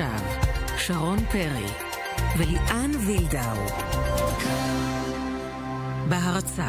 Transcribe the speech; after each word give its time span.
עכשיו, 0.00 0.26
שרון 0.78 1.18
פרי 1.24 1.66
וליאן 2.38 2.90
וילדאו. 3.06 3.56
בהרצה 6.08 6.68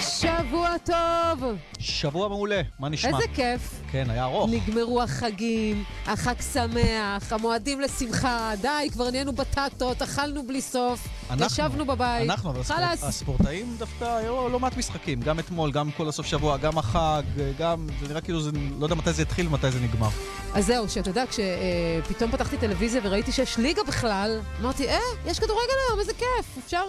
שבוע 0.00 0.76
טוב! 0.84 1.44
שבוע 1.78 2.28
מעולה, 2.28 2.60
מה 2.78 2.88
נשמע? 2.88 3.10
איזה 3.10 3.28
כיף. 3.34 3.79
כן, 3.92 4.10
היה 4.10 4.24
ארוך. 4.24 4.50
נגמרו 4.50 5.02
החגים, 5.02 5.84
החג 6.06 6.34
שמח, 6.52 7.32
המועדים 7.32 7.80
לשמחה, 7.80 8.52
די, 8.60 8.88
כבר 8.92 9.10
נהיינו 9.10 9.32
בטטות, 9.32 10.02
אכלנו 10.02 10.46
בלי 10.46 10.60
סוף, 10.60 11.08
אנחנו, 11.30 11.46
ישבנו 11.46 11.86
בבית. 11.86 12.30
אנחנו, 12.30 12.50
אבל 12.50 12.60
הספורט. 12.60 13.02
הספורטאים 13.02 13.76
דווקא 13.78 14.04
היו 14.16 14.48
לא 14.48 14.60
מעט 14.60 14.76
משחקים. 14.76 15.20
גם 15.20 15.38
אתמול, 15.38 15.72
גם 15.72 15.90
כל 15.90 16.08
הסוף 16.08 16.26
שבוע, 16.26 16.56
גם 16.56 16.78
החג, 16.78 17.22
גם... 17.58 17.86
זה 18.00 18.08
נראה 18.08 18.20
כאילו 18.20 18.40
זה... 18.40 18.50
לא 18.78 18.84
יודע 18.86 18.94
מתי 18.94 19.12
זה 19.12 19.22
התחיל 19.22 19.46
ומתי 19.46 19.70
זה 19.70 19.80
נגמר. 19.80 20.08
אז 20.54 20.66
זהו, 20.66 20.88
שאתה 20.88 21.10
יודע, 21.10 21.24
כשפתאום 21.26 22.30
פתחתי 22.30 22.56
טלוויזיה 22.56 23.00
וראיתי 23.04 23.32
שיש 23.32 23.58
ליגה 23.58 23.82
בכלל, 23.82 24.40
אמרתי, 24.60 24.88
אה, 24.88 24.98
יש 25.26 25.38
כדורגל 25.38 25.74
היום, 25.88 26.00
איזה 26.00 26.12
כיף, 26.12 26.64
אפשר 26.64 26.82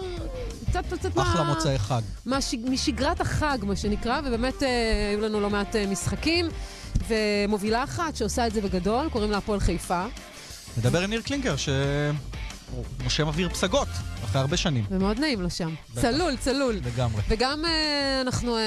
קצת, 0.70 1.18
אחלה 1.18 1.44
מה... 1.44 1.54
מוצאי 1.54 1.78
חג. 1.78 2.00
מהש... 2.26 2.54
משגרת 2.54 3.20
החג, 3.20 3.58
מה 3.62 3.76
שנקרא, 3.76 4.20
ובאמת 4.24 4.62
אה, 4.62 4.68
היו 5.10 5.20
לנו 5.20 5.40
לא 5.40 5.50
מעט 5.50 5.76
אה, 5.76 5.86
משחקים. 5.86 6.48
ומובילה 7.12 7.84
אחת 7.84 8.16
שעושה 8.16 8.46
את 8.46 8.52
זה 8.52 8.60
בגדול, 8.60 9.08
קוראים 9.08 9.30
לה 9.30 9.36
הפועל 9.38 9.60
חיפה. 9.60 10.04
נדבר 10.76 11.00
עם 11.00 11.10
ניר 11.10 11.20
קלינקר, 11.20 11.56
ש... 11.56 11.68
הוא 12.76 12.84
נושם 13.04 13.26
אוויר 13.26 13.48
פסגות, 13.48 13.88
אחרי 14.24 14.40
הרבה 14.40 14.56
שנים. 14.56 14.84
ומאוד 14.90 15.20
נעים 15.20 15.40
לו 15.40 15.50
שם. 15.50 15.74
בטח. 15.92 16.02
צלול, 16.02 16.36
צלול. 16.36 16.80
לגמרי. 16.84 17.22
וגם 17.28 17.64
אה, 17.64 18.20
אנחנו 18.20 18.56
אה, 18.56 18.62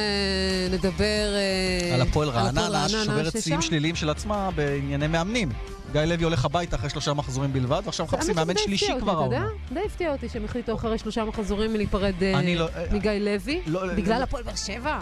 נדבר... 0.72 1.36
אה, 1.36 1.96
על 1.96 2.02
הפועל 2.02 2.30
רעננה, 2.30 2.90
ששוברת 2.90 3.42
שיאים 3.42 3.62
שליליים 3.62 3.96
של 3.96 4.10
עצמה 4.10 4.52
בענייני 4.52 5.08
מאמנים. 5.08 5.52
גיא 5.96 6.02
לוי 6.02 6.24
הולך 6.24 6.46
הביתה 6.46 6.76
אחרי 6.76 6.90
שלושה 6.90 7.14
מחזורים 7.14 7.54
בלבד, 7.54 7.82
ועכשיו 7.86 8.06
מחפשים 8.06 8.36
מאמן 8.36 8.54
שלישי 8.58 8.92
כבר 9.00 9.12
העונה. 9.12 9.48
די 9.74 9.80
הפתיע 9.86 10.12
אותי 10.12 10.30
שהם 10.30 10.46
החליטו 10.46 10.76
אחרי 10.76 10.98
שלושה 10.98 11.26
מחזורים 11.26 11.74
מלהיפרד 11.74 12.14
אה, 12.24 12.56
לא- 12.56 12.68
מגיא 12.92 13.12
לוי, 13.12 13.62
לא- 13.68 13.94
בגלל 13.96 14.18
לא- 14.18 14.24
הפועל 14.24 14.44
באר 14.44 14.56
שבע. 14.56 15.00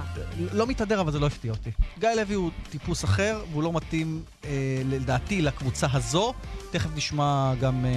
לא 0.53 0.67
מתהדר, 0.67 1.01
אבל 1.01 1.11
זה 1.11 1.19
לא 1.19 1.25
הפתיע 1.25 1.51
אותי. 1.51 1.69
גיא 1.99 2.09
לוי 2.09 2.35
הוא 2.35 2.49
טיפוס 2.69 3.03
אחר, 3.05 3.41
והוא 3.51 3.63
לא 3.63 3.73
מתאים, 3.73 4.21
אה, 4.45 4.49
לדעתי, 4.85 5.41
לקבוצה 5.41 5.87
הזו. 5.93 6.33
תכף 6.71 6.89
נשמע 6.95 7.53
גם 7.61 7.85
אה, 7.85 7.91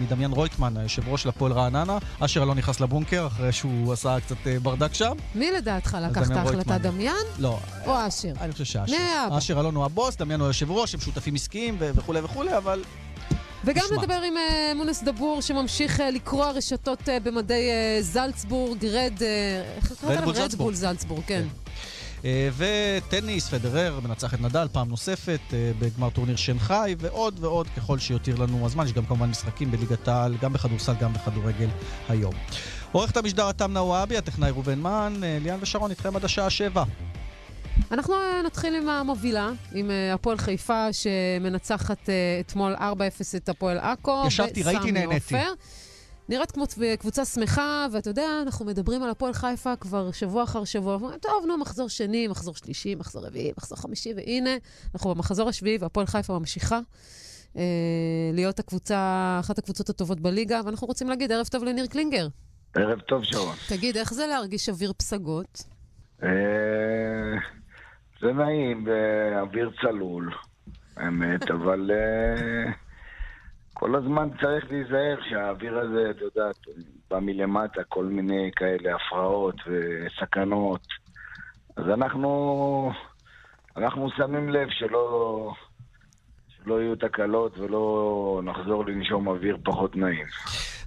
מדמיין 0.00 0.30
רויטמן, 0.32 0.76
היושב 0.76 1.08
ראש 1.08 1.22
של 1.22 1.28
הפועל 1.28 1.52
רעננה. 1.52 1.98
אשר 2.20 2.42
אלון 2.42 2.58
נכנס 2.58 2.80
לבונקר 2.80 3.26
אחרי 3.26 3.52
שהוא 3.52 3.92
עשה 3.92 4.16
קצת 4.20 4.36
ברדק 4.62 4.94
שם. 4.94 5.12
מי 5.34 5.50
לדעתך 5.50 5.96
לקח 6.10 6.30
את 6.30 6.36
ההחלטה. 6.36 6.78
דמיין 6.78 7.14
לא, 7.38 7.58
או 7.86 8.06
אשר? 8.08 8.32
אני 8.40 8.52
חושב 8.52 8.64
שאשר. 8.64 8.92
אשר 9.38 9.60
אלון 9.60 9.74
הוא 9.74 9.84
הבוס, 9.84 10.16
דמיין 10.16 10.40
הוא 10.40 10.46
היושב 10.46 10.70
ראש, 10.70 10.94
הם 10.94 11.00
שותפים 11.00 11.34
עסקיים 11.34 11.76
ו- 11.78 11.90
וכולי 12.08 12.20
וכולי, 12.20 12.56
אבל 12.56 12.84
וגם 13.64 13.84
נשמע. 13.84 14.02
נדבר 14.02 14.14
עם 14.14 14.36
אה, 14.36 14.72
מונס 14.76 15.02
דבור, 15.02 15.42
שממשיך 15.42 16.00
אה, 16.00 16.10
לקרוע 16.10 16.50
רשתות 16.50 17.08
אה, 17.08 17.20
במדי 17.20 17.70
אה, 17.70 18.02
זלצבורג, 18.02 18.86
רד... 18.86 19.22
אה, 19.22 19.62
איך 19.76 19.88
קראת 19.88 20.02
להם? 20.02 20.18
רדבול 20.18 20.34
זלצבורג. 20.34 20.74
זלצבורג, 20.74 21.22
כן. 21.26 21.42
אה, 22.24 22.48
וטניס, 22.56 23.48
פדרר 23.48 24.00
מנצח 24.04 24.34
את 24.34 24.40
נדל 24.40 24.66
פעם 24.72 24.88
נוספת 24.88 25.40
אה, 25.52 25.70
בגמר 25.78 26.10
טורניר 26.10 26.36
שנגחאי, 26.36 26.94
ועוד 26.98 27.44
ועוד 27.44 27.66
ככל 27.76 27.98
שיותיר 27.98 28.36
לנו 28.36 28.66
הזמן. 28.66 28.84
יש 28.84 28.92
גם 28.92 29.06
כמובן 29.06 29.28
משחקים 29.30 29.70
בליגת 29.70 30.08
העל, 30.08 30.36
גם 30.40 30.52
בכדורסל, 30.52 30.94
גם 31.00 31.12
בכדורגל 31.12 31.68
היום. 32.08 32.34
עורכת 32.92 33.16
המשדר 33.16 33.48
התמנה 33.48 33.82
וואבי, 33.82 34.16
הטכנאי 34.16 34.50
ראובן 34.50 34.78
מן, 34.78 35.20
ליאן 35.22 35.58
ושרון 35.60 35.90
איתכם 35.90 36.16
עד 36.16 36.24
השעה 36.24 36.50
שבע. 36.50 36.84
אנחנו 37.90 38.14
אה, 38.14 38.42
נתחיל 38.42 38.74
עם 38.74 38.88
המובילה, 38.88 39.50
עם 39.72 39.90
אה, 39.90 40.14
הפועל 40.14 40.38
חיפה, 40.38 40.92
שמנצחת 40.92 42.08
אה, 42.08 42.40
אתמול 42.40 42.76
4-0 42.76 42.80
את 43.36 43.48
הפועל 43.48 43.78
עכו. 43.78 44.22
ישבתי, 44.26 44.62
ראיתי, 44.62 44.92
נהניתי. 44.92 45.14
עופר. 45.14 45.52
נראית 46.28 46.50
כמו 46.50 46.64
קבוצה 46.98 47.24
שמחה, 47.24 47.86
ואתה 47.92 48.10
יודע, 48.10 48.28
אנחנו 48.42 48.64
מדברים 48.64 49.02
על 49.02 49.10
הפועל 49.10 49.32
חיפה 49.32 49.76
כבר 49.76 50.12
שבוע 50.12 50.44
אחר 50.44 50.64
שבוע. 50.64 50.98
טוב, 51.20 51.44
נו, 51.46 51.58
מחזור 51.58 51.88
שני, 51.88 52.28
מחזור 52.28 52.54
שלישי, 52.54 52.94
מחזור 52.94 53.26
רביעי, 53.26 53.52
מחזור 53.58 53.78
חמישי, 53.78 54.12
והנה, 54.16 54.50
אנחנו 54.94 55.14
במחזור 55.14 55.48
השביעי, 55.48 55.78
והפועל 55.80 56.06
חיפה 56.06 56.38
ממשיכה 56.38 56.80
אה, 57.56 57.62
להיות 58.32 58.58
הקבוצה, 58.58 59.36
אחת 59.40 59.58
הקבוצות 59.58 59.88
הטובות 59.90 60.20
בליגה, 60.20 60.60
ואנחנו 60.64 60.86
רוצים 60.86 61.08
להגיד 61.08 61.32
ערב 61.32 61.46
טוב 61.46 61.64
לניר 61.64 61.86
קלינגר. 61.86 62.28
ערב 62.74 63.00
טוב, 63.00 63.24
שרון. 63.24 63.56
תגיד, 63.68 63.96
איך 63.96 64.14
זה 64.14 64.26
להרגיש 64.26 64.68
אוויר 64.68 64.92
פסגות? 64.96 65.64
זה 68.20 68.32
נעים, 68.32 68.84
באוויר 68.84 69.70
צלול, 69.80 70.34
האמת, 70.96 71.50
אבל 71.56 71.90
אה, 71.94 72.72
כל 73.74 73.94
הזמן 73.96 74.28
צריך 74.40 74.70
להיזהר 74.70 75.16
שהאוויר 75.28 75.78
הזה, 75.78 76.10
את 76.10 76.20
יודעת, 76.20 76.56
בא 77.10 77.18
מלמטה, 77.18 77.84
כל 77.88 78.04
מיני 78.04 78.50
כאלה 78.56 78.96
הפרעות 78.96 79.56
וסכנות. 79.66 80.86
אז 81.76 81.84
אנחנו, 81.88 82.92
אנחנו 83.76 84.10
שמים 84.16 84.48
לב 84.48 84.68
שלא, 84.70 85.52
שלא 86.48 86.80
יהיו 86.80 86.96
תקלות 86.96 87.58
ולא 87.58 88.40
נחזור 88.44 88.84
לנשום 88.86 89.28
אוויר 89.28 89.56
פחות 89.64 89.96
נעים. 89.96 90.26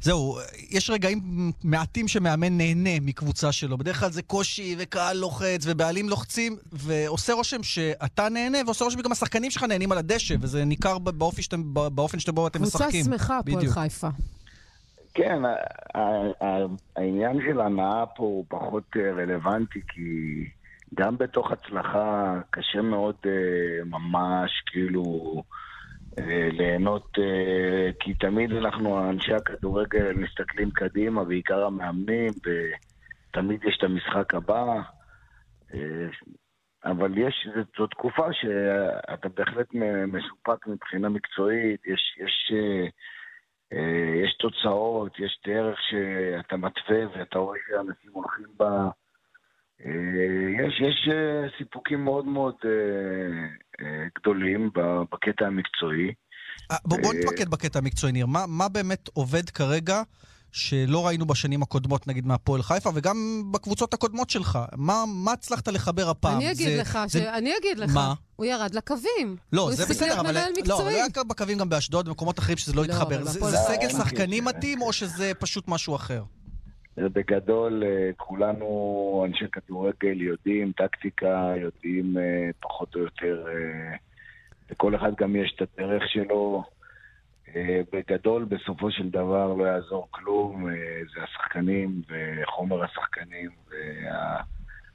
זהו, 0.01 0.37
יש 0.69 0.89
רגעים 0.89 1.19
מעטים 1.63 2.07
שמאמן 2.07 2.57
נהנה 2.57 2.99
מקבוצה 3.01 3.51
שלו. 3.51 3.77
בדרך 3.77 3.99
כלל 3.99 4.09
זה 4.09 4.21
קושי 4.21 4.75
וקהל 4.79 5.17
לוחץ 5.17 5.65
ובעלים 5.65 6.09
לוחצים, 6.09 6.55
ועושה 6.71 7.33
רושם 7.33 7.63
שאתה 7.63 8.29
נהנה, 8.29 8.57
ועושה 8.65 8.85
רושם 8.85 8.99
שגם 8.99 9.11
השחקנים 9.11 9.51
שלך 9.51 9.63
נהנים 9.63 9.91
על 9.91 9.97
הדשא, 9.97 10.35
וזה 10.41 10.65
ניכר 10.65 10.99
באופן 10.99 11.41
שאתם, 11.41 11.73
באופן 11.73 12.19
שבו 12.19 12.47
אתם 12.47 12.59
קבוצה 12.59 12.77
משחקים. 12.77 13.03
שמחה, 13.03 13.37
הפועל. 13.37 13.67
חיפה. 13.67 14.07
כן, 15.13 15.41
העניין 16.95 17.39
של 17.47 17.61
הנאה 17.61 18.05
פה 18.05 18.23
הוא 18.23 18.45
פחות 18.49 18.83
אה, 18.95 19.11
רלוונטי, 19.11 19.79
כי 19.87 20.01
גם 20.95 21.17
בתוך 21.17 21.51
הצלחה 21.51 22.39
קשה 22.49 22.81
מאוד 22.81 23.15
אה, 23.25 23.31
ממש 23.85 24.51
כאילו 24.65 25.03
ליהנות, 26.51 27.19
אה, 27.19 27.89
כי 27.99 28.13
תמיד 28.13 28.51
אנחנו, 28.51 29.09
אנשי 29.09 29.33
הכדורגל, 29.33 30.13
מסתכלים 30.13 30.71
קדימה, 30.71 31.23
בעיקר 31.23 31.65
המאמנים, 31.65 32.31
ותמיד 32.45 33.63
יש 33.63 33.77
את 33.77 33.83
המשחק 33.83 34.33
הבא. 34.33 34.81
אה, 35.73 36.07
אבל 36.85 37.17
יש, 37.17 37.47
זו- 37.77 37.87
תקופה 37.87 38.33
שאתה 38.33 39.29
בהחלט 39.29 39.67
מסופק 40.07 40.67
מבחינה 40.67 41.09
מקצועית, 41.09 41.87
יש, 41.87 42.17
יש 42.17 42.51
אה, 42.53 42.87
יש 44.23 44.37
תוצאות, 44.39 45.19
יש 45.19 45.41
דרך 45.47 45.79
שאתה 45.89 46.57
מתווה 46.57 46.99
ואתה 47.13 47.39
רואה 47.39 47.59
שאנשים 47.67 48.11
הולכים 48.13 48.47
בה. 48.57 48.89
יש, 50.59 50.81
יש 50.81 51.09
סיפוקים 51.57 52.03
מאוד 52.03 52.25
מאוד 52.25 52.55
גדולים 54.21 54.69
בקטע 55.11 55.45
המקצועי. 55.45 56.13
אה, 56.71 56.77
בוא, 56.85 56.97
בוא 57.01 57.13
אה, 57.13 57.19
נתמקד 57.19 57.49
בקטע 57.49 57.79
המקצועי, 57.79 58.11
ניר. 58.13 58.25
מה, 58.25 58.45
מה 58.47 58.67
באמת 58.69 59.09
עובד 59.13 59.49
כרגע 59.49 60.01
שלא 60.51 61.07
ראינו 61.07 61.25
בשנים 61.25 61.61
הקודמות, 61.61 62.07
נגיד, 62.07 62.25
מהפועל 62.27 62.61
חיפה, 62.61 62.89
וגם 62.95 63.43
בקבוצות 63.51 63.93
הקודמות 63.93 64.29
שלך? 64.29 64.59
מה, 64.75 65.03
מה 65.07 65.31
הצלחת 65.31 65.67
לחבר 65.67 66.09
הפעם? 66.09 66.37
אני 66.37 66.51
אגיד 66.51 66.69
זה- 66.69 66.77
לך, 66.81 66.99
זה- 67.07 67.19
ש... 67.19 67.21
אני 67.21 67.51
אגיד 67.61 67.79
לך, 67.79 67.91
מה? 67.93 68.13
הוא 68.35 68.45
ירד 68.45 68.75
לקווים. 68.75 69.35
לא, 69.53 69.61
הוא 69.61 69.71
זה 69.71 69.83
הפסיק 69.83 69.97
בסדר, 69.97 70.07
להיות 70.07 70.19
אבל... 70.19 70.31
מנהל 70.31 70.51
לא, 70.55 70.59
מקצועי. 70.59 70.81
אבל 70.81 70.89
היה 70.95 71.23
בקווים 71.27 71.57
גם 71.57 71.69
באשדוד 71.69 72.07
ובמקומות 72.07 72.39
אחרים 72.39 72.57
שזה 72.57 72.73
לא 72.73 72.81
לא, 72.85 72.93
התחבר. 72.93 73.23
זה, 73.23 73.39
זה 73.39 73.57
סגל 73.57 73.81
אין 73.81 73.89
שחקנים. 73.89 74.45
מתאים, 74.45 74.81
או 74.81 74.93
שזה 74.93 75.31
פשוט 75.39 75.67
משהו 75.67 75.95
אחר? 75.95 76.23
בגדול, 76.97 77.83
אה, 77.83 78.09
כולנו 78.17 79.25
אנשי 79.27 79.45
כדורגל 79.51 80.21
יודעים 80.21 80.71
טקטיקה, 80.71 81.53
יודעים 81.57 82.17
אה, 82.17 82.49
פחות 82.59 82.95
או 82.95 82.99
יותר, 82.99 83.45
אה, 83.47 83.95
לכל 84.71 84.95
אחד 84.95 85.15
גם 85.15 85.35
יש 85.35 85.55
את 85.55 85.61
הדרך 85.61 86.03
שלו. 86.07 86.63
בגדול, 87.93 88.45
בסופו 88.45 88.91
של 88.91 89.09
דבר 89.09 89.53
לא 89.53 89.63
יעזור 89.63 90.07
כלום, 90.11 90.69
זה 91.15 91.23
השחקנים 91.23 92.01
וחומר 92.09 92.83
השחקנים, 92.83 93.49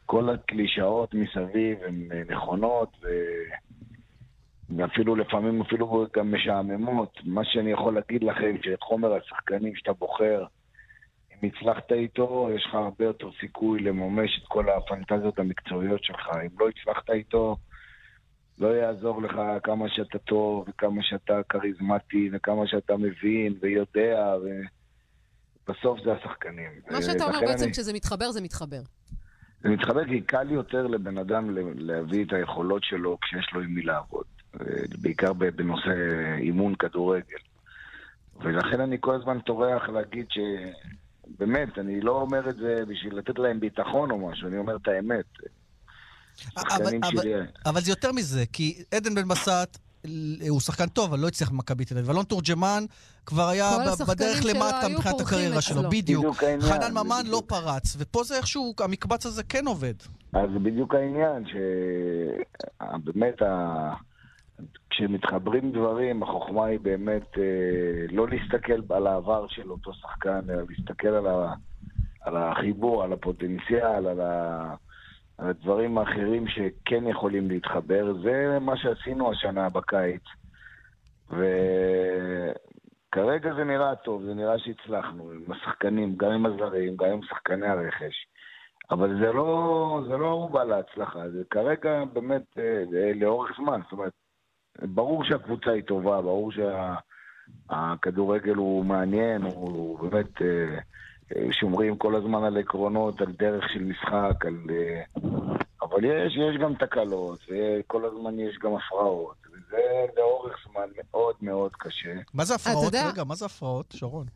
וכל 0.04 0.30
הקלישאות 0.30 1.14
מסביב 1.14 1.78
הן 1.86 2.08
נכונות, 2.30 2.96
ואפילו 4.76 5.16
לפעמים 5.16 5.60
אפילו 5.62 6.06
גם 6.16 6.34
משעממות. 6.34 7.18
מה 7.24 7.44
שאני 7.44 7.72
יכול 7.72 7.94
להגיד 7.94 8.24
לכם, 8.24 8.56
שחומר 8.62 9.14
השחקנים 9.14 9.76
שאתה 9.76 9.92
בוחר, 9.92 10.44
אם 11.42 11.48
הצלחת 11.48 11.92
איתו, 11.92 12.48
יש 12.56 12.66
לך 12.68 12.74
הרבה 12.74 13.04
יותר 13.04 13.28
סיכוי 13.40 13.80
לממש 13.80 14.40
את 14.42 14.48
כל 14.48 14.64
הפנטזיות 14.68 15.38
המקצועיות 15.38 16.04
שלך. 16.04 16.28
אם 16.42 16.60
לא 16.60 16.68
הצלחת 16.68 17.10
איתו, 17.10 17.56
לא 18.58 18.66
יעזור 18.68 19.22
לך 19.22 19.36
כמה 19.64 19.88
שאתה 19.88 20.18
טוב, 20.18 20.64
וכמה 20.68 21.02
שאתה 21.02 21.40
כריזמטי, 21.48 22.30
וכמה 22.32 22.66
שאתה 22.66 22.96
מבין 22.96 23.54
ויודע, 23.60 24.34
ובסוף 25.68 26.00
זה 26.04 26.12
השחקנים. 26.12 26.70
מה 26.90 27.02
שאתה 27.02 27.24
אומר 27.24 27.40
בעצם, 27.40 27.64
אני- 27.64 27.72
כשזה 27.72 27.92
מתחבר, 27.92 28.30
זה 28.30 28.40
מתחבר. 28.42 28.80
זה 29.60 29.68
מתחבר 29.68 30.04
כי 30.04 30.20
קל 30.20 30.50
יותר 30.50 30.86
לבן 30.86 31.18
אדם 31.18 31.50
להביא 31.78 32.24
את 32.24 32.32
היכולות 32.32 32.84
שלו 32.84 33.18
כשיש 33.22 33.50
לו 33.52 33.60
עם 33.60 33.74
מי 33.74 33.82
לעבוד. 33.82 34.24
אה, 34.60 34.66
בעיקר 35.02 35.32
בנושא 35.32 35.90
אימון 36.38 36.74
כדורגל. 36.74 37.36
ולכן 38.40 38.80
אני 38.80 38.96
כל 39.00 39.14
הזמן 39.14 39.40
טורח 39.40 39.88
להגיד 39.88 40.26
ש... 40.30 40.38
באמת, 41.38 41.78
אני 41.78 42.00
לא 42.00 42.12
אומר 42.12 42.50
את 42.50 42.56
זה 42.56 42.76
בשביל 42.88 43.18
לתת 43.18 43.38
להם 43.38 43.60
ביטחון 43.60 44.10
או 44.10 44.28
משהו, 44.28 44.48
אני 44.48 44.58
אומר 44.58 44.76
את 44.76 44.88
האמת. 44.88 45.24
אבל, 46.56 46.98
אבל, 47.02 47.46
אבל 47.66 47.80
זה 47.80 47.90
יותר 47.90 48.12
מזה, 48.12 48.44
כי 48.52 48.82
עדן 48.94 49.14
בן 49.14 49.28
בסט 49.28 49.78
הוא 50.48 50.60
שחקן 50.60 50.86
טוב, 50.86 51.12
אבל 51.12 51.18
לא 51.18 51.28
הצליח 51.28 51.50
במכבי 51.50 51.84
תל 51.84 51.98
אביב. 51.98 52.10
אלון 52.10 52.24
תורג'מן 52.24 52.84
כבר 53.26 53.48
היה 53.48 53.70
בדרך 54.08 54.44
למטה 54.44 54.88
מבחינת 54.88 55.20
הקריירה 55.20 55.60
שלו, 55.60 55.82
בדיוק. 55.90 56.42
בדיוק 56.42 56.62
חנן 56.62 56.92
ממן 56.92 57.26
לא 57.26 57.42
פרץ, 57.46 57.96
ופה 57.98 58.24
זה 58.24 58.36
איכשהו, 58.36 58.74
המקבץ 58.78 59.26
הזה 59.26 59.42
כן 59.42 59.66
עובד. 59.66 59.94
אז 60.32 60.50
זה 60.52 60.58
בדיוק 60.58 60.94
העניין, 60.94 61.44
שבאמת, 62.82 63.42
ה... 63.42 63.94
כשמתחברים 64.90 65.72
דברים, 65.72 66.22
החוכמה 66.22 66.64
היא 66.64 66.80
באמת 66.80 67.38
אה, 67.38 68.06
לא 68.10 68.28
להסתכל 68.28 68.94
על 68.94 69.06
העבר 69.06 69.46
של 69.48 69.70
אותו 69.70 69.92
שחקן, 69.92 70.40
אלא 70.50 70.62
להסתכל 70.68 71.08
על, 71.08 71.26
ה... 71.26 71.54
על 72.20 72.36
החיבור, 72.36 73.04
על 73.04 73.12
הפוטנציאל, 73.12 74.06
על 74.06 74.20
ה... 74.20 74.74
הדברים 75.38 75.98
האחרים 75.98 76.48
שכן 76.48 77.06
יכולים 77.06 77.48
להתחבר, 77.48 78.14
זה 78.22 78.58
מה 78.60 78.76
שעשינו 78.76 79.30
השנה 79.30 79.68
בקיץ. 79.68 80.22
וכרגע 81.30 82.54
זה 83.54 83.64
נראה 83.64 83.96
טוב, 83.96 84.22
זה 84.22 84.34
נראה 84.34 84.58
שהצלחנו 84.58 85.30
עם 85.30 85.52
השחקנים, 85.52 86.16
גם 86.16 86.30
עם 86.30 86.46
הזרים, 86.46 86.96
גם 86.96 87.08
עם 87.08 87.22
שחקני 87.22 87.66
הרכש. 87.66 88.26
אבל 88.90 89.20
זה 89.20 89.32
לא, 89.32 90.00
לא 90.08 90.26
ערובה 90.26 90.64
להצלחה, 90.64 91.28
זה 91.28 91.42
כרגע 91.50 92.04
באמת 92.12 92.58
אה, 92.58 93.12
לאורך 93.14 93.50
זמן. 93.56 93.80
זאת 93.82 93.92
אומרת, 93.92 94.12
ברור 94.82 95.24
שהקבוצה 95.24 95.70
היא 95.70 95.82
טובה, 95.82 96.22
ברור 96.22 96.52
שהכדורגל 97.70 98.54
שה, 98.54 98.58
הוא 98.60 98.84
מעניין, 98.84 99.42
הוא 99.42 99.98
באמת... 99.98 100.42
אה, 100.42 100.78
שומרים 101.52 101.96
כל 101.96 102.14
הזמן 102.14 102.44
על 102.44 102.56
עקרונות, 102.58 103.20
על 103.20 103.32
דרך 103.38 103.64
של 103.72 103.84
משחק, 103.84 104.46
על... 104.46 104.56
אה, 104.70 105.02
אבל 105.82 106.04
יש, 106.04 106.36
יש 106.36 106.56
גם 106.60 106.74
תקלות, 106.74 107.38
וכל 107.48 108.04
הזמן 108.04 108.38
יש 108.38 108.58
גם 108.58 108.74
הפרעות, 108.74 109.36
וזה 109.52 110.06
לאורך 110.16 110.56
זמן 110.70 110.86
מאוד 110.96 111.34
מאוד 111.42 111.72
קשה. 111.72 112.14
מה 112.34 112.44
זה 112.44 112.54
הפרעות? 112.54 112.94
רגע, 112.94 113.24
מה 113.24 113.34
זה 113.34 113.44
הפרעות, 113.46 113.86
שרון? 113.96 114.26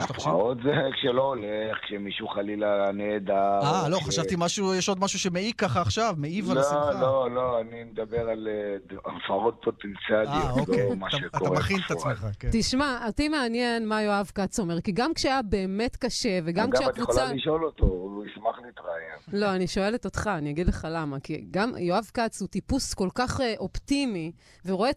הפרעות 0.00 0.58
זה 0.64 0.70
כשלא 0.94 1.22
הולך, 1.22 1.78
כשמישהו 1.82 2.28
חלילה 2.28 2.92
נעדר. 2.92 3.60
אה, 3.62 3.88
לא, 3.88 3.98
חשבתי 3.98 4.34
משהו, 4.38 4.74
יש 4.74 4.88
עוד 4.88 5.00
משהו 5.00 5.18
שמעיק 5.18 5.60
ככה 5.60 5.80
עכשיו, 5.80 6.14
מעיב 6.16 6.50
על 6.50 6.58
השמחה. 6.58 6.92
לא, 6.92 7.00
לא, 7.00 7.30
לא, 7.34 7.60
אני 7.60 7.84
מדבר 7.84 8.28
על 8.30 8.48
אה, 8.50 8.76
הפרעות 9.16 9.60
פוטנציאליות, 9.64 10.44
אה, 10.44 10.56
לא 10.56 10.60
אוקיי. 10.60 10.94
מה 10.94 11.10
שקורה. 11.10 11.50
אתה 11.52 11.60
מכין 11.60 11.78
את 11.86 11.90
עצמך, 11.90 12.26
כן. 12.38 12.48
תשמע, 12.52 13.06
אותי 13.06 13.28
מעניין 13.28 13.88
מה 13.88 14.02
יואב 14.02 14.30
כץ 14.34 14.60
אומר, 14.60 14.80
כי 14.80 14.92
גם 14.92 15.14
כשהיה 15.14 15.42
באמת 15.42 15.96
קשה, 15.96 16.38
וגם 16.44 16.70
כשהקבוצה... 16.70 16.90
אגב, 16.90 17.02
את 17.02 17.10
יכולה 17.10 17.32
לשאול 17.32 17.64
אותו, 17.64 17.84
הוא 17.86 18.24
ישמח 18.26 18.56
להתראיין. 18.66 19.18
לא, 19.32 19.54
אני 19.54 19.66
שואלת 19.66 20.04
אותך, 20.04 20.30
אני 20.38 20.50
אגיד 20.50 20.66
לך 20.66 20.86
למה. 20.90 21.20
כי 21.20 21.44
גם 21.50 21.72
יואב 21.78 22.10
כץ 22.14 22.40
הוא 22.40 22.48
טיפוס 22.48 22.94
כל 22.94 23.08
כך 23.14 23.40
אה, 23.40 23.54
אופטימי, 23.58 24.32
ורואה 24.64 24.90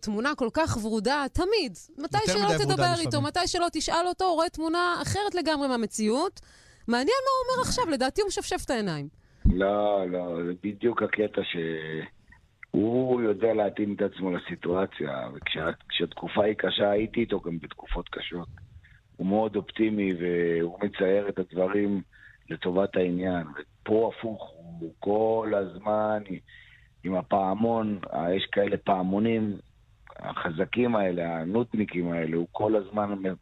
תמונה 0.00 0.34
כל 0.34 0.48
כך 0.52 0.78
ורודה, 0.82 1.24
תמיד. 1.32 1.78
מתי 1.98 2.18
שלא 2.26 2.64
תדבר 2.64 2.94
איתו, 3.00 3.20
מתי 3.20 3.46
שלא 3.46 3.66
תשאל 3.72 4.06
אותו, 4.06 4.23
אותו 4.24 4.34
רואה 4.34 4.48
תמונה 4.48 4.96
אחרת 5.02 5.34
לגמרי 5.34 5.68
מהמציאות. 5.68 6.40
מעניין 6.88 7.20
מה 7.24 7.30
הוא 7.30 7.56
אומר 7.56 7.68
עכשיו, 7.68 7.84
לדעתי 7.90 8.20
הוא 8.20 8.28
משפשף 8.28 8.64
את 8.64 8.70
העיניים. 8.70 9.08
לא, 9.52 10.10
לא, 10.10 10.44
זה 10.46 10.52
בדיוק 10.62 11.02
הקטע 11.02 11.42
שהוא 12.72 13.22
יודע 13.22 13.54
להתאים 13.54 13.94
את 13.94 14.02
עצמו 14.02 14.30
לסיטואציה, 14.30 15.28
וכשהתקופה 15.34 16.44
היא 16.44 16.54
קשה, 16.54 16.90
הייתי 16.90 17.20
איתו 17.20 17.40
גם 17.40 17.58
בתקופות 17.58 18.08
קשות. 18.08 18.48
הוא 19.16 19.26
מאוד 19.26 19.56
אופטימי 19.56 20.12
והוא 20.14 20.78
מצייר 20.82 21.28
את 21.28 21.38
הדברים 21.38 22.02
לטובת 22.50 22.96
העניין. 22.96 23.46
ופה 23.46 24.12
הפוך, 24.16 24.52
הוא 24.80 24.94
כל 24.98 25.52
הזמן 25.56 26.22
עם 27.04 27.14
הפעמון, 27.14 27.98
יש 28.36 28.46
כאלה 28.52 28.76
פעמונים, 28.76 29.56
החזקים 30.16 30.96
האלה, 30.96 31.40
הנודניקים 31.40 32.12
האלה, 32.12 32.36
הוא 32.36 32.46
כל 32.52 32.76
הזמן 32.76 33.26
אה, 33.26 33.32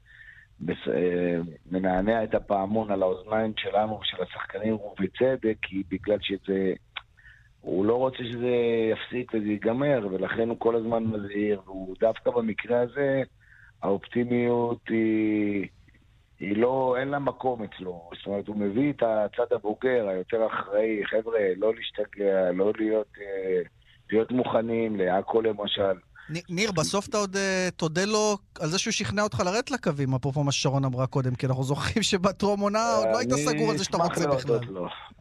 מנענע 1.70 2.24
את 2.24 2.34
הפעמון 2.34 2.90
על 2.90 3.02
האוזניים 3.02 3.52
שלנו 3.56 3.98
ושל 4.00 4.22
השחקנים, 4.22 4.74
ובצדק, 4.74 5.56
כי 5.62 5.82
בגלל 5.90 6.18
שזה... 6.20 6.72
הוא 7.60 7.86
לא 7.86 7.94
רוצה 7.94 8.18
שזה 8.24 8.56
יפסיק 8.92 9.32
וזה 9.34 9.48
ייגמר, 9.48 10.08
ולכן 10.10 10.48
הוא 10.48 10.56
כל 10.58 10.76
הזמן 10.76 11.04
מזהיר, 11.04 11.60
והוא 11.64 11.96
דווקא 12.00 12.30
במקרה 12.30 12.80
הזה, 12.80 13.22
האופטימיות 13.82 14.88
היא... 14.88 15.68
היא 16.40 16.56
לא, 16.56 16.96
אין 16.98 17.08
לה 17.08 17.18
מקום 17.18 17.62
אצלו. 17.62 18.10
זאת 18.16 18.26
אומרת, 18.26 18.48
הוא 18.48 18.56
מביא 18.56 18.92
את 18.92 19.02
הצד 19.02 19.52
הבוגר, 19.56 20.08
היותר 20.08 20.46
אחראי, 20.46 21.06
חבר'ה, 21.06 21.40
לא 21.56 21.74
להשתגע, 21.74 22.52
לא 22.52 22.72
להיות, 22.78 23.08
אה, 23.20 23.60
להיות 24.10 24.30
מוכנים 24.30 24.96
להכל 24.96 25.44
למשל. 25.46 25.98
ניר, 26.48 26.72
בסוף 26.72 27.08
אתה 27.08 27.18
עוד 27.18 27.36
uh, 27.36 27.38
תודה 27.76 28.04
לו 28.04 28.36
על 28.60 28.68
זה 28.68 28.78
שהוא 28.78 28.92
שכנע 28.92 29.22
אותך 29.22 29.40
לרדת 29.40 29.70
לקווים, 29.70 30.14
אפרופו 30.14 30.44
מה 30.44 30.52
ששרון 30.52 30.84
אמרה 30.84 31.06
קודם, 31.06 31.34
כי 31.34 31.46
אנחנו 31.46 31.64
זוכרים 31.64 32.02
שבטרום 32.02 32.60
עונה 32.60 32.96
עוד 32.96 33.06
לא 33.12 33.18
היית 33.18 33.32
סגור 33.32 33.70
על 33.70 33.76
זה 33.76 33.84
שאתה 33.84 33.96
רוצה 33.96 34.28
בכלל. 34.28 34.58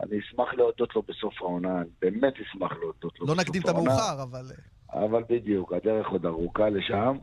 אני 0.04 0.20
אשמח 0.20 0.54
להודות 0.54 0.96
לו 0.96 1.02
בסוף 1.08 1.42
העונה, 1.42 1.78
אני 1.78 1.90
באמת 2.02 2.34
אשמח 2.34 2.72
להודות 2.80 3.20
לו 3.20 3.28
לא 3.28 3.36
נקדים 3.36 3.62
את 3.62 3.70
המאוחר, 3.70 4.24
אבל... 4.24 4.52
אה. 4.52 5.06
אבל 5.06 5.24
בדיוק, 5.30 5.74
הדרך 5.74 6.08
עוד 6.08 6.26
ארוכה 6.26 6.70
לשם, 6.70 7.18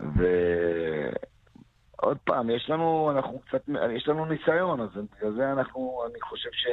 ועוד 0.00 0.08
פעם, 2.24 2.50
יש 2.50 2.70
לנו, 2.70 3.10
אנחנו 3.16 3.38
קצת, 3.38 3.62
יש 3.96 4.08
לנו 4.08 4.24
ניסיון, 4.24 4.80
אז 4.80 4.88
בגלל 4.94 5.34
זה 5.36 5.52
אנחנו, 5.52 6.02
אני 6.10 6.20
חושב 6.20 6.50
ש... 6.52 6.66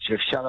שאפשר 0.00 0.42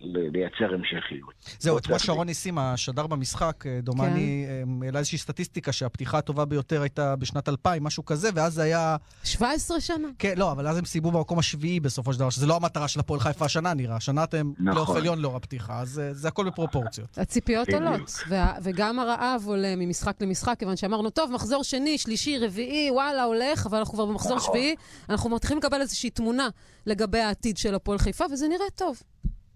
לייצר 0.00 0.74
המשכיות. 0.74 1.34
זהו, 1.58 1.78
אתמול 1.78 1.98
שרון 1.98 2.26
ניסים, 2.26 2.58
השדר 2.58 3.06
במשחק, 3.06 3.64
אה, 3.66 3.80
דומני, 3.82 4.46
כן. 4.48 4.82
העלה 4.82 4.98
איזושהי 4.98 5.18
סטטיסטיקה 5.18 5.72
שהפתיחה 5.72 6.18
הטובה 6.18 6.44
ביותר 6.44 6.82
הייתה 6.82 7.16
בשנת 7.16 7.48
2000, 7.48 7.84
משהו 7.84 8.04
כזה, 8.04 8.28
ואז 8.34 8.54
זה 8.54 8.62
היה... 8.62 8.96
17 9.24 9.80
שנה. 9.80 10.08
כן, 10.18 10.34
לא, 10.36 10.52
אבל 10.52 10.68
אז 10.68 10.78
הם 10.78 10.84
סיימו 10.84 11.10
במקום 11.10 11.38
השביעי 11.38 11.80
בסופו 11.80 12.12
של 12.12 12.18
דבר, 12.18 12.30
שזה 12.30 12.46
לא 12.46 12.56
המטרה 12.56 12.88
של 12.88 13.00
הפועל 13.00 13.20
חיפה 13.20 13.44
השנה 13.44 13.74
נראה. 13.74 13.96
השנה 13.96 14.24
אתם 14.24 14.52
נכון. 14.58 14.72
פלייאוף 14.72 14.96
עליון 14.96 15.18
לאור 15.18 15.36
הפתיחה, 15.36 15.80
אז 15.80 15.98
אה, 15.98 16.14
זה 16.14 16.28
הכל 16.28 16.46
בפרופורציות. 16.46 17.18
הציפיות 17.18 17.68
עולות, 17.68 18.22
וגם 18.62 18.98
הרעב 18.98 19.42
עולה 19.46 19.76
ממשחק 19.76 20.22
למשחק, 20.22 20.58
כיוון 20.58 20.76
שאמרנו, 20.76 21.10
טוב, 21.10 21.32
מחזור 21.32 21.64
שני, 21.64 21.98
שלישי, 21.98 22.38
רביעי, 22.38 22.90
וואלה, 22.90 23.24
הולך, 23.24 23.66
אבל 23.66 23.78
אנחנו 23.78 23.94
כבר 23.94 24.06
במחזור 24.06 24.36
נכון. 24.36 24.54
שביעי, 24.54 24.74
אנחנו 25.08 25.30
מתחילים 25.30 25.58
לקבל 25.58 25.80
איזושהי 25.80 26.10
תמונה 26.10 26.48
לגבי 26.86 27.18
העתיד 27.18 27.56
של 27.56 27.74
הפועל 27.74 27.98
חיפה, 27.98 28.24
וזה 28.32 28.48
נראה 28.48 28.66
טוב. 28.74 28.85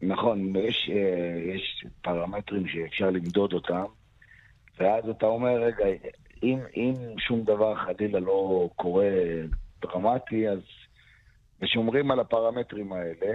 נכון, 0.03 0.57
יש, 0.57 0.91
אה, 0.93 1.55
יש 1.55 1.85
פרמטרים 2.03 2.69
שאפשר 2.69 3.11
למדוד 3.11 3.53
אותם, 3.53 3.85
ואז 4.79 5.09
אתה 5.09 5.27
אומר, 5.27 5.63
רגע, 5.63 5.85
אם, 6.43 6.59
אם 6.77 6.95
שום 7.19 7.43
דבר 7.45 7.75
חלילה 7.75 8.21
לא 8.21 8.71
קורה 8.77 9.11
דרמטי, 9.83 10.49
אז 10.49 10.61
ושומרים 11.63 12.11
על 12.11 12.21
הפרמטרים 12.21 12.93
האלה, 12.93 13.33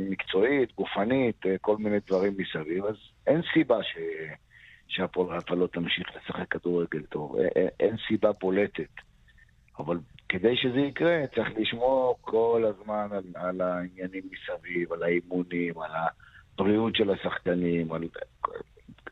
מקצועית, 0.00 0.74
גופנית, 0.74 1.42
כל 1.60 1.76
מיני 1.76 1.96
דברים 2.06 2.36
מסביב, 2.38 2.84
אז 2.84 2.96
אין 3.26 3.40
סיבה 3.54 3.82
ש... 3.82 3.96
שהפועל 4.88 5.40
חיפה 5.40 5.54
לא 5.54 5.66
תמשיך 5.66 6.08
לשחק 6.16 6.48
כדורגל 6.48 7.02
טוב, 7.02 7.36
אין, 7.36 7.68
אין 7.80 7.96
סיבה 8.08 8.32
בולטת. 8.40 8.90
אבל 9.78 9.98
כדי 10.32 10.56
שזה 10.56 10.80
יקרה, 10.80 11.22
צריך 11.34 11.48
לשמור 11.56 12.18
כל 12.20 12.64
הזמן 12.68 13.08
על, 13.12 13.24
על 13.34 13.60
העניינים 13.60 14.22
מסביב, 14.32 14.92
על 14.92 15.02
האימונים, 15.02 15.78
על 15.78 15.90
הבריאות 16.58 16.96
של 16.96 17.10
השחקנים, 17.10 17.92
על 17.92 18.02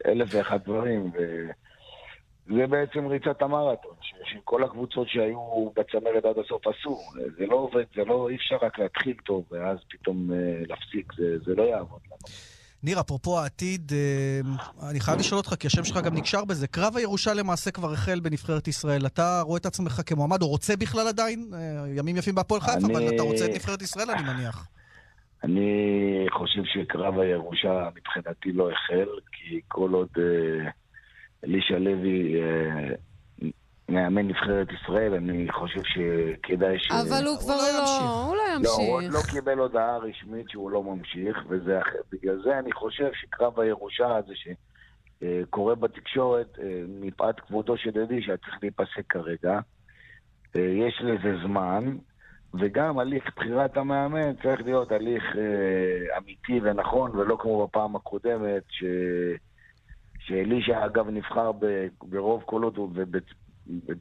אלף 0.06 0.28
ואחד 0.30 0.58
דברים, 0.64 1.10
וזה 1.14 2.66
בעצם 2.66 3.06
ריצת 3.06 3.42
המרתון, 3.42 3.94
שכל 4.24 4.64
הקבוצות 4.64 5.08
שהיו 5.08 5.70
בצמרת 5.76 6.24
עד 6.24 6.38
הסוף 6.38 6.66
עשו. 6.66 6.98
זה 7.38 7.46
לא 7.46 7.54
עובד, 7.54 7.84
זה 7.94 8.04
לא, 8.04 8.28
אי 8.28 8.36
אפשר 8.36 8.56
רק 8.62 8.78
להתחיל 8.78 9.16
טוב 9.24 9.44
ואז 9.50 9.78
פתאום 9.90 10.32
אה, 10.32 10.62
להפסיק, 10.68 11.12
זה, 11.12 11.38
זה 11.38 11.54
לא 11.54 11.62
יעבוד 11.62 12.00
לנו. 12.06 12.49
ניר, 12.82 13.00
אפרופו 13.00 13.38
העתיד, 13.38 13.92
אה, 13.94 14.90
אני 14.90 15.00
חייב 15.00 15.18
לשאול 15.18 15.38
אותך, 15.38 15.54
כי 15.60 15.66
השם 15.66 15.84
שלך 15.84 15.96
גם 15.96 16.14
נקשר 16.14 16.44
בזה. 16.44 16.66
קרב 16.66 16.96
הירושה 16.96 17.34
למעשה 17.34 17.70
כבר 17.70 17.92
החל 17.92 18.20
בנבחרת 18.20 18.68
ישראל. 18.68 19.06
אתה 19.06 19.40
רואה 19.44 19.58
את 19.58 19.66
עצמך 19.66 20.00
כמועמד, 20.06 20.42
או 20.42 20.48
רוצה 20.48 20.76
בכלל 20.76 21.08
עדיין? 21.08 21.50
אה, 21.54 21.84
ימים 21.96 22.16
יפים 22.16 22.34
בהפועל 22.34 22.60
חיפה, 22.60 22.86
אבל 22.92 23.08
אתה 23.14 23.22
רוצה 23.22 23.44
את 23.44 23.50
נבחרת 23.54 23.82
ישראל, 23.82 24.10
אני 24.10 24.22
מניח. 24.22 24.68
אני 25.44 26.26
חושב 26.30 26.62
שקרב 26.64 27.18
הירושה 27.18 27.88
מבחינתי 27.96 28.52
לא 28.52 28.70
החל, 28.70 29.08
כי 29.32 29.60
כל 29.68 29.92
עוד 29.92 30.08
אה, 30.18 30.70
אלישע 31.44 31.78
לוי 31.78 32.34
מאמן 33.90 34.28
נבחרת 34.28 34.68
ישראל, 34.72 35.14
אני 35.14 35.52
חושב 35.52 35.80
שכדאי 35.84 36.78
ש... 36.78 36.90
אבל 36.90 37.26
הוא 37.26 37.38
כבר 37.38 37.56
לא 37.56 37.62
לא, 37.62 37.78
ימשיך. 37.78 38.02
הוא 38.02 38.36
לא 38.36 38.42
לא, 38.62 38.70
הוא 38.70 38.94
עוד 38.94 39.02
ימשיך. 39.04 39.24
לא 39.24 39.30
קיבל 39.30 39.58
הודעה 39.58 39.96
רשמית 39.96 40.50
שהוא 40.50 40.70
לא 40.70 40.82
ממשיך, 40.82 41.38
ובגלל 41.48 42.42
זה 42.44 42.58
אני 42.58 42.72
חושב 42.72 43.10
שקרב 43.12 43.60
הירושה 43.60 44.16
הזה 44.16 44.32
שקורה 44.34 45.74
בתקשורת, 45.74 46.58
אה, 46.62 46.82
מפאת 47.00 47.40
כבודו 47.40 47.76
של 47.76 47.90
שהיה 48.20 48.36
צריך 48.36 48.58
להיפסק 48.62 49.06
כרגע, 49.08 49.60
אה, 50.56 50.60
יש 50.60 51.02
לזה 51.04 51.36
זמן, 51.46 51.96
וגם 52.60 52.98
הליך 52.98 53.24
בחירת 53.36 53.76
המאמן 53.76 54.34
צריך 54.42 54.60
להיות 54.62 54.92
הליך 54.92 55.24
אה, 55.36 56.18
אמיתי 56.18 56.60
ונכון, 56.62 57.10
ולא 57.16 57.36
כמו 57.40 57.66
בפעם 57.66 57.96
הקודמת, 57.96 58.62
ש... 58.68 58.84
שאלישע 60.18 60.86
אגב 60.86 61.08
נבחר 61.08 61.50
ברוב 62.02 62.42
קולות, 62.42 62.74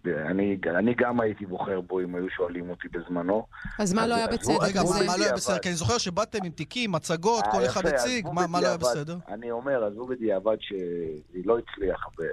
ואני 0.04 0.58
אני 0.80 0.94
גם 0.98 1.20
הייתי 1.22 1.46
בוחר 1.46 1.82
בו 1.82 2.00
אם 2.00 2.16
היו 2.16 2.30
שואלים 2.30 2.70
אותי 2.70 2.88
בזמנו. 2.88 3.46
אז 3.80 3.94
מה 3.94 4.08
לא 4.08 4.16
היה 4.16 4.28
בצדק 4.28 4.56
רגע, 4.62 4.82
מה- 4.84 5.18
לא 5.18 5.24
היה. 5.24 5.34
בסדר? 5.34 5.60
כי 5.60 5.70
אני 5.70 5.76
זוכר 5.76 5.98
שבאתם 5.98 6.40
עם 6.44 6.52
תיקים, 6.52 6.92
מצגות, 6.92 7.44
כל 7.52 7.58
אה, 7.58 7.66
אחד 7.66 7.82
יפה, 7.86 7.90
הציג, 7.96 8.28
מה 8.34 8.48
מה 8.48 8.62
לא 8.62 8.68
היה. 8.68 8.78
בסדר? 8.78 9.18
אני 9.28 9.52
אומר, 9.52 9.84
עזבו 9.86 10.08
בדיעבד 10.08 10.58
שהיא 10.60 11.46
לא 11.46 11.58
הצליח, 11.60 12.08
ב... 12.20 12.24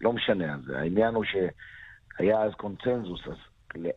לא 0.00 0.12
משנה, 0.12 0.54
אז 0.54 0.60
העניין 0.74 1.14
הוא 1.14 1.24
שהיה 1.24 2.42
אז 2.42 2.52
קונצנזוס, 2.56 3.20
אז 3.26 3.36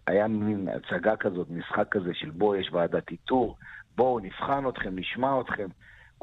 היה 0.08 0.28
מין 0.28 0.68
הצגה 0.70 1.16
כזאת, 1.16 1.48
משחק 1.50 1.88
כזה 1.92 2.12
של 2.14 2.30
בוא, 2.30 2.56
יש 2.56 2.70
ועדת 2.72 3.12
איתור, 3.12 3.58
בואו 3.96 4.20
נבחן 4.20 4.70
אתכם, 4.70 5.00
נשמע 5.00 5.42
אתכם. 5.42 5.68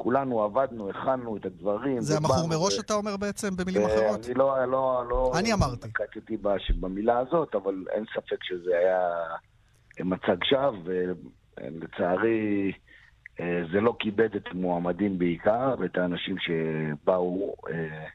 כולנו 0.03 0.43
עבדנו, 0.43 0.89
הכנו 0.89 1.37
את 1.37 1.45
הדברים. 1.45 2.01
זה 2.01 2.17
המכור 2.17 2.47
מראש 2.49 2.77
ו- 2.77 2.81
אתה 2.81 2.93
אומר 2.93 3.17
בעצם, 3.17 3.55
במילים 3.55 3.81
אה, 3.81 3.87
אחרות? 3.87 4.25
אני 4.25 4.33
לא, 4.33 4.65
לא, 4.65 5.03
לא... 5.09 5.31
אני 5.39 5.53
אמרתי. 5.53 5.87
נקטתי 5.87 6.37
במילה 6.79 7.19
הזאת, 7.19 7.55
אבל 7.55 7.85
אין 7.91 8.05
ספק 8.13 8.43
שזה 8.43 8.71
היה 8.77 9.09
מצג 9.99 10.43
שווא, 10.43 10.77
ולצערי 11.57 12.71
אה, 13.39 13.61
זה 13.71 13.81
לא 13.81 13.95
כיבד 13.99 14.35
את 14.35 14.47
המועמדים 14.51 15.19
בעיקר, 15.19 15.75
ואת 15.79 15.97
האנשים 15.97 16.35
שבאו 16.39 17.55
אה, 17.69 18.05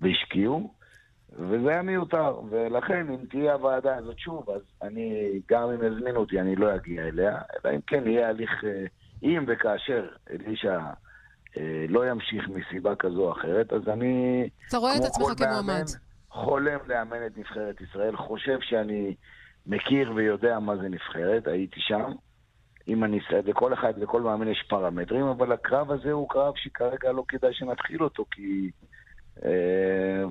והשקיעו, 0.00 0.74
וזה 1.38 1.70
היה 1.70 1.82
מיותר. 1.82 2.40
ולכן, 2.50 3.06
אם 3.10 3.26
תהיה 3.30 3.52
הוועדה 3.52 3.96
הזאת 3.96 4.18
שוב, 4.18 4.50
אז 4.50 4.62
אני, 4.82 5.40
גם 5.48 5.70
אם 5.70 5.92
יזמינו 5.92 6.20
אותי, 6.20 6.40
אני 6.40 6.56
לא 6.56 6.74
אגיע 6.74 7.02
אליה, 7.02 7.38
אלא 7.64 7.74
אם 7.74 7.80
כן 7.86 8.06
יהיה 8.06 8.28
הליך, 8.28 8.64
אה, 8.64 8.84
אם 9.22 9.44
וכאשר 9.48 10.08
אלישע... 10.30 10.78
אה, 11.56 11.84
לא 11.88 12.10
ימשיך 12.10 12.48
מסיבה 12.48 12.96
כזו 12.96 13.20
או 13.20 13.32
אחרת, 13.32 13.72
אז 13.72 13.88
אני... 13.88 14.48
אתה 14.68 14.76
רואה 14.76 14.96
את 14.96 15.04
עצמך 15.04 15.28
כמועמד. 15.38 15.84
חולם 16.30 16.78
לאמן 16.86 17.26
את 17.26 17.38
נבחרת 17.38 17.80
ישראל, 17.80 18.16
חושב 18.16 18.58
שאני 18.60 19.14
מכיר 19.66 20.12
ויודע 20.14 20.58
מה 20.58 20.76
זה 20.76 20.88
נבחרת, 20.88 21.46
הייתי 21.46 21.80
שם. 21.80 22.12
אם 22.88 23.04
אני 23.04 23.18
אסתכל, 23.18 23.50
לכל 23.50 23.72
אחד, 23.74 23.98
לכל 23.98 24.22
מאמן 24.22 24.48
יש 24.48 24.64
פרמטרים, 24.68 25.24
אבל 25.26 25.52
הקרב 25.52 25.90
הזה 25.90 26.12
הוא 26.12 26.28
קרב 26.28 26.52
שכרגע 26.56 27.12
לא 27.12 27.24
כדאי 27.28 27.54
שנתחיל 27.54 28.04
אותו, 28.04 28.24
כי 28.30 28.70
אה, 29.44 30.24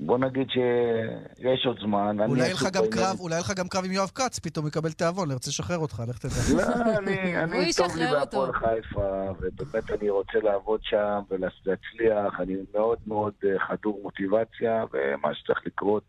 בוא 0.00 0.18
נגיד 0.18 0.46
שיש 0.50 1.66
עוד 1.66 1.78
זמן. 1.80 2.16
אולי 2.28 2.42
יהיה 2.42 2.54
לך 2.54 2.66
גם 2.72 2.84
קרב, 2.90 3.20
אולי 3.20 3.34
יהיה 3.34 3.40
לך 3.44 3.52
גם 3.56 3.68
קרב 3.68 3.84
עם 3.84 3.92
יואב 3.92 4.10
כץ, 4.14 4.38
פתאום 4.38 4.66
יקבל 4.66 4.92
תיאבון, 4.92 5.30
ירצה 5.30 5.50
לשחרר 5.50 5.78
אותך, 5.78 6.02
לך 6.08 6.18
תדע. 6.18 6.32
לא, 6.56 6.98
אני, 6.98 7.36
אני 7.42 7.72
טוב 7.76 7.96
לי. 7.96 8.04
בהפועל 8.10 8.52
חיפה, 8.52 9.30
ובאמת 9.40 9.90
אני 9.90 10.10
רוצה 10.10 10.38
לעבוד 10.42 10.80
שם 10.82 11.20
ולהצליח, 11.30 12.40
אני 12.40 12.54
מאוד 12.74 12.98
מאוד 13.06 13.32
אה, 13.44 13.58
חדור 13.68 14.00
מוטיבציה, 14.02 14.84
ומה 14.92 15.34
שצריך 15.34 15.58
לקרות 15.66 16.04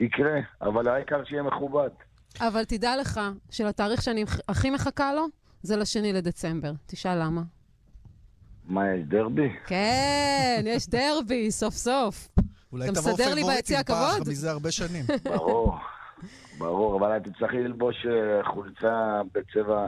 יקרה, 0.00 0.40
אבל 0.62 0.88
העיקר 0.88 1.24
שיהיה 1.24 1.42
מכובד. 1.42 1.90
אבל 2.40 2.64
תדע 2.64 2.96
לך 2.96 3.20
שלתאריך 3.50 4.02
שאני 4.02 4.24
הכי 4.48 4.70
מחכה 4.70 5.14
לו, 5.14 5.26
זה 5.62 5.76
לשני 5.76 6.12
לדצמבר. 6.12 6.72
תשאל 6.86 7.22
למה. 7.22 7.42
מה, 8.64 8.94
יש 8.94 9.06
דרבי? 9.08 9.48
כן, 9.66 10.64
יש 10.66 10.88
דרבי, 10.88 11.50
סוף 11.50 11.74
סוף. 11.74 12.28
אולי 12.72 12.88
אתה 12.88 13.00
תבוא 13.00 13.12
מסדר 13.12 13.28
לי 13.28 13.34
פייבוריטים 13.34 13.56
ביציע 13.56 13.82
פעם? 13.82 14.22
מזה 14.28 14.50
הרבה 14.50 14.70
שנים. 14.70 15.04
ברור, 15.24 15.76
ברור, 16.58 16.98
אבל 16.98 17.16
את 17.16 17.22
תצטרכי 17.24 17.56
ללבוש 17.56 18.06
אה, 18.06 18.44
חולצה 18.54 19.20
בצבע 19.34 19.86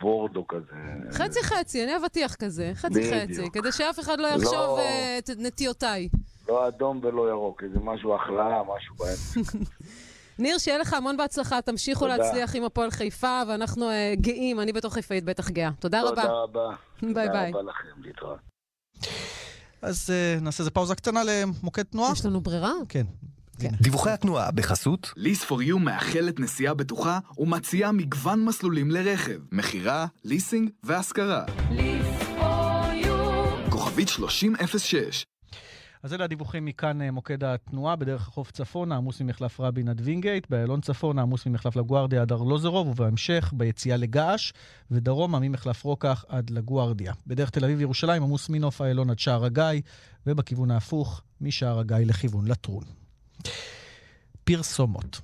בורדו 0.00 0.46
כזה. 0.46 0.76
חצי 1.12 1.42
חצי, 1.42 1.84
אני 1.84 1.96
אבטיח 1.96 2.34
כזה, 2.34 2.72
חצי 2.74 3.10
חצי. 3.12 3.50
כדי 3.50 3.72
שאף 3.72 4.00
אחד 4.00 4.18
לא 4.18 4.28
לא. 4.28 4.34
יחשוב 4.34 4.78
אה, 4.78 5.18
את 5.18 5.30
נטיותיי. 5.38 6.08
לא 6.48 6.68
אדום 6.68 7.00
ולא 7.02 7.28
ירוק, 7.30 7.62
איזה 7.62 7.78
משהו 7.78 8.14
החלאה, 8.14 8.62
משהו 8.62 8.94
באמצע. 8.96 9.58
ניר, 10.38 10.58
שיהיה 10.58 10.78
לך 10.78 10.92
המון 10.92 11.16
בהצלחה, 11.16 11.62
תמשיכו 11.62 12.00
תודה. 12.00 12.16
להצליח 12.16 12.56
עם 12.56 12.64
הפועל 12.64 12.90
חיפה, 12.90 13.42
ואנחנו 13.48 13.90
אה, 13.90 14.12
גאים, 14.16 14.60
אני 14.60 14.72
בתור 14.72 14.90
חיפאית 14.90 15.24
בטח 15.24 15.50
גאה. 15.50 15.70
תודה 15.80 16.02
רבה. 16.02 16.22
תודה 16.22 16.32
רבה. 16.32 16.68
ביי 17.02 17.12
ביי. 17.32 17.52
תודה 17.52 17.60
רבה 17.60 17.70
לכם, 17.70 18.02
להתראות. 18.02 18.38
אז 19.86 20.10
אה, 20.10 20.40
נעשה 20.40 20.60
איזה 20.60 20.70
פאוזה 20.70 20.94
קטנה 20.94 21.22
למוקד 21.24 21.82
תנועה? 21.82 22.12
יש 22.12 22.26
לנו 22.26 22.40
ברירה? 22.40 22.72
כן. 22.88 23.06
דיווחי 23.80 24.10
התנועה 24.10 24.50
בחסות 24.50 25.12
Lease4U 25.16 25.78
מאחלת 25.78 26.40
נסיעה 26.40 26.74
בטוחה 26.74 27.18
ומציעה 27.38 27.92
מגוון 27.92 28.44
מסלולים 28.44 28.90
לרכב, 28.90 29.38
מכירה, 29.52 30.06
ליסינג 30.24 30.70
והשכרה. 30.84 31.44
כוכבית 33.70 34.08
3006 34.08 35.26
אז 36.06 36.12
אלה 36.12 36.24
הדיווחים 36.24 36.64
מכאן 36.64 37.02
אה, 37.02 37.10
מוקד 37.10 37.44
התנועה, 37.44 37.96
בדרך 37.96 38.28
החוף 38.28 38.50
צפון, 38.50 38.92
העמוס 38.92 39.20
ממחלף 39.20 39.60
רבין 39.60 39.88
עד 39.88 40.00
וינגייט, 40.04 40.46
באיילון 40.50 40.80
צפון, 40.80 41.18
העמוס 41.18 41.46
ממחלף 41.46 41.76
לגוארדיה 41.76 42.22
עד 42.22 42.32
ארלוזרוב, 42.32 42.88
ובהמשך 42.88 43.52
ביציאה 43.56 43.96
לגעש, 43.96 44.52
ודרומה 44.90 45.38
ממחלף 45.38 45.84
רוקח 45.84 46.24
עד 46.28 46.50
לגוארדיה. 46.50 47.12
בדרך 47.26 47.50
תל 47.50 47.64
אביב-ירושלים, 47.64 48.22
עמוס 48.22 48.48
מנוף 48.48 48.82
איילון 48.82 49.10
עד 49.10 49.18
שער 49.18 49.44
הגיא, 49.44 49.80
ובכיוון 50.26 50.70
ההפוך, 50.70 51.22
משער 51.40 51.78
הגיא 51.78 51.96
לכיוון 51.96 52.46
לטרון. 52.46 52.84
פרסומות. 54.44 55.20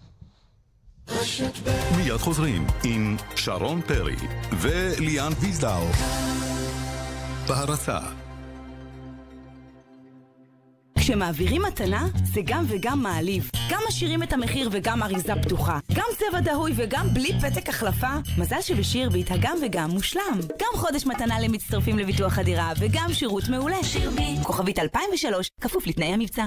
מיד 1.97 2.17
חוזרים 2.17 2.67
עם 2.85 3.17
שרון 3.37 3.81
פרי 3.81 4.17
וליאן 4.61 5.33
ויזדאו. 5.41 5.87
בהרצה 7.49 7.99
כשמעבירים 11.03 11.63
מתנה, 11.63 12.07
זה 12.35 12.41
גם 12.45 12.65
וגם 12.69 13.03
מעליב. 13.03 13.51
גם 13.71 13.81
משאירים 13.89 14.23
את 14.23 14.33
המחיר 14.33 14.69
וגם 14.73 15.03
אריזה 15.03 15.33
פתוחה. 15.43 15.79
גם 15.95 16.05
צבע 16.19 16.41
דהוי 16.41 16.73
וגם 16.77 17.07
בלי 17.15 17.33
פתק 17.41 17.69
החלפה. 17.69 18.13
מזל 18.39 18.61
שבשירביט 18.61 19.31
הגם 19.31 19.57
וגם 19.63 19.91
מושלם. 19.91 20.41
גם 20.61 20.69
חודש 20.75 21.07
מתנה 21.07 21.41
למצטרפים 21.41 21.99
לביטוח 21.99 22.39
הדירה 22.39 22.73
וגם 22.79 23.13
שירות 23.13 23.49
מעולה. 23.49 23.85
שירביט. 23.85 24.43
כוכבית 24.43 24.79
2003, 24.79 25.51
כפוף 25.61 25.87
לתנאי 25.87 26.07
המבצע. 26.07 26.47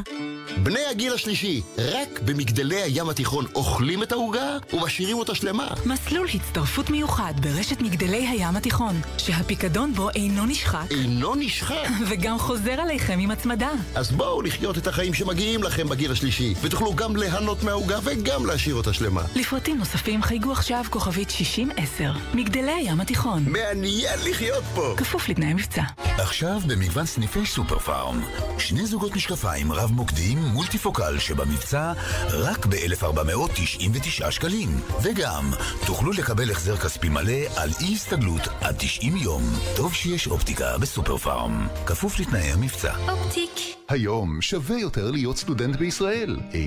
בני 0.63 0.79
הגיל 0.91 1.13
השלישי, 1.13 1.61
רק 1.77 2.19
במגדלי 2.25 2.81
הים 2.81 3.09
התיכון 3.09 3.45
אוכלים 3.55 4.03
את 4.03 4.11
העוגה 4.11 4.57
ומשאירים 4.73 5.17
אותה 5.17 5.35
שלמה. 5.35 5.67
מסלול 5.85 6.27
הצטרפות 6.33 6.89
מיוחד 6.89 7.33
ברשת 7.41 7.81
מגדלי 7.81 8.27
הים 8.27 8.55
התיכון, 8.55 9.01
שהפיקדון 9.17 9.93
בו 9.93 10.09
אינו 10.09 10.45
נשחק, 10.45 10.91
אינו 10.91 11.35
נשחק. 11.35 11.87
וגם 12.09 12.37
חוזר 12.37 12.81
עליכם 12.81 13.19
עם 13.19 13.31
הצמדה. 13.31 13.71
אז 13.95 14.11
בואו 14.11 14.41
לחיות 14.45 14.77
את 14.77 14.87
החיים 14.87 15.13
שמגיעים 15.13 15.63
לכם 15.63 15.89
בגיל 15.89 16.11
השלישי, 16.11 16.53
ותוכלו 16.61 16.93
גם 16.93 17.15
ליהנות 17.15 17.63
מהעוגה 17.63 17.99
וגם 18.03 18.45
להשאיר 18.45 18.75
אותה 18.75 18.93
שלמה. 18.93 19.21
לפרטים 19.35 19.77
נוספים 19.77 20.21
חייגו 20.21 20.51
עכשיו 20.51 20.83
כוכבית 20.89 21.29
6010. 21.29 22.11
מגדלי 22.33 22.71
הים 22.71 23.01
התיכון. 23.01 23.43
מעניין 23.47 24.19
לחיות 24.29 24.63
פה! 24.75 24.93
כפוף 24.97 25.29
לתנאי 25.29 25.53
מבצע. 25.53 25.83
עכשיו 25.97 26.59
במגוון 26.67 27.05
סניפי 27.05 27.45
סופר 27.45 27.79
פארם. 27.79 28.21
שני 28.57 28.85
זוגות 28.85 29.15
משקפיים 29.15 29.71
רב 29.71 29.91
מוקדים 29.91 30.37
מולטיפוקל 30.37 31.19
שבמבצע 31.19 31.93
רק 32.29 32.65
ב-1499 32.65 34.31
שקלים. 34.31 34.79
וגם 35.03 35.51
תוכלו 35.85 36.11
לקבל 36.11 36.51
החזר 36.51 36.77
כספי 36.77 37.09
מלא 37.09 37.33
על 37.55 37.69
אי 37.81 37.93
הסתגלות 37.93 38.41
עד 38.61 38.75
90 38.79 39.17
יום. 39.17 39.43
טוב 39.75 39.93
שיש 39.93 40.27
אופטיקה 40.27 40.77
בסופר 40.77 41.17
פארם. 41.17 41.67
כפוף 41.85 42.19
לתנאי 42.19 42.51
המבצע. 42.51 42.93
אופטיק. 43.09 43.51
היום 43.89 44.34
שווה 44.41 44.79
יותר 44.79 45.11
להיות 45.11 45.37
סטודנט 45.37 45.75
בישראל. 45.75 46.37
אה, 46.53 46.59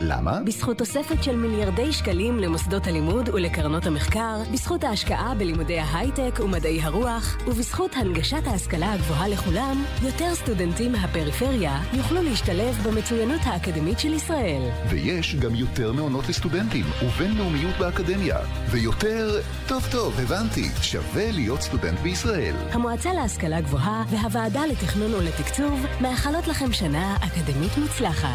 למה? 0.00 0.40
בזכות 0.40 0.78
תוספת 0.78 1.22
של 1.22 1.36
מיליארדי 1.36 1.92
שקלים 1.92 2.38
למוסדות 2.38 2.86
הלימוד 2.86 3.28
ולקרנות 3.28 3.86
המחקר, 3.86 4.36
בזכות 4.52 4.84
ההשקעה 4.84 5.34
בלימודי 5.34 5.78
ההייטק 5.78 6.40
ומדעי 6.44 6.80
הרוח, 6.82 7.36
ובזכות 7.46 7.96
הנגשת 7.96 8.46
ההשכלה 8.46 8.92
הגבוהה 8.92 9.28
לכולם, 9.28 9.84
יותר 10.02 10.34
סטודנטים 10.34 10.92
מהפריפריה 10.92 11.80
יוכלו 11.92 12.22
להשתלב 12.22 12.74
במצוינות 12.84 13.40
האקדמית 13.44 13.98
של 13.98 14.12
ישראל. 14.12 14.62
ויש 14.88 15.36
גם 15.36 15.54
יותר 15.54 15.92
מעונות 15.92 16.28
לסטודנטים 16.28 16.84
ובינלאומיות 17.04 17.74
באקדמיה. 17.78 18.38
ויותר, 18.70 19.40
טוב 19.68 19.86
טוב, 19.90 20.20
הבנתי, 20.20 20.68
שווה 20.82 21.32
להיות 21.32 21.60
סטודנט 21.60 21.98
בישראל. 21.98 22.54
המועצה 22.70 23.12
להשכלה 23.12 23.60
גבוהה 23.60 24.04
והוועדה 24.10 24.66
לתכנון 24.66 25.14
ולתקצוב 25.14 25.86
מאחלות 26.00 26.48
לכם 26.48 26.72
שנה 26.72 27.01
אקדמית 27.04 27.78
מוצלחת. 27.78 28.28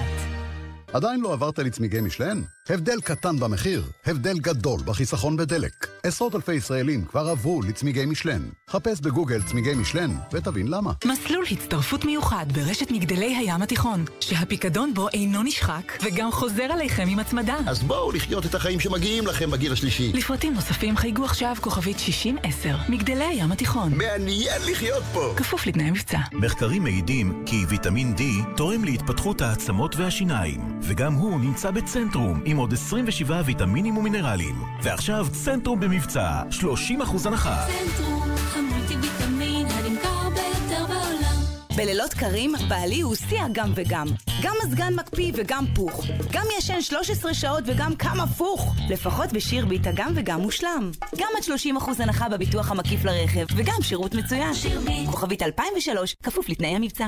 עדיין 0.93 1.19
לא 1.19 1.33
עברת 1.33 1.59
לצמיגי 1.59 2.01
משלן? 2.01 2.41
הבדל 2.69 3.01
קטן 3.01 3.39
במחיר, 3.39 3.83
הבדל 4.05 4.39
גדול 4.39 4.79
בחיסכון 4.85 5.37
בדלק. 5.37 5.87
עשרות 6.03 6.35
אלפי 6.35 6.53
ישראלים 6.53 7.05
כבר 7.05 7.27
עברו 7.29 7.61
לצמיגי 7.61 8.05
משלן. 8.05 8.41
חפש 8.69 8.99
בגוגל 9.01 9.41
צמיגי 9.41 9.73
משלן 9.73 10.15
ותבין 10.33 10.67
למה. 10.67 10.91
מסלול 11.05 11.45
הצטרפות 11.51 12.05
מיוחד 12.05 12.45
ברשת 12.53 12.91
מגדלי 12.91 13.35
הים 13.35 13.61
התיכון, 13.61 14.05
שהפיקדון 14.19 14.93
בו 14.93 15.09
אינו 15.09 15.43
נשחק 15.43 16.03
וגם 16.03 16.31
חוזר 16.31 16.63
עליכם 16.63 17.07
עם 17.07 17.19
הצמדה. 17.19 17.57
אז 17.67 17.83
בואו 17.83 18.11
לחיות 18.11 18.45
את 18.45 18.55
החיים 18.55 18.79
שמגיעים 18.79 19.27
לכם 19.27 19.51
בגיל 19.51 19.73
השלישי. 19.73 20.13
לפרטים 20.13 20.53
נוספים 20.53 20.97
חייגו 20.97 21.25
עכשיו 21.25 21.55
כוכבית 21.61 21.99
6010, 21.99 22.75
מגדלי 22.89 23.23
הים 23.23 23.51
התיכון. 23.51 23.93
מעניין 23.97 24.61
לחיות 24.71 25.03
פה! 25.13 25.33
כפוף 25.37 25.67
לתנאי 25.67 25.91
מבצע. 25.91 26.19
מחקרים 26.33 26.83
מעידים 26.83 27.43
כי 27.45 27.65
ויטמין 27.69 28.15
D 28.17 28.21
תורם 28.55 28.83
להתפתחות 28.83 29.41
העצמות 29.41 29.95
והשיניים, 29.95 30.79
וגם 30.81 31.13
הוא 31.13 31.39
נמצא 31.39 31.71
בצנטרום 31.71 32.41
עם 32.45 32.56
עוד 32.57 32.73
27 32.73 33.41
ויטמינים 33.45 33.97
ומינרלים. 33.97 34.55
ועכשיו 34.83 35.27
צנטרום 35.31 35.79
במבצע, 35.79 36.41
30% 36.51 37.25
הנחה. 37.25 37.65
צנטרום, 37.67 38.29
המולטי 38.55 38.95
ויטמין 38.97 39.65
הנמכר 39.65 40.29
ביותר 40.29 40.85
בעולם. 40.87 41.37
בלילות 41.77 42.13
קרים, 42.13 42.53
בעלי 42.69 43.01
הוא 43.01 43.15
שיא 43.15 43.41
הגם 43.41 43.71
וגם. 43.75 44.07
גם 44.43 44.53
מזגן 44.65 44.93
מקפיא 44.95 45.31
וגם 45.35 45.65
פוך. 45.75 46.05
גם 46.31 46.45
ישן 46.57 46.81
13 46.81 47.33
שעות 47.33 47.63
וגם 47.67 47.95
קם 47.95 48.19
הפוך. 48.19 48.75
לפחות 48.89 49.33
בשירביט 49.33 49.87
הגם 49.87 50.11
וגם 50.15 50.41
מושלם. 50.41 50.91
גם 51.17 51.27
עד 51.37 51.43
30% 51.43 52.03
הנחה 52.03 52.29
בביטוח 52.29 52.71
המקיף 52.71 53.05
לרכב, 53.05 53.45
וגם 53.55 53.81
שירות 53.81 54.15
מצוין. 54.15 54.53
שירביט. 54.53 55.09
כוכבית 55.09 55.41
2003, 55.41 56.15
כפוף 56.23 56.49
לתנאי 56.49 56.75
המבצע. 56.75 57.07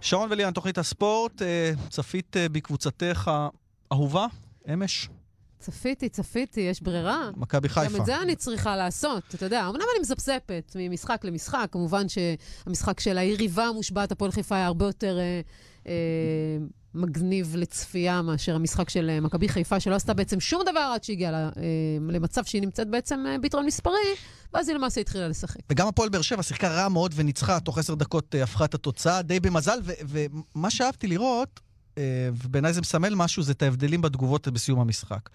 שרון 0.00 0.28
וליאן, 0.32 0.52
תוכנית 0.52 0.78
הספורט, 0.78 1.42
אה, 1.42 1.72
צפית 1.90 2.36
אה, 2.36 2.48
בקבוצתך 2.48 3.30
האהובה, 3.90 4.26
אמש? 4.72 5.08
צפיתי, 5.58 6.08
צפיתי, 6.08 6.60
יש 6.60 6.82
ברירה. 6.82 7.30
מכבי 7.36 7.68
חיפה. 7.68 7.88
גם 7.88 8.00
את 8.00 8.06
זה 8.06 8.22
אני 8.22 8.36
צריכה 8.36 8.76
לעשות, 8.76 9.34
אתה 9.34 9.46
יודע. 9.46 9.68
אמנם 9.68 9.74
אני 9.92 10.00
מזפזפת 10.00 10.76
ממשחק 10.78 11.24
למשחק, 11.24 11.68
כמובן 11.72 12.06
שהמשחק 12.08 13.00
של 13.00 13.18
היריבה 13.18 13.64
המושבעת, 13.64 14.12
הפועל 14.12 14.30
חיפה, 14.30 14.54
היה 14.56 14.66
הרבה 14.66 14.86
יותר 14.86 15.18
אה, 15.18 15.40
אה, 15.86 15.92
מגניב 16.96 17.56
לצפייה 17.56 18.22
מאשר 18.22 18.54
המשחק 18.54 18.90
של 18.90 19.10
אה, 19.10 19.20
מכבי 19.20 19.48
חיפה, 19.48 19.80
שלא 19.80 19.94
עשתה 19.94 20.14
בעצם 20.14 20.40
שום 20.40 20.62
דבר 20.62 20.90
עד 20.94 21.04
שהגיעה 21.04 21.32
אה, 21.32 21.50
למצב 22.08 22.44
שהיא 22.44 22.62
נמצאת 22.62 22.88
בעצם 22.88 23.24
אה, 23.28 23.38
ביתרון 23.38 23.66
מספרי, 23.66 24.14
ואז 24.56 24.68
היא 24.68 24.76
למעשה 24.76 25.00
התחילה 25.00 25.28
לשחק. 25.28 25.60
וגם 25.70 25.88
הפועל 25.88 26.08
באר 26.08 26.22
שבע 26.22 26.42
שיחקה 26.42 26.68
רע 26.68 26.88
מאוד 26.88 27.12
וניצחה, 27.16 27.60
תוך 27.60 27.78
עשר 27.78 27.94
דקות 27.94 28.34
אה, 28.34 28.42
הפכה 28.42 28.64
את 28.64 28.74
התוצאה, 28.74 29.22
די 29.22 29.40
במזל, 29.40 29.78
ומה 29.84 30.70
שאהבתי 30.70 31.06
לראות, 31.06 31.60
אה, 31.98 32.02
ובעיניי 32.32 32.72
זה 32.72 32.80
מסמל 32.80 33.14
משהו, 33.14 33.42
זה 33.42 33.52
את 33.52 33.62
ההבדלים 33.62 34.02
בתגובות 34.02 34.48
בסיום 34.48 34.80
המשחק. 34.80 35.28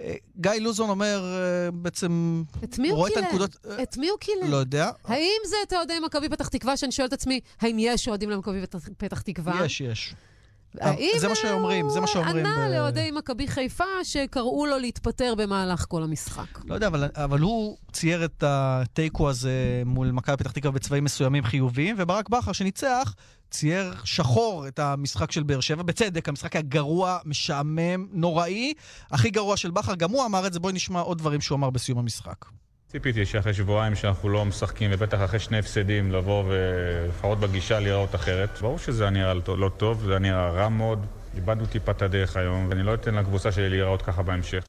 אה, 0.00 0.14
גיא 0.36 0.52
לוזון 0.52 0.90
אומר, 0.90 1.24
בעצם... 1.74 2.42
את 2.64 2.78
מי 2.78 2.88
הוא 2.88 2.96
רואה 2.96 3.08
את 3.08 3.14
קילל? 3.14 3.24
הנקודות... 3.24 3.56
את 3.82 3.96
מי 3.96 4.08
הוא 4.08 4.18
קילל? 4.18 4.50
לא 4.50 4.56
יודע. 4.56 4.90
האם 5.04 5.40
זה 5.46 5.56
את 5.66 5.72
אוהדי 5.72 5.98
מכבי 6.06 6.28
פתח 6.28 6.48
תקווה, 6.48 6.76
שאני 6.76 6.92
שואלת 6.92 7.08
את 7.08 7.18
עצמי, 7.18 7.40
האם 7.60 7.76
יש 7.80 8.08
אוהדים 8.08 8.30
למכבי 8.30 8.60
פתח 8.96 9.20
תקווה? 9.20 9.64
יש, 9.64 9.80
יש. 9.80 10.14
האם 10.80 11.10
זה 11.18 11.28
מה 11.28 11.34
שאומרים, 11.34 11.90
זה 11.90 12.00
מה 12.00 12.06
שאומרים. 12.06 12.46
ענה 12.46 12.68
ב- 12.68 12.72
לאוהדי 12.72 13.10
מכבי 13.10 13.48
חיפה 13.48 13.84
שקראו 14.02 14.66
לו 14.66 14.78
להתפטר 14.78 15.34
במהלך 15.38 15.84
כל 15.88 16.02
המשחק. 16.02 16.64
לא 16.64 16.74
יודע, 16.74 16.86
אבל, 16.86 17.08
אבל 17.14 17.40
הוא 17.40 17.76
צייר 17.92 18.24
את 18.24 18.44
התיקו 18.46 19.30
הזה 19.30 19.82
מול 19.86 20.10
מכבי 20.10 20.36
פתח 20.36 20.50
תקווה 20.50 20.72
בצבעים 20.72 21.04
מסוימים 21.04 21.44
חיוביים, 21.44 21.96
וברק 21.98 22.28
בכר 22.28 22.52
שניצח, 22.52 23.14
צייר 23.50 23.94
שחור 24.04 24.68
את 24.68 24.78
המשחק 24.78 25.32
של 25.32 25.42
באר 25.42 25.60
שבע, 25.60 25.82
בצדק, 25.82 26.28
המשחק 26.28 26.56
היה 26.56 26.62
גרוע, 26.62 27.18
משעמם, 27.24 28.06
נוראי, 28.12 28.72
הכי 29.10 29.30
גרוע 29.30 29.56
של 29.56 29.70
בכר, 29.70 29.94
גם 29.94 30.10
הוא 30.10 30.26
אמר 30.26 30.46
את 30.46 30.52
זה, 30.52 30.60
בואי 30.60 30.72
נשמע 30.72 31.00
עוד 31.00 31.18
דברים 31.18 31.40
שהוא 31.40 31.56
אמר 31.56 31.70
בסיום 31.70 31.98
המשחק. 31.98 32.44
ציפיתי 32.88 33.26
שאחרי 33.26 33.54
שבועיים 33.54 33.94
שאנחנו 33.94 34.28
לא 34.28 34.44
משחקים, 34.44 34.90
ובטח 34.92 35.24
אחרי 35.24 35.38
שני 35.38 35.58
הפסדים, 35.58 36.12
לבוא 36.12 36.44
ולפחות 36.48 37.40
בגישה 37.40 37.80
להיראות 37.80 38.14
אחרת. 38.14 38.58
ברור 38.60 38.78
שזה 38.78 39.02
היה 39.02 39.10
נראה 39.10 39.34
לא- 39.34 39.58
לא 39.58 39.68
טוב, 39.76 40.02
זה 40.04 40.10
היה 40.10 40.18
נראה 40.18 40.50
רע 40.50 40.68
מאוד. 40.68 41.06
איבדנו 41.34 41.66
טיפה 41.66 41.92
את 41.92 42.02
הדרך 42.02 42.36
היום, 42.36 42.66
ואני 42.70 42.82
לא 42.82 42.94
אתן 42.94 43.14
לקבוצה 43.14 43.52
שלי 43.52 43.68
להיראות 43.70 44.02
ככה 44.02 44.22
בהמשך. 44.22 44.64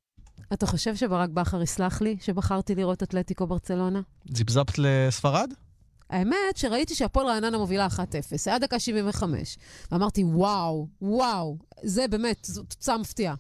אתה 0.54 0.66
חושב 0.66 0.96
שברק 0.96 1.30
בכר 1.30 1.62
יסלח 1.62 2.02
לי 2.02 2.18
שבחרתי 2.22 2.76
לראות 2.76 3.04
אתלטיקו 3.04 3.48
ברצלונה? 3.48 4.02
זיפזפת 4.34 4.74
לספרד? 4.78 5.50
האמת 6.10 6.36
שראיתי 6.56 6.96
שהפועל 6.96 7.28
רעננה 7.28 7.58
מובילה 7.58 7.88
1-0, 7.88 8.00
היה 8.46 8.60
דקה 8.60 8.80
75. 8.80 9.58
ואמרתי, 9.92 10.24
וואו, 10.24 10.88
וואו, 11.02 11.58
זה 11.84 12.06
באמת, 12.08 12.38
זו 12.46 12.64
תוצאה 12.64 12.98
מפתיעה. 12.98 13.36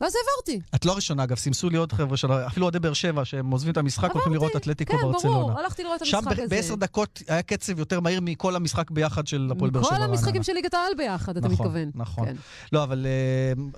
ואז 0.00 0.12
העברתי. 0.14 0.66
את 0.74 0.84
לא 0.84 0.92
הראשונה, 0.92 1.24
אגב, 1.24 1.36
סימסו 1.36 1.70
לי 1.70 1.76
עוד 1.76 1.92
חבר'ה, 1.92 2.16
של... 2.16 2.32
אפילו 2.32 2.66
אוהדי 2.66 2.78
באר 2.78 2.92
שבע, 2.92 3.24
שהם 3.24 3.50
עוזבים 3.50 3.72
את 3.72 3.76
המשחק, 3.76 4.12
הולכים 4.12 4.32
לראות 4.32 4.56
אתלטיקו 4.56 4.92
כן, 4.92 5.02
ברצלונה. 5.02 5.38
ברור, 5.38 5.60
הלכתי 5.60 5.82
לראות 5.82 5.96
את 5.96 6.02
המשחק 6.02 6.20
שם 6.20 6.28
הזה. 6.28 6.48
בעשר 6.48 6.74
דקות 6.74 7.22
היה 7.28 7.42
קצב 7.42 7.78
יותר 7.78 8.00
מהיר 8.00 8.20
מכל 8.20 8.56
המשחק 8.56 8.90
ביחד 8.90 9.26
של 9.26 9.48
הפועל 9.52 9.70
באר 9.70 9.82
שבע. 9.82 9.96
כל 9.96 10.02
המשחקים. 10.02 10.42
של 10.42 10.52
ליגת 10.52 10.74
העל 10.74 10.92
ביחד, 10.96 11.36
אתה 11.36 11.48
נכון, 11.48 11.66
מתכוון. 11.66 11.90
נכון. 11.94 12.26
כן. 12.26 12.36
לא, 12.72 12.82
אבל... 12.82 13.06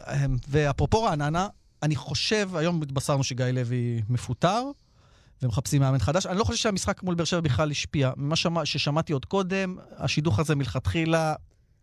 אה, 0.07 0.27
ואפרופו 0.49 1.03
רעננה, 1.03 1.49
אני 1.83 1.97
חושב, 1.97 2.51
היום 2.55 2.83
התבשרנו 2.83 3.25
שגיא 3.25 3.45
לוי 3.45 4.03
מפוטר, 4.09 4.63
ומחפשים 5.43 5.81
מאמן 5.81 5.99
חדש. 5.99 6.27
אני 6.27 6.39
לא 6.39 6.45
חושב 6.45 6.59
שהמשחק 6.59 7.03
מול 7.03 7.15
באר 7.15 7.25
שבע 7.25 7.41
בכלל 7.41 7.71
השפיע. 7.71 8.11
ממה 8.17 8.37
שמע, 8.37 8.65
ששמעתי 8.67 9.13
עוד 9.13 9.25
קודם, 9.25 9.77
השידוך 9.97 10.39
הזה 10.39 10.55
מלכתחילה 10.55 11.35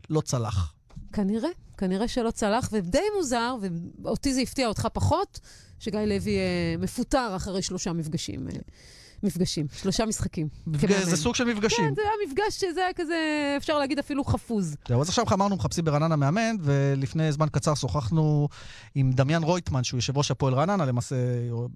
לא 0.10 0.22
צלח. 0.22 0.74
כנראה, 1.14 1.50
כנראה 1.80 2.08
שלא 2.08 2.32
צלח, 2.32 2.70
ודי 2.72 3.00
מוזר, 3.18 3.56
ואותי 4.04 4.34
זה 4.34 4.42
הפתיע 4.42 4.68
אותך 4.68 4.88
פחות, 4.94 5.40
שגיא 5.80 6.00
לוי 6.00 6.38
אה, 6.38 6.76
מפוטר 6.80 7.34
אחרי 7.36 7.62
שלושה 7.62 7.94
מפגשים. 7.94 8.48
אה, 8.48 8.54
מפגשים, 9.24 9.68
שלושה 9.82 10.06
משחקים. 10.06 10.48
זה 11.04 11.18
סוג 11.18 11.36
של 11.36 11.44
מפגשים. 11.44 11.86
כן, 11.86 11.96
זה 11.96 12.02
היה 12.02 12.12
מפגש 12.28 12.60
שזה 12.60 12.82
היה 12.82 12.94
כזה, 12.94 13.54
אפשר 13.58 13.80
להגיד 13.80 14.00
אפילו 14.00 14.24
חפוז. 14.24 14.76
זהו, 14.88 15.02
אז 15.02 15.10
עכשיו 15.10 15.26
אמרנו, 15.34 15.56
מחפשים 15.56 15.86
ברעננה 15.86 16.16
מאמן, 16.16 16.56
ולפני 16.62 17.32
זמן 17.32 17.48
קצר 17.52 17.76
שוחחנו 17.76 18.48
עם 18.96 19.12
דמיאן 19.12 19.44
רויטמן, 19.44 19.84
שהוא 19.84 19.98
יושב 19.98 20.18
ראש 20.18 20.32
הפועל 20.32 20.54
רעננה, 20.54 20.86
למעשה 20.86 21.16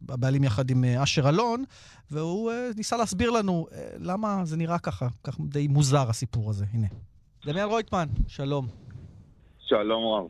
הבעלים 0.10 0.44
יחד 0.44 0.70
עם 0.70 0.84
אה, 0.84 1.04
אשר 1.04 1.30
אלון, 1.30 1.64
והוא 2.12 2.52
אה, 2.52 2.70
ניסה 2.78 2.98
להסביר 2.98 3.30
לנו 3.30 3.68
אה, 3.72 3.88
למה 4.00 4.42
זה 4.46 4.58
נראה 4.58 4.80
ככה, 4.80 5.08
כך 5.24 5.38
די 5.40 5.68
מוזר 5.68 6.10
הסיפור 6.10 6.50
הזה. 6.50 6.66
הנה. 6.74 6.88
דמיאן 7.46 7.68
רויטמן, 7.68 8.08
שלום. 8.28 8.83
שלום 9.74 10.04
רב. 10.14 10.28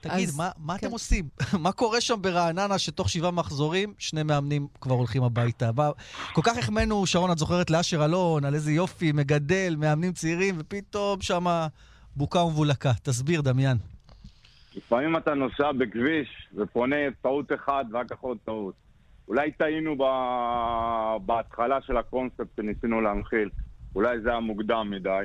תגיד, 0.00 0.28
מה, 0.36 0.50
מה 0.58 0.76
אתם 0.76 0.90
עושים? 0.90 1.24
מה 1.64 1.72
קורה 1.72 2.00
שם 2.00 2.22
ברעננה 2.22 2.78
שתוך 2.78 3.08
שבעה 3.08 3.30
מחזורים 3.30 3.94
שני 3.98 4.22
מאמנים 4.22 4.66
כבר 4.80 4.94
הולכים 4.94 5.22
הביתה? 5.22 5.70
מה, 5.76 5.90
כל 6.32 6.40
כך 6.44 6.58
החמאנו, 6.58 7.06
שרון, 7.06 7.30
את 7.32 7.38
זוכרת, 7.38 7.70
לאשר 7.70 8.04
אלון, 8.04 8.44
על 8.44 8.54
איזה 8.54 8.72
יופי, 8.72 9.12
מגדל, 9.12 9.74
מאמנים 9.78 10.12
צעירים, 10.12 10.54
ופתאום 10.58 11.20
שמה 11.20 11.66
בוקה 12.16 12.38
ומבולקה. 12.38 12.92
תסביר, 13.02 13.40
דמיאן. 13.40 13.76
לפעמים 14.76 15.16
אתה 15.16 15.34
נוסע 15.34 15.72
בכביש 15.72 16.48
ופונה 16.54 16.96
טעות 17.22 17.52
אחת 17.52 17.86
ורק 17.92 18.10
כך 18.10 18.20
עוד 18.20 18.38
טעות. 18.44 18.74
אולי 19.28 19.52
טעינו 19.52 19.96
ב... 19.98 20.02
בהתחלה 21.26 21.82
של 21.82 21.96
הקונספט 21.96 22.56
שניסינו 22.56 23.00
להנחיל. 23.00 23.50
אולי 23.94 24.20
זה 24.20 24.30
היה 24.30 24.40
מוקדם 24.40 24.90
מדי. 24.90 25.24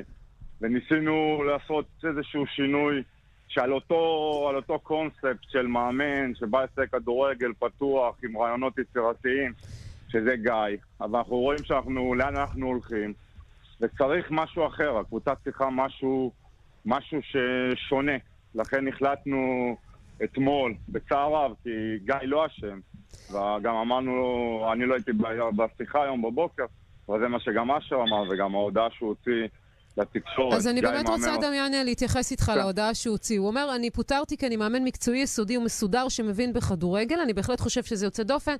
וניסינו 0.60 1.42
לעשות 1.44 1.86
איזשהו 2.04 2.46
שינוי 2.46 3.02
שעל 3.48 3.72
אותו, 3.72 3.94
אותו 4.56 4.78
קונספט 4.78 5.42
של 5.48 5.66
מאמן 5.66 6.34
שבא 6.34 6.64
לשחק 6.64 6.90
כדורגל 6.92 7.52
פתוח 7.58 8.16
עם 8.24 8.38
רעיונות 8.38 8.78
יצירתיים, 8.78 9.52
שזה 10.08 10.36
גיא. 10.36 10.78
אבל 11.00 11.18
אנחנו 11.18 11.36
רואים 11.36 11.64
שאנחנו, 11.64 12.14
לאן 12.14 12.36
אנחנו 12.36 12.66
הולכים, 12.66 13.12
וצריך 13.80 14.30
משהו 14.30 14.66
אחר. 14.66 14.98
הקבוצה 14.98 15.34
צריכה 15.34 15.68
משהו, 15.70 16.32
משהו 16.86 17.18
ששונה. 17.22 18.12
לכן 18.54 18.88
החלטנו 18.88 19.76
אתמול, 20.24 20.74
בצער 20.88 21.34
רב, 21.34 21.52
כי 21.62 21.70
גיא 22.04 22.14
לא 22.22 22.46
אשם. 22.46 22.80
וגם 23.30 23.74
אמרנו 23.74 24.12
אני 24.72 24.86
לא 24.86 24.94
הייתי 24.94 25.12
בשיחה 25.56 26.02
היום 26.02 26.22
בבוקר, 26.22 26.64
אבל 27.08 27.20
זה 27.20 27.28
מה 27.28 27.40
שגם 27.40 27.70
אשר 27.70 27.96
אמר, 27.96 28.22
וגם 28.30 28.54
ההודעה 28.54 28.90
שהוא 28.90 29.08
הוציא 29.08 29.46
לתקשורת. 29.98 30.54
אז 30.54 30.68
אני 30.68 30.80
באמת 30.82 31.08
רוצה, 31.08 31.34
אותי. 31.34 31.46
דמיאן, 31.46 31.72
להתייחס 31.84 32.30
איתך 32.30 32.44
כן. 32.44 32.56
להודעה 32.58 32.94
שהוא 32.94 33.12
הוציא. 33.12 33.38
הוא 33.38 33.48
אומר, 33.48 33.74
אני 33.74 33.90
פוטרתי 33.90 34.36
כי 34.36 34.46
אני 34.46 34.56
מאמן 34.56 34.84
מקצועי, 34.84 35.18
יסודי 35.18 35.56
ומסודר 35.56 36.08
שמבין 36.08 36.52
בכדורגל. 36.52 37.20
אני 37.20 37.32
בהחלט 37.32 37.60
חושב 37.60 37.82
שזה 37.82 38.06
יוצא 38.06 38.22
דופן. 38.22 38.54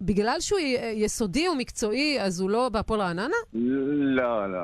בגלל 0.00 0.36
שהוא 0.40 0.58
י- 0.58 0.92
יסודי 0.94 1.48
ומקצועי, 1.48 2.20
אז 2.20 2.40
הוא 2.40 2.50
לא 2.50 2.68
בהפועל 2.68 3.00
רעננה? 3.00 3.36
לא, 3.54 4.52
לא. 4.52 4.58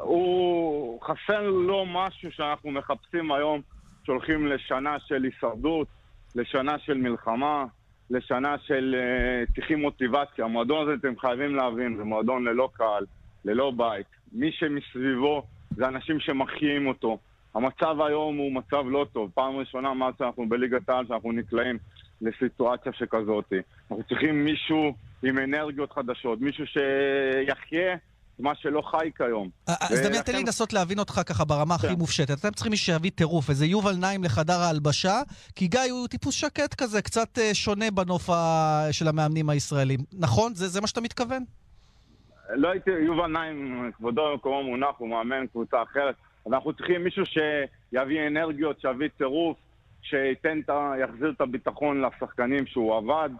הוא 0.00 1.00
חסר 1.02 1.40
לו 1.50 1.84
משהו 1.86 2.32
שאנחנו 2.32 2.70
מחפשים 2.70 3.32
היום, 3.32 3.60
שהולכים 4.04 4.46
לשנה 4.46 4.96
של 5.06 5.22
הישרדות, 5.22 5.88
לשנה 6.34 6.78
של 6.78 6.94
מלחמה, 6.94 7.64
לשנה 8.10 8.56
של 8.66 8.94
uh, 8.98 9.54
צריכים 9.54 9.80
מוטיבציה. 9.80 10.44
המועדון 10.44 10.82
הזה, 10.82 10.94
אתם 11.00 11.18
חייבים 11.18 11.56
להבין, 11.56 11.96
זה 11.96 12.04
מועדון 12.04 12.44
ללא 12.44 12.68
קהל, 12.72 13.04
ללא 13.44 13.72
בית. 13.76 14.06
מי 14.32 14.52
שמסביבו 14.52 15.42
זה 15.76 15.88
אנשים 15.88 16.20
שמחיים 16.20 16.86
אותו. 16.86 17.18
המצב 17.54 18.00
היום 18.00 18.36
הוא 18.36 18.52
מצב 18.52 18.84
לא 18.86 19.06
טוב. 19.12 19.30
פעם 19.34 19.56
ראשונה 19.56 19.94
מאז 19.94 20.14
שאנחנו 20.18 20.48
בליגת 20.48 20.88
העל, 20.88 21.06
שאנחנו 21.08 21.32
נקלעים 21.32 21.78
לסיטואציה 22.20 22.92
שכזאת. 22.92 23.52
אנחנו 23.90 24.04
צריכים 24.08 24.44
מישהו 24.44 24.94
עם 25.22 25.38
אנרגיות 25.38 25.92
חדשות, 25.92 26.40
מישהו 26.40 26.64
שיחיה 26.66 27.96
מה 28.38 28.52
שלא 28.54 28.82
חי 28.90 29.10
כיום. 29.16 29.48
אז 29.66 30.00
דמיין, 30.00 30.22
תן 30.22 30.32
לי 30.32 30.42
לנסות 30.42 30.72
להבין 30.72 30.98
אותך 30.98 31.20
ככה 31.26 31.44
ברמה 31.44 31.74
הכי 31.74 31.88
כן. 31.88 31.94
מופשטת. 31.94 32.38
אתם 32.38 32.50
צריכים 32.50 32.70
מישהו 32.70 32.86
שיביא 32.86 33.10
טירוף, 33.10 33.50
איזה 33.50 33.66
יובל 33.66 33.96
נעים 33.96 34.24
לחדר 34.24 34.60
ההלבשה, 34.60 35.20
כי 35.54 35.68
גיא 35.68 35.80
הוא 35.90 36.08
טיפוס 36.08 36.34
שקט 36.34 36.74
כזה, 36.74 37.02
קצת 37.02 37.38
אה, 37.38 37.54
שונה 37.54 37.90
בנוף 37.90 38.30
של 38.90 39.08
המאמנים 39.08 39.50
הישראלים. 39.50 40.00
נכון? 40.12 40.54
זה 40.54 40.80
מה 40.80 40.86
שאתה 40.86 41.00
מתכוון? 41.00 41.44
לא 42.54 42.70
הייתי, 42.70 42.90
יובל 42.90 43.26
נעים, 43.26 43.90
כבודו 43.96 44.30
במקומו 44.32 44.62
מונח, 44.62 44.94
הוא 44.98 45.08
מאמן 45.08 45.46
קבוצה 45.46 45.82
אחרת. 45.82 46.14
אז 46.46 46.52
אנחנו 46.52 46.72
צריכים 46.72 47.04
מישהו 47.04 47.24
שיביא 47.26 48.26
אנרגיות, 48.26 48.80
שיביא 48.80 49.08
טירוף, 49.18 49.58
שייתן. 50.02 50.60
יחזיר 51.00 51.30
את 51.30 51.40
הביטחון 51.40 52.04
לשחקנים 52.04 52.66
שהוא 52.66 52.96
עבד. 52.96 53.30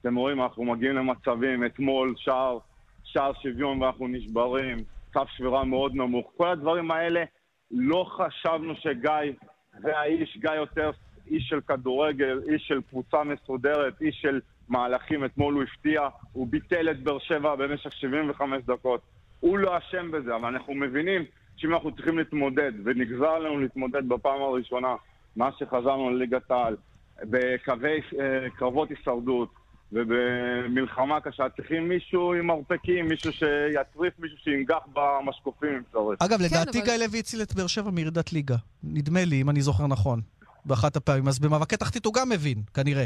אתם 0.00 0.16
רואים, 0.16 0.42
אנחנו 0.42 0.64
מגיעים 0.64 0.96
למצבים, 0.96 1.64
אתמול 1.66 2.14
שער, 2.16 2.58
שער 3.04 3.32
שוויון 3.42 3.82
ואנחנו 3.82 4.08
נשברים, 4.08 4.76
קו 5.12 5.22
שבירה 5.36 5.64
מאוד 5.64 5.94
נמוך. 5.94 6.32
כל 6.36 6.48
הדברים 6.48 6.90
האלה, 6.90 7.24
לא 7.70 8.06
חשבנו 8.08 8.74
שגיא 8.76 9.32
זה 9.78 9.98
האיש, 9.98 10.38
גיא 10.40 10.50
יותר 10.50 10.90
איש 11.26 11.48
של 11.48 11.60
כדורגל, 11.60 12.40
איש 12.48 12.62
של 12.68 12.80
קבוצה 12.90 13.24
מסודרת, 13.24 14.00
איש 14.00 14.18
של 14.22 14.40
מהלכים. 14.68 15.24
אתמול 15.24 15.54
הוא 15.54 15.62
הפתיע, 15.62 16.00
הוא 16.32 16.46
ביטל 16.50 16.90
את 16.90 17.02
באר 17.02 17.18
שבע 17.18 17.54
במשך 17.54 17.92
75 17.92 18.62
דקות. 18.66 19.00
הוא 19.40 19.58
לא 19.58 19.78
אשם 19.78 20.10
בזה, 20.10 20.36
אבל 20.36 20.48
אנחנו 20.48 20.74
מבינים 20.74 21.24
שאם 21.56 21.74
אנחנו 21.74 21.94
צריכים 21.96 22.18
להתמודד, 22.18 22.72
ונגזר 22.84 23.28
עלינו 23.28 23.58
להתמודד 23.60 24.08
בפעם 24.08 24.42
הראשונה, 24.42 24.94
מאז 25.36 25.52
שחזרנו 25.58 26.10
לליגת 26.10 26.50
העל, 26.50 26.76
בקווי 27.22 28.00
אה, 28.20 28.84
הישרדות 28.90 29.48
ובמלחמה 29.92 31.20
קשה, 31.20 31.48
צריכים 31.56 31.88
מישהו 31.88 32.34
עם 32.34 32.46
מרפקים, 32.46 33.08
מישהו 33.08 33.32
שיצריף, 33.32 34.14
מישהו 34.18 34.38
שינגח 34.38 34.78
במשקופים 34.92 35.74
אם 35.74 35.82
צריך. 35.92 36.22
אגב, 36.22 36.40
לדעתי 36.40 36.78
אבל- 36.78 36.86
גיא 36.86 37.06
לוי 37.06 37.18
הציל 37.18 37.42
את 37.42 37.54
באר 37.54 37.66
שבע 37.66 37.90
מירידת 37.90 38.32
ליגה. 38.32 38.56
נדמה 38.84 39.24
לי, 39.24 39.40
אם 39.42 39.50
אני 39.50 39.60
זוכר 39.60 39.86
נכון. 39.86 40.20
באחת 40.66 40.96
הפעמים. 40.96 41.28
אז 41.28 41.38
במאבקי 41.38 41.76
תחתית 41.76 42.04
הוא 42.04 42.14
גם 42.14 42.28
מבין, 42.28 42.58
כנראה. 42.74 43.04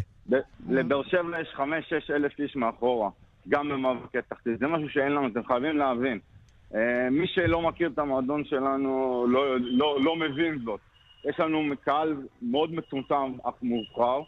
לבאר 0.68 1.02
שבע 1.02 1.40
יש 1.40 1.48
חמש-שש 1.54 2.10
אלף 2.10 2.32
איש 2.38 2.56
מאחורה, 2.56 3.10
גם 3.48 3.68
במאבקי 3.68 4.18
תחתית. 4.28 4.58
זה 4.58 4.66
משהו 4.66 4.88
שאין 4.88 5.12
לנו, 5.12 5.28
אתם 5.28 5.44
חייבים 5.44 5.76
להבין. 5.78 6.18
אה, 6.74 7.10
מי 7.10 7.26
שלא 7.26 7.62
מכיר 7.62 7.90
את 7.94 7.98
המועדון 7.98 8.44
שלנו 8.44 9.24
לא, 9.28 9.60
לא, 9.60 9.98
לא 10.00 10.16
מבין 10.16 10.58
זאת. 10.64 10.80
יש 11.24 11.40
לנו 11.40 11.74
קהל 11.84 12.16
מאוד 12.42 12.74
מצומצם 12.74 13.32
אך 13.44 13.54
מובחר, 13.62 14.20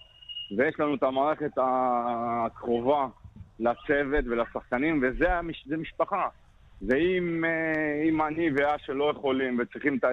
ויש 0.56 0.74
לנו 0.78 0.94
את 0.94 1.02
המערכת 1.02 1.52
הקרובה 1.56 3.06
לצוות 3.60 4.24
ולשחקנים, 4.30 5.02
וזה 5.02 5.34
המש, 5.34 5.68
משפחה. 5.78 6.28
ואם 6.82 7.44
אה, 7.44 8.02
אם 8.08 8.22
אני 8.22 8.48
ואשר 8.56 8.92
לא 8.92 9.10
יכולים 9.10 9.58
וצריכים 9.58 9.98
את 9.98 10.04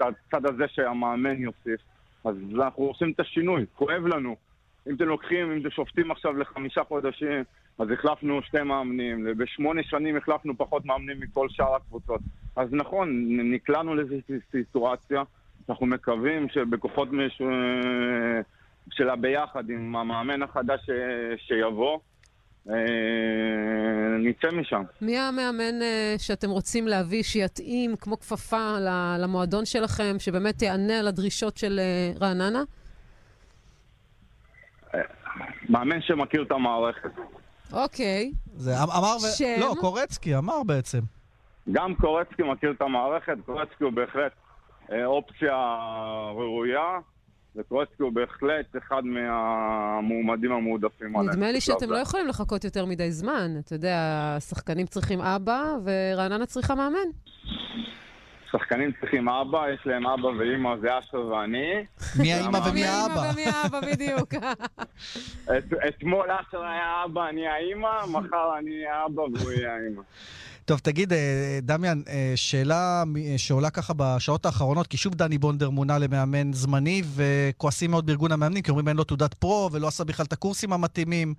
הצד 0.00 0.46
הזה 0.46 0.64
שהמאמן 0.68 1.36
יוסיף, 1.42 1.80
אז 2.24 2.36
אנחנו 2.54 2.84
עושים 2.84 3.10
את 3.10 3.20
השינוי, 3.20 3.66
כואב 3.74 4.06
לנו. 4.06 4.36
אם 4.88 4.94
אתם 4.94 5.04
לוקחים, 5.04 5.52
אם 5.52 5.60
אתם 5.60 5.70
שופטים 5.70 6.10
עכשיו 6.10 6.38
לחמישה 6.38 6.84
חודשים, 6.84 7.44
אז 7.78 7.90
החלפנו 7.90 8.42
שתי 8.42 8.62
מאמנים, 8.62 9.26
בשמונה 9.36 9.82
שנים 9.82 10.16
החלפנו 10.16 10.56
פחות 10.56 10.84
מאמנים 10.84 11.20
מכל 11.20 11.48
שאר 11.48 11.74
הקבוצות. 11.74 12.20
אז 12.56 12.68
נכון, 12.72 13.08
נקלענו 13.52 13.94
לאיזושהי 13.94 14.36
סיטואציה, 14.50 15.22
אנחנו 15.68 15.86
מקווים 15.86 16.48
שבכוחות 16.48 17.12
מש... 17.12 17.42
אה, 17.42 18.40
של 18.90 19.10
הביחד 19.10 19.70
עם 19.70 19.96
המאמן 19.96 20.42
החדש 20.42 20.80
ש... 20.86 20.90
שיבוא, 21.46 21.92
אה, 21.92 21.98
נצא 24.18 24.48
משם. 24.52 24.82
מי 25.00 25.18
המאמן 25.18 25.82
אה, 25.82 26.14
שאתם 26.18 26.50
רוצים 26.50 26.88
להביא, 26.88 27.22
שיתאים 27.22 27.96
כמו 27.96 28.20
כפפה 28.20 28.78
ל- 28.80 29.16
למועדון 29.22 29.64
שלכם, 29.66 30.16
שבאמת 30.18 30.62
יענה 30.62 30.98
על 30.98 31.08
הדרישות 31.08 31.56
של 31.56 31.80
אה, 31.82 32.12
רעננה? 32.20 32.62
מאמן 35.68 36.02
שמכיר 36.02 36.42
את 36.42 36.50
המערכת. 36.50 37.10
אוקיי. 37.72 38.32
זה 38.56 38.70
אמ- 38.82 38.90
אמר. 38.90 39.18
שם? 39.18 39.56
לא, 39.60 39.74
קורצקי 39.80 40.36
אמר 40.36 40.62
בעצם. 40.66 40.98
גם 41.72 41.94
קורצקי 41.94 42.42
מכיר 42.42 42.70
את 42.76 42.82
המערכת, 42.82 43.32
קורצקי 43.46 43.84
הוא 43.84 43.92
בהחלט 43.92 44.32
אה, 44.92 45.06
אופציה 45.06 45.54
ראויה, 46.34 46.98
וקורצקי 47.56 48.02
הוא 48.02 48.12
בהחלט 48.12 48.76
אחד 48.78 49.02
מהמועמדים 49.04 50.52
המועדפים 50.52 51.16
עליהם. 51.16 51.34
נדמה 51.34 51.52
לי 51.52 51.60
שאתם. 51.60 51.90
לא 51.90 51.96
יכולים 51.96 52.28
לחכות 52.28 52.64
יותר 52.64 52.86
מדי 52.86 53.12
זמן. 53.12 53.50
אתה 53.58 53.74
יודע, 53.74 53.96
השחקנים 54.36 54.86
צריכים 54.86 55.20
אבא, 55.20 55.62
ורעננה 55.84 56.46
צריכה 56.46 56.74
מאמן. 56.74 56.98
שחקנים 58.52 58.90
צריכים 59.00 59.28
אבא, 59.28 59.70
יש 59.74 59.80
להם 59.86 60.06
אבא 60.06 60.26
ואימא, 60.26 60.70
זה 60.80 60.98
אשר 60.98 61.26
ואני. 61.26 61.72
מי 62.20 62.32
האימא 62.32 62.58
ומי 62.70 62.84
האבא? 62.84 63.30
ומי 63.32 63.44
האבא, 63.44 63.80
בדיוק. 63.80 64.34
את- 65.58 65.74
אתמול 65.88 66.26
אשר 66.30 66.62
היה 66.62 67.02
אבא, 67.04 67.28
אני 67.28 67.46
האימא, 67.48 67.88
מחר 68.08 68.58
אני 68.58 68.70
אהיה 68.76 69.04
אבא 69.06 69.20
והוא 69.20 69.52
יהיה 69.52 69.74
האימא. 69.74 70.02
טוב, 70.72 70.80
תגיד, 70.80 71.12
אה, 71.12 71.58
דמיאן, 71.62 71.98
אה, 72.08 72.32
שאלה 72.36 73.02
אה, 73.16 73.34
שעולה 73.36 73.70
ככה 73.70 73.92
בשעות 73.96 74.46
האחרונות, 74.46 74.86
כי 74.86 74.96
שוב 74.96 75.14
דני 75.14 75.38
בונדר 75.38 75.70
מונה 75.70 75.98
למאמן 75.98 76.52
זמני, 76.52 77.02
וכועסים 77.16 77.90
מאוד 77.90 78.06
בארגון 78.06 78.32
המאמנים, 78.32 78.62
כי 78.62 78.70
אומרים 78.70 78.88
אין 78.88 78.96
לו 78.96 79.04
תעודת 79.04 79.34
פרו, 79.34 79.68
ולא 79.72 79.86
עשה 79.86 80.04
בכלל 80.04 80.26
את 80.26 80.32
הקורסים 80.32 80.72
המתאימים. 80.72 81.34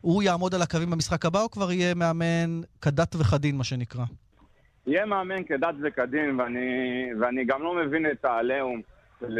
הוא 0.00 0.22
יעמוד 0.22 0.54
על 0.54 0.62
הקווים 0.62 0.90
במשחק 0.90 1.26
הבא, 1.26 1.42
או 1.42 1.50
כבר 1.50 1.72
יהיה 1.72 1.94
מאמן 1.94 2.60
כדת 2.82 3.16
וכדין, 3.20 3.56
מה 3.56 3.64
שנקרא? 3.64 4.04
יהיה 4.86 5.06
מאמן 5.06 5.44
כדת 5.44 5.74
וכדין, 5.82 6.40
ואני, 6.40 6.68
ואני 7.20 7.44
גם 7.44 7.62
לא 7.62 7.74
מבין 7.74 8.06
את 8.10 8.24
העליהום 8.24 8.80
של, 9.20 9.38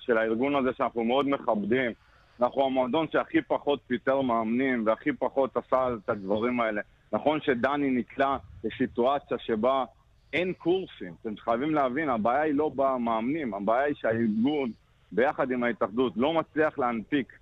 של 0.00 0.18
הארגון 0.18 0.56
הזה 0.56 0.68
שאנחנו 0.76 1.04
מאוד 1.04 1.28
מכבדים. 1.28 1.92
אנחנו 2.40 2.66
המועדון 2.66 3.06
שהכי 3.12 3.42
פחות 3.42 3.80
פיטר 3.86 4.20
מאמנים 4.20 4.86
והכי 4.86 5.12
פחות 5.12 5.56
עשה 5.56 5.88
את 6.04 6.08
הדברים 6.08 6.60
האלה. 6.60 6.80
נכון 7.12 7.40
שדני 7.40 7.90
נקלע 7.90 8.36
לסיטואציה 8.64 9.38
שבה 9.38 9.84
אין 10.32 10.52
קורסים. 10.52 11.14
אתם 11.22 11.36
חייבים 11.36 11.74
להבין, 11.74 12.08
הבעיה 12.08 12.42
היא 12.42 12.54
לא 12.54 12.70
במאמנים, 12.74 13.54
הבעיה 13.54 13.82
היא 13.82 13.94
שהארגון, 13.94 14.70
ביחד 15.12 15.50
עם 15.50 15.62
ההתאחדות, 15.62 16.12
לא 16.16 16.34
מצליח 16.34 16.78
להנפיק 16.78 17.32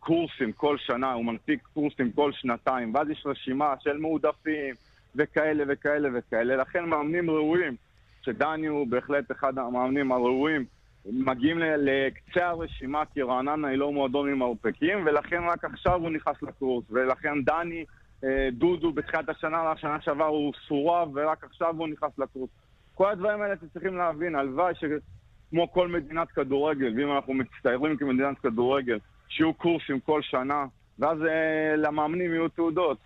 קורסים 0.00 0.52
כל 0.52 0.78
שנה, 0.78 1.12
הוא 1.12 1.24
מנפיק 1.24 1.62
קורסים 1.74 2.12
כל 2.12 2.32
שנתיים, 2.32 2.94
ואז 2.94 3.10
יש 3.10 3.22
רשימה 3.26 3.74
של 3.80 3.96
מועדפים 3.96 4.74
וכאלה 5.16 5.64
וכאלה 5.68 6.08
וכאלה. 6.14 6.56
לכן 6.56 6.84
מאמנים 6.84 7.30
ראויים, 7.30 7.76
שדני 8.22 8.66
הוא 8.66 8.86
בהחלט 8.86 9.32
אחד 9.32 9.58
המאמנים 9.58 10.12
הראויים, 10.12 10.64
מגיעים 11.06 11.58
לקצה 11.58 12.48
הרשימה 12.48 13.02
כי 13.14 13.22
רעננה 13.22 13.68
היא 13.68 13.78
לא 13.78 13.92
מועדון 13.92 14.28
עם 14.28 14.38
מרפקים, 14.38 15.06
ולכן 15.06 15.42
רק 15.42 15.64
עכשיו 15.64 16.00
הוא 16.00 16.10
נכנס 16.10 16.42
לקורס, 16.42 16.84
ולכן 16.90 17.44
דני, 17.44 17.84
דודו 18.52 18.92
בתחילת 18.92 19.28
השנה, 19.28 19.70
השנה 19.70 20.00
שעברה 20.00 20.26
הוא 20.26 20.52
סורב, 20.68 21.08
ורק 21.14 21.44
עכשיו 21.44 21.74
הוא 21.78 21.88
נכנס 21.88 22.10
לקורס. 22.18 22.50
כל 22.94 23.10
הדברים 23.10 23.42
האלה 23.42 23.52
אתם 23.52 23.66
צריכים 23.72 23.96
להבין, 23.96 24.34
הלוואי 24.34 24.74
שכמו 24.74 25.72
כל 25.72 25.88
מדינת 25.88 26.28
כדורגל, 26.28 26.92
ואם 26.96 27.12
אנחנו 27.16 27.34
מצטיירים 27.34 27.96
כמדינת 27.96 28.38
כדורגל, 28.38 28.98
שיהיו 29.28 29.54
קורסים 29.54 30.00
כל 30.00 30.20
שנה, 30.22 30.64
ואז 30.98 31.18
אה, 31.22 31.76
למאמנים 31.76 32.32
יהיו 32.32 32.48
תעודות. 32.48 32.98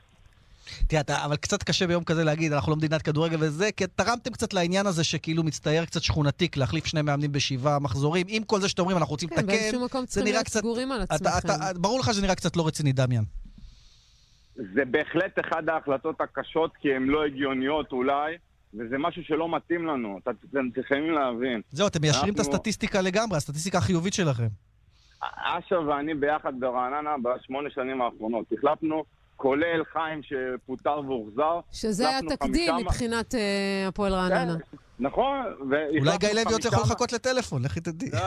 תראה, 0.86 1.00
אתה, 1.00 1.24
אבל 1.24 1.36
קצת 1.36 1.62
קשה 1.62 1.86
ביום 1.86 2.04
כזה 2.04 2.24
להגיד, 2.24 2.52
אנחנו 2.52 2.72
לא 2.72 2.76
מדינת 2.76 3.02
כדורגל 3.02 3.36
וזה, 3.40 3.72
כי 3.72 3.84
תרמתם 3.86 4.32
קצת 4.32 4.52
לעניין 4.52 4.86
הזה 4.86 5.04
שכאילו 5.04 5.42
מצטייר 5.42 5.84
קצת 5.84 6.02
שכונתי, 6.02 6.48
להחליף 6.56 6.86
שני 6.86 7.02
מאמנים 7.02 7.32
בשבעה 7.32 7.78
מחזורים. 7.78 8.26
עם 8.28 8.44
כל 8.44 8.60
זה 8.60 8.68
שאתם 8.68 8.82
אומרים, 8.82 8.98
אנחנו 8.98 9.12
רוצים 9.12 9.28
כן, 9.28 9.34
לתקן, 9.36 9.46
באיזשהו 9.46 9.84
מקום 9.84 10.00
זה 10.00 10.06
צריכים 10.06 10.24
נראה 10.24 10.36
להיות 10.36 10.46
קצת... 10.46 10.60
סגורים 10.60 10.92
על 10.92 11.02
אתה, 11.02 11.14
עצמכם. 11.14 11.38
אתה, 11.38 11.78
ברור 11.78 12.00
לך 12.00 12.06
שזה 12.12 12.22
נראה 12.22 12.34
קצת 12.34 12.56
לא 12.56 12.66
רציני, 12.66 12.92
דמיאן. 12.92 13.22
זה 14.56 14.84
בהחלט 14.84 15.38
אחת 15.38 15.68
ההחלטות 15.68 16.20
הקשות, 16.20 16.70
כי 16.80 16.94
הן 16.94 17.02
לא 17.06 17.24
הגיוניות 17.24 17.92
אולי, 17.92 18.34
וזה 18.74 18.98
משהו 18.98 19.22
שלא 19.24 19.56
מתאים 19.56 19.86
לנו. 19.86 20.18
אתם 20.50 20.70
צריכים 20.74 21.10
להבין. 21.10 21.60
זהו, 21.70 21.86
אתם 21.86 22.00
מיישרים 22.02 22.34
את 22.34 22.38
אנחנו- 22.40 22.52
הסטטיסטיקה 22.52 23.00
לגמרי, 23.00 23.36
הסטטיסטיקה 23.36 23.78
החיובית 23.78 24.14
שלכם. 24.14 24.46
אשר 25.36 25.82
ואני 25.86 26.14
ביחד 26.14 26.60
ברעננה 26.60 27.10
בשמונה 27.22 27.70
שנים 27.70 28.02
האחרונות. 28.02 28.44
החלפנו, 28.58 29.04
כולל 29.36 29.82
חיים 29.92 30.20
שפוטר 30.22 31.00
והוחזר. 31.00 31.60
שזה 31.72 32.08
היה 32.08 32.18
תקדים 32.28 32.72
חמישה- 32.72 32.84
מבחינת 32.84 33.34
אה, 33.34 33.84
הפועל 33.88 34.12
רעננה. 34.12 34.54
נכון. 34.98 35.38
אולי 36.00 36.18
גיא 36.18 36.28
לוי 36.28 36.52
עוד 36.52 36.64
יכול 36.64 36.82
לחכות 36.82 37.12
לטלפון, 37.12 37.62
לכי 37.64 37.80
תדעי. 37.80 38.10
לא, 38.12 38.18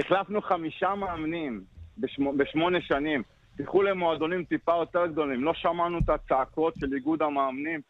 החלפנו 0.00 0.42
חמישה 0.42 0.94
מאמנים 0.94 1.60
בשמו- 1.98 2.32
בשמונה 2.36 2.78
שנים. 2.80 3.22
תלכו 3.56 3.82
למועדונים 3.82 4.44
טיפה 4.44 4.72
יותר 4.72 5.06
גדולים. 5.06 5.44
לא 5.44 5.54
שמענו 5.54 5.98
את 5.98 6.08
הצעקות 6.08 6.74
של 6.80 6.94
איגוד 6.94 7.22
המאמנים, 7.22 7.80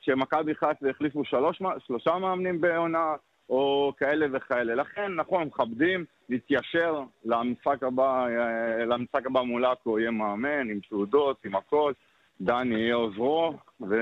שמכבי 0.00 0.54
חיפה 0.54 0.90
החליפו 0.90 1.24
שלוש, 1.24 1.62
שלושה 1.86 2.18
מאמנים 2.18 2.60
בעונה, 2.60 3.14
או 3.48 3.92
כאלה 3.96 4.26
וכאלה. 4.32 4.74
לכן, 4.74 5.14
נכון, 5.14 5.44
מכבדים, 5.44 6.04
נתיישר 6.28 7.02
למשחק 7.24 7.82
הבא, 7.82 8.26
אה, 8.26 8.84
למשחק 8.84 9.26
הבא 9.26 9.42
מול 9.42 9.64
עכו 9.64 9.98
יהיה 9.98 10.10
מאמן, 10.10 10.70
עם 10.70 10.80
תעודות, 10.88 11.36
עם 11.44 11.56
הכל, 11.56 11.92
דני 12.40 12.74
יהיה 12.74 12.94
עוזרו, 12.94 13.52
ו... 13.80 13.94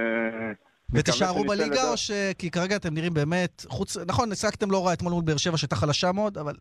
ותישארו 0.90 1.44
בליגה, 1.44 1.90
או 1.90 1.96
ש... 1.96 2.10
כי 2.38 2.50
כרגע 2.50 2.76
אתם 2.76 2.94
נראים 2.94 3.14
באמת, 3.14 3.64
חוץ... 3.68 3.96
נכון, 3.96 4.32
השחקתם 4.32 4.70
לא 4.70 4.86
רע 4.86 4.92
אתמול 4.92 5.12
מול 5.12 5.24
באר 5.24 5.36
שבע, 5.36 5.56
שהייתה 5.56 5.76
חלשה 5.76 6.12
מאוד, 6.12 6.38
אבל 6.38 6.54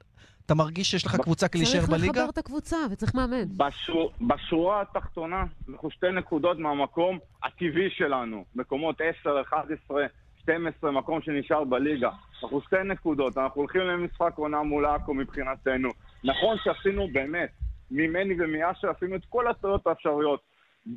אתה 0.45 0.53
מרגיש 0.56 0.91
שיש 0.91 1.06
לך 1.06 1.15
קבוצה 1.15 1.47
כדי 1.47 1.62
להישאר 1.62 1.79
בליגה? 1.79 1.97
צריך 1.97 2.17
לחבר 2.17 2.29
את 2.29 2.38
הקבוצה 2.38 2.77
וצריך 2.91 3.15
מאמן. 3.15 3.58
בשור... 3.58 4.12
בשורה 4.21 4.82
התחתונה, 4.82 5.43
אנחנו 5.69 5.91
שתי 5.91 6.12
נקודות 6.12 6.60
מהמקום 6.60 7.19
הטבעי 7.43 7.89
שלנו. 7.89 8.45
מקומות 8.56 8.95
10, 9.21 9.41
11, 9.41 10.06
12, 10.41 10.91
מקום 10.91 11.21
שנשאר 11.21 11.63
בליגה. 11.63 12.10
אנחנו 12.43 12.62
שתי 12.62 12.75
נקודות, 12.86 13.38
אנחנו 13.38 13.62
הולכים 13.62 13.82
למשחק 13.82 14.34
עונה 14.36 14.63
מול 14.63 14.86
עכו 14.86 15.13
מבחינתנו. 15.13 15.89
נכון 16.23 16.58
שעשינו 16.63 17.08
באמת, 17.13 17.49
ממני 17.91 18.34
ומאשר 18.39 18.89
עשינו 18.89 19.15
את 19.15 19.25
כל 19.29 19.47
הטעויות 19.47 19.88
האפשריות 19.88 20.39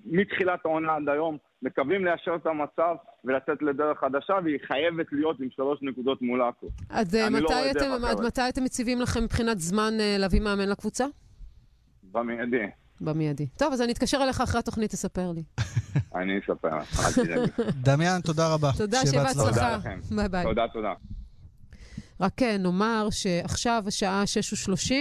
מתחילת 0.07 0.65
העונה 0.65 0.95
עד 0.95 1.09
היום. 1.09 1.37
מקווים 1.63 2.05
ליישר 2.05 2.37
את 2.37 2.47
המצב 2.47 2.95
ולצאת 3.25 3.63
לדרך 3.63 3.99
חדשה, 4.01 4.35
והיא 4.45 4.59
חייבת 4.67 5.07
להיות 5.13 5.41
עם 5.41 5.49
שלוש 5.51 5.79
נקודות 5.83 6.23
מול 6.23 6.43
עכו. 6.43 6.67
עד 6.89 7.15
אה, 7.15 7.31
לא 7.31 7.39
מתי 7.39 7.73
דרך 7.75 7.77
אתם-. 7.77 8.05
עד 8.05 8.21
מתי 8.27 8.41
אתם 8.49 8.65
מציבים 8.65 9.01
לכם 9.01 9.25
מבחינת 9.25 9.59
זמן 9.61 9.93
אה, 10.01 10.17
להביא 10.19 10.41
מאמן 10.41 10.69
לקבוצה? 10.69 11.05
במיידי. 12.13 12.67
במיידי. 13.01 13.47
טוב, 13.47 13.73
אז 13.73 13.83
אני 13.83 13.93
אתקשר 13.93 14.19
אליך 14.23 14.41
אחרי 14.41 14.59
התוכנית, 14.59 14.91
תספר 14.91 15.33
לי. 15.33 15.43
אני 16.15 16.39
אספר 16.39 16.79
לך. 16.79 17.19
דמיאן, 17.83 18.21
תודה 18.21 18.55
רבה. 18.55 18.71
תודה, 18.79 18.99
שיהיה 19.07 19.25
בהצלחה. 19.25 19.79
ביי 20.17 20.29
ביי. 20.29 20.45
תודה, 20.45 20.69
תודה. 20.73 20.93
רק 22.21 22.43
אה, 22.43 22.59
נאמר 22.59 23.09
שעכשיו 23.11 23.85
השעה 23.87 24.25
6:30, 24.73 24.93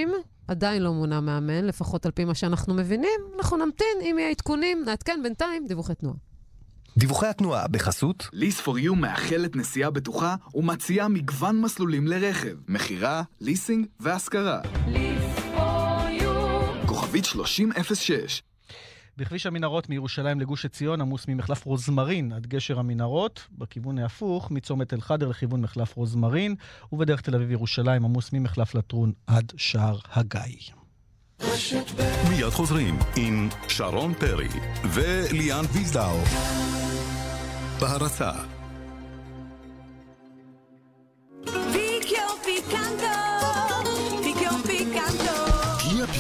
עדיין 0.48 0.82
לא 0.82 0.94
מונה 0.94 1.22
מאמן, 1.22 1.66
לפחות 1.66 2.06
על 2.06 2.12
פי 2.12 2.26
מה 2.26 2.36
שאנחנו 2.36 2.74
מבינים. 2.74 3.20
אנחנו 3.38 3.58
נמתין, 3.58 3.98
אם 4.02 4.16
יהיה 4.20 4.30
עדכונים, 4.30 4.84
נעדכן 4.86 5.20
בינתיים 5.24 5.66
דיווחי 5.68 5.96
תנועה. 5.96 6.16
דיווחי 6.98 7.28
התנועה 7.28 7.68
בחסות 7.68 8.30
Lease4U 8.34 8.96
מאחלת 8.96 9.56
נסיעה 9.56 9.90
בטוחה 9.90 10.36
ומציעה 10.54 11.08
מגוון 11.08 11.62
מסלולים 11.62 12.08
לרכב, 12.08 12.56
מכירה, 12.68 13.24
ליסינג 13.42 13.86
והשכרה. 14.00 14.62
כוכבית 16.86 17.26
3006 17.26 18.44
בכביש 19.18 19.46
המנהרות 19.46 19.90
מירושלים 19.90 20.40
לגוש 20.40 20.66
עציון 20.66 21.02
עמוס 21.02 21.28
ממחלף 21.28 21.66
רוזמרין 21.66 22.32
עד 22.32 22.48
גשר 22.48 22.80
המנהרות, 22.80 23.48
בכיוון 23.52 24.00
ההפוך, 24.00 24.52
מצומת 24.52 24.94
אל-חדר 24.94 25.28
לכיוון 25.28 25.62
מחלף 25.62 25.96
רוזמרין, 25.96 26.56
ובדרך 26.92 27.22
תל 27.22 27.36
אביב-ירושלים 27.36 28.06
עמוס 28.06 28.34
ממחלף 28.34 28.76
לטרון 28.76 29.12
עד 29.28 29.54
שער 29.58 29.98
הגיא. 30.12 30.72
מיד 32.30 32.50
חוזרים 32.50 33.00
עם 33.16 33.50
שרון 33.68 34.14
פרי 34.14 34.48
וליאן 34.94 35.66
ויזדאו. 35.74 36.18
בהרצה 37.80 38.32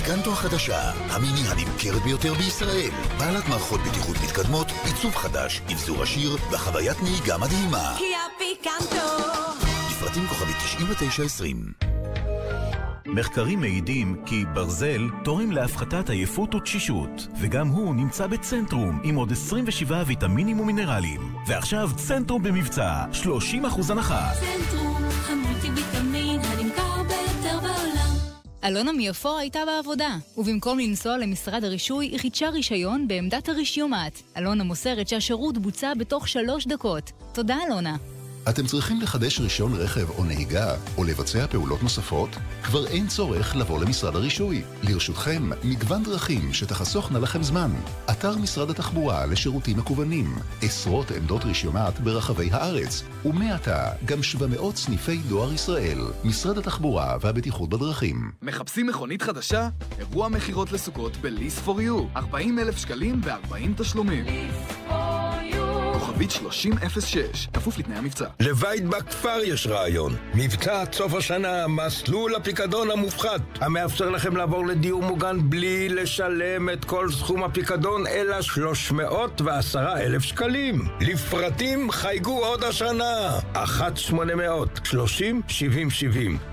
פיקנטו, 0.06 0.32
החדשה, 0.32 0.92
המיני 1.10 1.48
הנמכרת 1.48 2.02
ביותר 2.02 2.34
בישראל. 2.34 2.90
בעלת 3.20 3.48
מערכות 3.50 3.80
בטיחות 3.82 4.16
מתקדמות, 4.24 4.68
עיצוב 4.86 5.16
חדש, 5.16 5.62
אבזור 5.72 6.04
עשיר 6.04 6.38
וחוויית 6.52 6.98
נהיגה 7.04 7.38
מדהימה. 7.38 7.96
קיה 7.98 8.20
פיקנטו. 8.38 9.08
לפרטים 9.92 10.28
כוכבית 10.28 10.56
9920 10.56 11.74
מחקרים 13.08 13.60
מעידים 13.60 14.16
כי 14.26 14.46
ברזל 14.54 15.02
תורם 15.24 15.52
להפחתת 15.52 16.10
עייפות 16.10 16.56
ותשישות, 16.56 17.28
וגם 17.42 17.68
הוא 17.68 17.96
נמצא 17.96 18.28
בצנטרום 18.28 19.00
עם 19.04 19.16
עוד 19.16 19.32
27 19.32 20.04
ויטמינים 20.08 20.60
ומינרלים. 20.60 21.22
ועכשיו 21.48 21.90
צנטרום 21.96 22.44
במבצע, 22.44 23.06
30% 23.24 23.92
הנחה. 23.92 24.32
צנטרום, 24.40 25.04
המולטי 25.28 25.68
ויטמין 25.68 26.40
הנמכר 26.44 27.04
ביותר 27.04 27.60
בעולם. 27.60 28.16
אלונה 28.64 28.92
מיפו 28.92 29.38
הייתה 29.38 29.60
בעבודה, 29.66 30.18
ובמקום 30.38 30.80
לנסוע 30.80 31.18
למשרד 31.18 31.64
הרישוי, 31.64 32.06
היא 32.06 32.20
חידשה 32.20 32.50
רישיון 32.50 33.08
בעמדת 33.08 33.50
הרישיומט. 33.50 34.22
אלונה 34.38 34.64
מוסרת 34.64 35.08
שהשירות 35.08 35.58
בוצע 35.58 35.94
בתוך 35.94 36.28
שלוש 36.28 36.68
דקות. 36.68 37.12
תודה, 37.34 37.58
אלונה. 37.68 37.96
אתם 38.50 38.66
צריכים 38.66 39.02
לחדש 39.02 39.40
רישיון 39.40 39.74
רכב 39.74 40.10
או 40.10 40.24
נהיגה, 40.24 40.76
או 40.98 41.04
לבצע 41.04 41.48
פעולות 41.48 41.84
נוספות? 41.84 42.30
כבר 42.64 42.88
אין 42.88 43.08
צורך 43.08 43.56
לבוא 43.56 43.82
למשרד 43.82 44.16
הרישוי. 44.16 44.64
לרשותכם 44.84 45.50
מגוון 45.64 46.04
דרכים 46.04 46.54
שתחסוכנה 46.54 47.20
לכם 47.20 47.44
זמן. 47.44 47.72
אתר 48.12 48.38
משרד 48.38 48.70
התחבורה 48.70 49.26
לשירותים 49.26 49.78
מקוונים, 49.78 50.36
עשרות 50.62 51.12
עמדות 51.12 51.46
רישיונות 51.46 52.00
ברחבי 52.00 52.50
הארץ, 52.52 53.04
ומעתה 53.26 53.90
גם 54.06 54.24
700 54.24 54.76
סניפי 54.76 55.18
דואר 55.18 55.54
ישראל. 55.54 56.00
משרד 56.24 56.58
התחבורה 56.58 57.18
והבטיחות 57.22 57.70
בדרכים. 57.70 58.32
מחפשים 58.42 58.88
מכונית 58.88 59.22
חדשה? 59.22 59.70
אירוע 60.00 60.30
מכירות 60.30 60.72
לסוכות 60.72 61.18
בליס 61.18 61.60
פור 61.60 61.82
יו 61.82 62.06
40 62.16 62.60
אלף 62.60 62.78
שקלים 62.78 63.22
ו-40 63.24 63.78
תשלומים. 63.78 64.26
כוכבית 66.16 66.32
3006, 66.32 67.48
כפוף 67.54 67.78
לתנאי 67.78 67.98
המבצע. 67.98 68.26
לבית 68.40 68.86
בכפר 68.86 69.40
יש 69.44 69.68
רעיון. 69.68 70.16
מבצע 70.34 70.82
עד 70.82 70.94
סוף 70.94 71.14
השנה, 71.14 71.68
מסלול 71.68 72.36
הפיקדון 72.36 72.92
המופחת, 72.92 73.42
המאפשר 73.62 74.10
לכם 74.10 74.36
לעבור 74.38 74.68
לדיור 74.68 75.02
מוגן 75.02 75.50
בלי 75.50 75.90
לשלם 75.90 76.70
את 76.70 76.86
כל 76.86 77.12
סכום 77.12 77.44
הפיקדון, 77.44 78.08
אלא 78.08 78.42
310 78.42 79.98
אלף 79.98 80.24
שקלים. 80.24 80.88
לפרטים 81.02 81.92
חייגו 81.92 82.46
עוד 82.46 82.64
השנה. 82.64 83.40
1-800-30-70-70. 83.54 83.60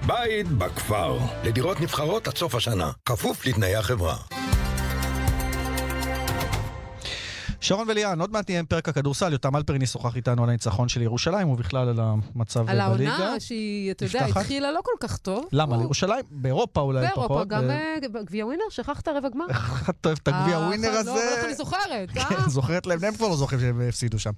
בית 0.06 0.48
בכפר. 0.48 1.18
לדירות 1.44 1.80
נבחרות 1.80 2.28
עד 2.28 2.36
סוף 2.36 2.54
השנה. 2.54 2.90
כפוף 3.06 3.46
לתנאי 3.46 3.76
החברה. 3.76 4.41
שרון 7.62 7.88
וליאן, 7.88 8.20
עוד 8.20 8.32
מעט 8.32 8.48
נהיה 8.48 8.60
עם 8.60 8.66
פרק 8.66 8.88
הכדורסל, 8.88 9.32
יותם 9.32 9.56
אלפרין 9.56 9.82
ישוחח 9.82 10.16
איתנו 10.16 10.42
על 10.42 10.48
הניצחון 10.48 10.88
של 10.88 11.02
ירושלים, 11.02 11.48
ובכלל 11.48 11.88
על 11.88 12.00
המצב 12.00 12.68
על 12.68 12.88
בליגה. 12.88 13.12
העונה 13.12 13.40
שהיא, 13.40 13.90
אתה 13.90 14.04
יודע? 14.04 14.26
התחילה 14.26 14.72
לא 14.72 14.80
כל 14.84 15.08
כך 15.08 15.16
טוב. 15.16 15.44
למה? 15.52 15.76
לירושלים? 15.76 16.24
באירופה 16.30 16.80
אולי 16.80 17.06
פחות. 17.08 17.28
באירופה, 17.28 17.44
גם 17.44 17.70
אה, 17.70 17.94
אה, 18.02 18.08
בגביע 18.08 18.46
ווינר, 18.46 18.62
שכחת 18.70 19.08
רבע 19.08 19.28
גמר? 19.28 19.44
את 19.90 20.06
אוהבת 20.06 20.18
את 20.22 20.28
הגביע 20.28 20.56
אה, 20.56 20.66
ווינר 20.66 20.90
לא, 20.92 20.98
הזה? 20.98 21.36
איך 21.36 21.44
אני 21.44 21.54
זוכרת, 21.54 22.16
אה? 22.16 22.24
כן, 22.24 22.48
זוכרת 22.48 22.86
להם, 22.86 23.04
הם 23.04 23.14
כבר 23.14 23.28
לא 23.28 23.36
זוכרים 23.36 23.60
שהם 23.60 23.80
הפסידו 23.88 24.18
שם. 24.18 24.32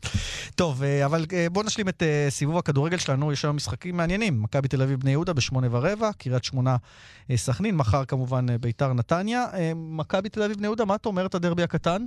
טוב, 0.55 0.83
אבל 1.05 1.27
בואו 1.53 1.67
נשלים 1.67 1.89
את 1.89 2.03
סיבוב 2.29 2.59
הכדורגל 2.59 2.99
שלנו, 2.99 3.33
יש 3.33 3.45
היום 3.45 3.57
משחקים 3.57 3.97
מעניינים. 3.97 4.43
מכבי 4.43 4.69
תל 4.69 4.83
אביב 4.83 5.01
בני 5.01 5.11
יהודה 5.11 5.33
בשמונה 5.33 5.67
ורבע, 5.71 6.11
קריית 6.19 6.45
שמונה 6.45 6.77
סכנין, 7.37 7.77
מחר 7.77 8.05
כמובן 8.05 8.47
ביתר 8.61 8.93
נתניה. 8.93 9.47
מכבי 9.77 10.29
תל 10.29 10.43
אביב 10.43 10.57
בני 10.57 10.67
יהודה, 10.67 10.85
מה 10.85 10.95
את 10.95 11.07
אומרת 11.07 11.35
הדרבי 11.35 11.63
הקטן? 11.63 12.07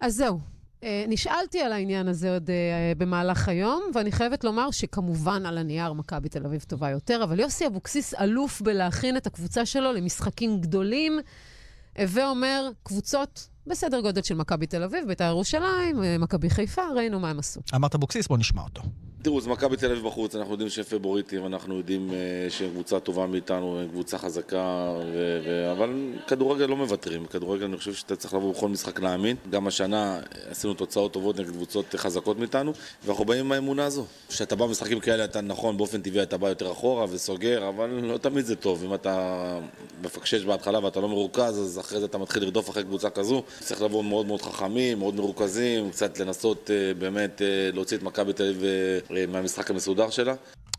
אז 0.00 0.14
זהו. 0.14 0.40
אה, 0.84 1.04
נשאלתי 1.08 1.60
על 1.60 1.72
העניין 1.72 2.08
הזה 2.08 2.34
עוד 2.34 2.50
אה, 2.50 2.92
במהלך 2.96 3.48
היום, 3.48 3.82
ואני 3.94 4.12
חייבת 4.12 4.44
לומר 4.44 4.70
שכמובן 4.70 5.46
על 5.46 5.58
הנייר 5.58 5.92
מכבי 5.92 6.28
תל 6.28 6.46
אביב 6.46 6.62
טובה 6.68 6.90
יותר, 6.90 7.24
אבל 7.24 7.40
יוסי 7.40 7.66
אבוקסיס 7.66 8.14
אלוף 8.14 8.60
בלהכין 8.60 9.16
את 9.16 9.26
הקבוצה 9.26 9.66
שלו 9.66 9.92
למשחקים 9.92 10.60
גדולים, 10.60 11.18
הווה 11.98 12.28
אומר 12.28 12.70
קבוצות 12.82 13.48
בסדר 13.66 14.00
גודל 14.00 14.22
של 14.22 14.34
מכבי 14.34 14.66
תל 14.66 14.82
אביב, 14.82 15.06
בית"ר 15.06 15.24
ירושלים, 15.24 16.02
אה, 16.02 16.18
מכבי 16.18 16.50
חיפה, 16.50 16.82
ראינו 16.96 17.20
מה 17.20 17.30
הם 17.30 17.38
עשו. 17.38 17.60
אמרת 17.74 17.94
אבוקסיס, 17.94 18.28
בואו 18.28 18.38
נשמע 18.38 18.62
אותו. 18.62 18.82
תראו, 19.22 19.40
זה 19.40 19.50
מכבי 19.50 19.76
תל 19.76 19.90
אביב 19.90 20.04
בחוץ, 20.04 20.34
אנחנו 20.36 20.52
יודעים 20.52 20.70
שהם 20.70 20.84
פבוריטים, 20.84 21.46
אנחנו 21.46 21.76
יודעים 21.76 22.10
אה, 22.12 22.50
שהם 22.50 22.70
קבוצה 22.70 23.00
טובה 23.00 23.26
מאיתנו, 23.26 23.80
הם 23.80 23.88
קבוצה 23.88 24.18
חזקה, 24.18 24.94
ו- 25.12 25.40
ו- 25.44 25.72
אבל 25.72 26.12
כדורגל 26.26 26.64
לא 26.64 26.76
מוותרים. 26.76 27.26
כדורגל 27.26 27.64
אני 27.64 27.76
חושב 27.76 27.94
שאתה 27.94 28.16
צריך 28.16 28.34
לבוא 28.34 28.54
בכל 28.54 28.68
משחק 28.68 29.00
להאמין. 29.00 29.36
גם 29.50 29.66
השנה 29.66 30.20
עשינו 30.50 30.74
תוצאות 30.74 31.12
טובות 31.12 31.40
נגד 31.40 31.50
קבוצות 31.50 31.94
חזקות 31.96 32.38
מאיתנו, 32.38 32.72
ואנחנו 33.04 33.24
באים 33.24 33.44
עם 33.44 33.52
האמונה 33.52 33.84
הזו. 33.84 34.04
כשאתה 34.28 34.56
בא 34.56 34.66
במשחקים 34.66 35.00
כאלה, 35.00 35.24
אתה 35.24 35.40
נכון, 35.40 35.76
באופן 35.76 36.02
טבעי 36.02 36.22
אתה 36.22 36.36
בא 36.36 36.48
יותר 36.48 36.72
אחורה 36.72 37.06
וסוגר, 37.10 37.68
אבל 37.68 37.90
לא 37.90 38.18
תמיד 38.18 38.44
זה 38.44 38.56
טוב. 38.56 38.84
אם 38.84 38.94
אתה 38.94 39.58
מפקשש 40.02 40.44
בהתחלה 40.44 40.84
ואתה 40.84 41.00
לא 41.00 41.08
מרוכז, 41.08 41.58
אז 41.58 41.78
אחרי 41.80 42.00
זה 42.00 42.06
אתה 42.06 42.18
מתחיל 42.18 42.42
לרדוף 42.42 42.70
אחרי 42.70 42.82
קבוצה 42.84 43.10
כזו. 43.10 43.42
צריך 43.58 43.82
לבוא 43.82 44.04
מאוד 44.04 44.26
מאוד 44.26 44.42
חכמים, 44.42 44.98
מאוד 44.98 45.14
מרוכזים, 45.14 45.90
קצת 45.90 46.18
לנסות 46.18 46.70
אה, 46.70 46.94
באמת 46.94 47.42
אה, 47.42 47.70
להוציא 47.72 47.96
את 47.96 48.02
מהמשחק 49.28 49.70
המסודר 49.70 50.10
שלה. 50.10 50.34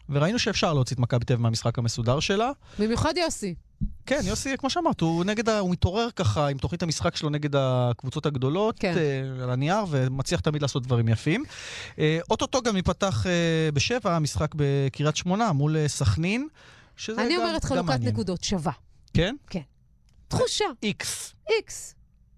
וראינו 0.09 0.39
שאפשר 0.39 0.73
להוציא 0.73 0.95
את 0.95 0.99
מכבי 0.99 1.25
תל 1.25 1.33
אביב 1.33 1.43
מהמשחק 1.43 1.79
המסודר 1.79 2.19
שלה. 2.19 2.51
במיוחד 2.79 3.13
יוסי. 3.17 3.55
כן, 4.05 4.19
יוסי, 4.23 4.57
כמו 4.57 4.69
שאמרת, 4.69 5.01
הוא 5.01 5.23
נגד, 5.23 5.49
ה... 5.49 5.59
הוא 5.59 5.71
מתעורר 5.71 6.07
ככה 6.15 6.47
עם 6.47 6.57
תוכנית 6.57 6.83
המשחק 6.83 7.15
שלו 7.15 7.29
נגד 7.29 7.55
הקבוצות 7.55 8.25
הגדולות, 8.25 8.79
כן. 8.79 8.93
uh, 8.93 9.43
על 9.43 9.49
הנייר, 9.49 9.85
ומצליח 9.89 10.39
תמיד 10.39 10.61
לעשות 10.61 10.83
דברים 10.83 11.07
יפים. 11.07 11.43
Uh, 11.91 11.99
אוטוטו 12.29 12.61
גם 12.61 12.75
ייפתח 12.75 13.25
uh, 13.25 13.27
בשבע, 13.73 14.15
המשחק 14.15 14.51
בקריית 14.55 15.15
שמונה 15.15 15.51
מול 15.51 15.75
uh, 15.75 15.87
סכנין, 15.87 16.47
שזה 16.95 17.21
אני 17.21 17.35
גם, 17.35 17.41
אומרת 17.41 17.63
גם 17.63 17.69
חלוקת 17.69 17.87
מעניין. 17.87 18.13
נקודות 18.13 18.43
שווה. 18.43 18.71
כן? 19.13 19.35
כן. 19.49 19.61
תחושה. 20.27 20.65
איקס. 20.83 21.33
איקס. 21.49 21.95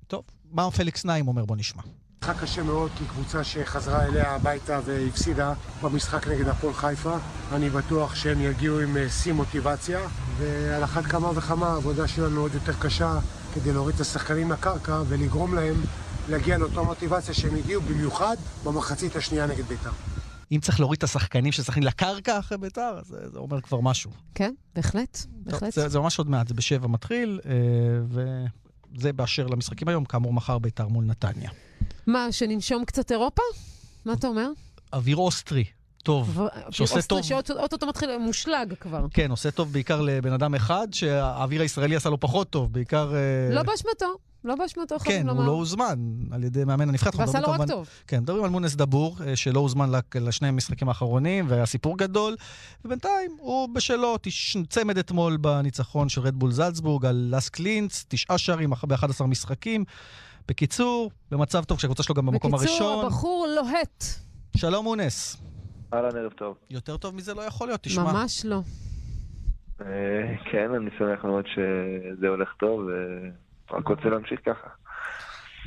טוב, 0.07 0.23
מה 0.51 0.71
פליקס 0.71 1.05
נעים 1.05 1.27
אומר? 1.27 1.45
בוא 1.45 1.55
נשמע. 1.55 1.83
משחק 2.23 2.41
קשה 2.41 2.63
מאוד, 2.63 2.91
כי 2.97 3.05
קבוצה 3.05 3.43
שחזרה 3.43 4.05
אליה 4.05 4.35
הביתה 4.35 4.79
והפסידה 4.85 5.53
במשחק 5.81 6.27
נגד 6.27 6.47
הפועל 6.47 6.73
חיפה. 6.73 7.17
אני 7.51 7.69
בטוח 7.69 8.15
שהם 8.15 8.41
יגיעו 8.41 8.79
עם 8.79 8.97
אה, 8.97 9.09
שיא 9.09 9.33
מוטיבציה, 9.33 9.99
ועל 10.37 10.83
אחת 10.83 11.05
כמה 11.05 11.31
וכמה 11.35 11.67
העבודה 11.67 12.07
שלנו 12.07 12.41
עוד 12.41 12.53
יותר 12.53 12.73
קשה 12.79 13.19
כדי 13.53 13.73
להוריד 13.73 13.95
את 13.95 14.01
השחקנים 14.01 14.51
לקרקע 14.51 15.01
ולגרום 15.07 15.55
להם 15.55 15.75
להגיע 16.29 16.57
לאותה 16.57 16.81
מוטיבציה 16.81 17.33
שהם 17.33 17.55
הגיעו, 17.55 17.81
במיוחד 17.81 18.35
במחצית 18.63 19.15
השנייה 19.15 19.45
נגד 19.45 19.65
בית"ר. 19.65 19.91
אם 20.51 20.59
צריך 20.61 20.79
להוריד 20.79 20.97
את 20.97 21.03
השחקנים 21.03 21.51
של 21.51 21.63
סכנין 21.63 21.83
לקרקע 21.83 22.39
אחרי 22.39 22.57
ביתר, 22.57 22.99
זה, 23.05 23.29
זה 23.31 23.39
אומר 23.39 23.61
כבר 23.61 23.79
משהו. 23.81 24.11
כן, 24.35 24.53
בהחלט, 24.75 25.17
טוב, 25.21 25.51
בהחלט. 25.51 25.73
זה, 25.73 25.89
זה 25.89 25.99
ממש 25.99 26.17
עוד 26.17 26.29
מעט, 26.29 26.47
זה 26.47 26.53
בשבע 26.53 26.87
מתחיל, 26.87 27.39
אה, 27.45 28.21
וזה 28.95 29.13
באשר 29.13 29.47
למשחקים 29.47 29.87
היום, 29.87 30.05
כאמור 30.05 30.33
מחר 30.33 30.59
ביתר 30.59 30.87
מול 30.87 31.05
נתניה. 31.05 31.49
מה, 32.07 32.31
שננשום 32.31 32.85
קצת 32.85 33.11
אירופה? 33.11 33.41
מה 34.05 34.13
אתה 34.13 34.27
אומר? 34.27 34.49
אוויר 34.93 35.17
אוסטרי, 35.17 35.63
טוב, 36.03 36.39
שעושה 36.69 37.01
טוב. 37.01 37.21
שאו-טו-טו 37.21 37.87
מתחיל 37.87 38.17
מושלג 38.17 38.73
כבר. 38.79 39.05
כן, 39.13 39.31
עושה 39.31 39.51
טוב 39.51 39.73
בעיקר 39.73 40.01
לבן 40.01 40.33
אדם 40.33 40.55
אחד, 40.55 40.87
שהאוויר 40.91 41.61
הישראלי 41.61 41.95
עשה 41.95 42.09
לו 42.09 42.19
פחות 42.19 42.49
טוב, 42.49 42.73
בעיקר... 42.73 43.13
אה, 43.15 43.55
לא 43.55 43.63
באשמתו. 43.63 44.15
לא 44.43 44.55
באשמתו, 44.55 44.99
כן, 44.99 45.27
לומר. 45.27 45.39
הוא 45.39 45.47
לא 45.47 45.51
הוזמן 45.51 45.99
על 46.31 46.43
ידי 46.43 46.63
מאמן 46.63 46.89
הנבחרת. 46.89 47.15
ועשה 47.15 47.39
לו 47.39 47.47
רק 47.51 47.61
טוב. 47.67 47.87
כן, 48.07 48.19
מדברים 48.19 48.43
על 48.43 48.49
מונס 48.49 48.75
דבור, 48.75 49.17
אה, 49.27 49.35
שלא 49.35 49.59
הוזמן 49.59 49.91
לשני 50.15 50.47
המשחקים 50.47 50.89
האחרונים, 50.89 51.45
והיה 51.49 51.65
סיפור 51.65 51.97
גדול, 51.97 52.35
ובינתיים 52.85 53.31
הוא 53.39 53.69
בשלו, 53.69 54.17
תש... 54.21 54.57
צמד 54.69 54.97
אתמול 54.97 55.37
בניצחון 55.37 56.09
של 56.09 56.21
רדבול 56.21 56.51
זלצבורג 56.51 57.05
על 57.05 57.27
לאסק 57.31 57.49
לינץ, 57.49 58.05
תשעה 58.07 58.37
שערים 58.37 58.69
ב-11 58.69 59.23
משחקים. 59.23 59.85
בקיצור, 60.47 61.11
במצב 61.31 61.63
טוב, 61.63 61.77
כשהקבוצה 61.77 62.03
שלו 62.03 62.15
גם 62.15 62.25
במקום 62.25 62.51
בקיצור, 62.51 62.69
הראשון. 62.69 62.87
בקיצור, 62.87 63.05
הבחור 63.05 63.47
לוהט. 63.55 64.03
שלום 64.57 64.83
מונס. 64.85 65.37
אהלן, 65.93 66.17
ערב 66.17 66.31
טוב. 66.31 66.57
יותר 66.69 66.97
טוב 66.97 67.15
מזה 67.15 67.33
לא 67.33 67.41
יכול 67.41 67.67
להיות, 67.67 67.83
תשמע. 67.83 68.03
ממש 68.03 68.45
לא. 68.45 68.59
אה, 69.81 69.87
כן, 70.51 70.71
אני 70.75 70.89
שמח 70.97 71.25
מאוד 71.25 71.45
שזה 71.55 72.27
הולך 72.27 72.49
טוב, 72.59 72.81
ורק 73.71 73.87
רוצה 73.87 74.09
להמשיך 74.09 74.39
ככה. 74.45 74.67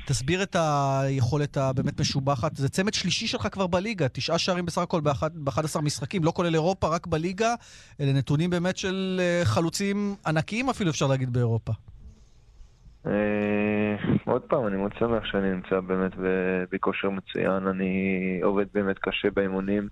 תסביר 0.06 0.42
את 0.42 0.56
היכולת 0.58 1.56
הבאמת 1.56 2.00
משובחת. 2.00 2.56
זה 2.56 2.68
צמד 2.68 2.94
שלישי 2.94 3.26
שלך 3.26 3.48
כבר 3.52 3.66
בליגה, 3.66 4.08
תשעה 4.08 4.38
שערים 4.38 4.66
בסך 4.66 4.82
הכל 4.82 5.00
ב-11 5.00 5.80
משחקים, 5.82 6.24
לא 6.24 6.32
כולל 6.36 6.54
אירופה, 6.54 6.88
רק 6.88 7.06
בליגה. 7.06 7.54
אלה 8.00 8.12
נתונים 8.12 8.50
באמת 8.50 8.76
של 8.76 9.20
אה, 9.22 9.44
חלוצים 9.44 10.14
ענקיים 10.26 10.70
אפילו, 10.70 10.90
אפשר 10.90 11.06
להגיד, 11.06 11.32
באירופה. 11.32 11.72
אה, 13.06 13.96
עוד 14.24 14.42
פעם, 14.42 14.66
אני 14.66 14.76
מאוד 14.76 14.92
שמח 14.98 15.24
שאני 15.24 15.50
נמצא 15.50 15.80
באמת 15.80 16.12
בכושר 16.72 17.10
מצוין. 17.10 17.66
אני 17.66 18.40
עובד 18.42 18.66
באמת 18.74 18.98
קשה 18.98 19.30
באימונים, 19.30 19.88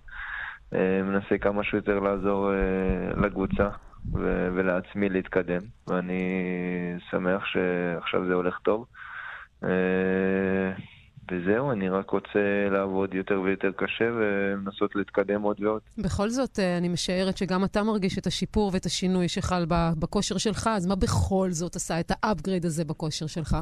אה, 0.73 1.01
מנסה 1.03 1.37
כמה 1.37 1.63
שיותר 1.63 1.99
לעזור 1.99 2.51
לקבוצה 3.17 3.69
ולעצמי 4.55 5.09
להתקדם, 5.09 5.61
ואני 5.87 6.23
שמח 7.09 7.45
שעכשיו 7.45 8.25
זה 8.27 8.33
הולך 8.33 8.59
טוב. 8.59 8.85
וזהו, 11.31 11.71
אני 11.71 11.89
רק 11.89 12.09
רוצה 12.09 12.69
לעבוד 12.71 13.13
יותר 13.13 13.41
ויותר 13.41 13.71
קשה 13.75 14.05
ולנסות 14.05 14.95
להתקדם 14.95 15.41
עוד 15.41 15.63
ועוד. 15.63 15.81
בכל 15.97 16.29
זאת, 16.29 16.59
אני 16.59 16.89
משערת 16.89 17.37
שגם 17.37 17.63
אתה 17.63 17.83
מרגיש 17.83 18.17
את 18.17 18.27
השיפור 18.27 18.71
ואת 18.73 18.85
השינוי 18.85 19.27
שחל 19.27 19.65
בכושר 19.99 20.37
שלך, 20.37 20.69
אז 20.73 20.85
מה 20.87 20.95
בכל 20.95 21.47
זאת 21.51 21.75
עשה 21.75 21.99
את 21.99 22.11
ה 22.23 22.28
upgrade 22.28 22.65
הזה 22.65 22.85
בכושר 22.85 23.27
שלך? 23.27 23.57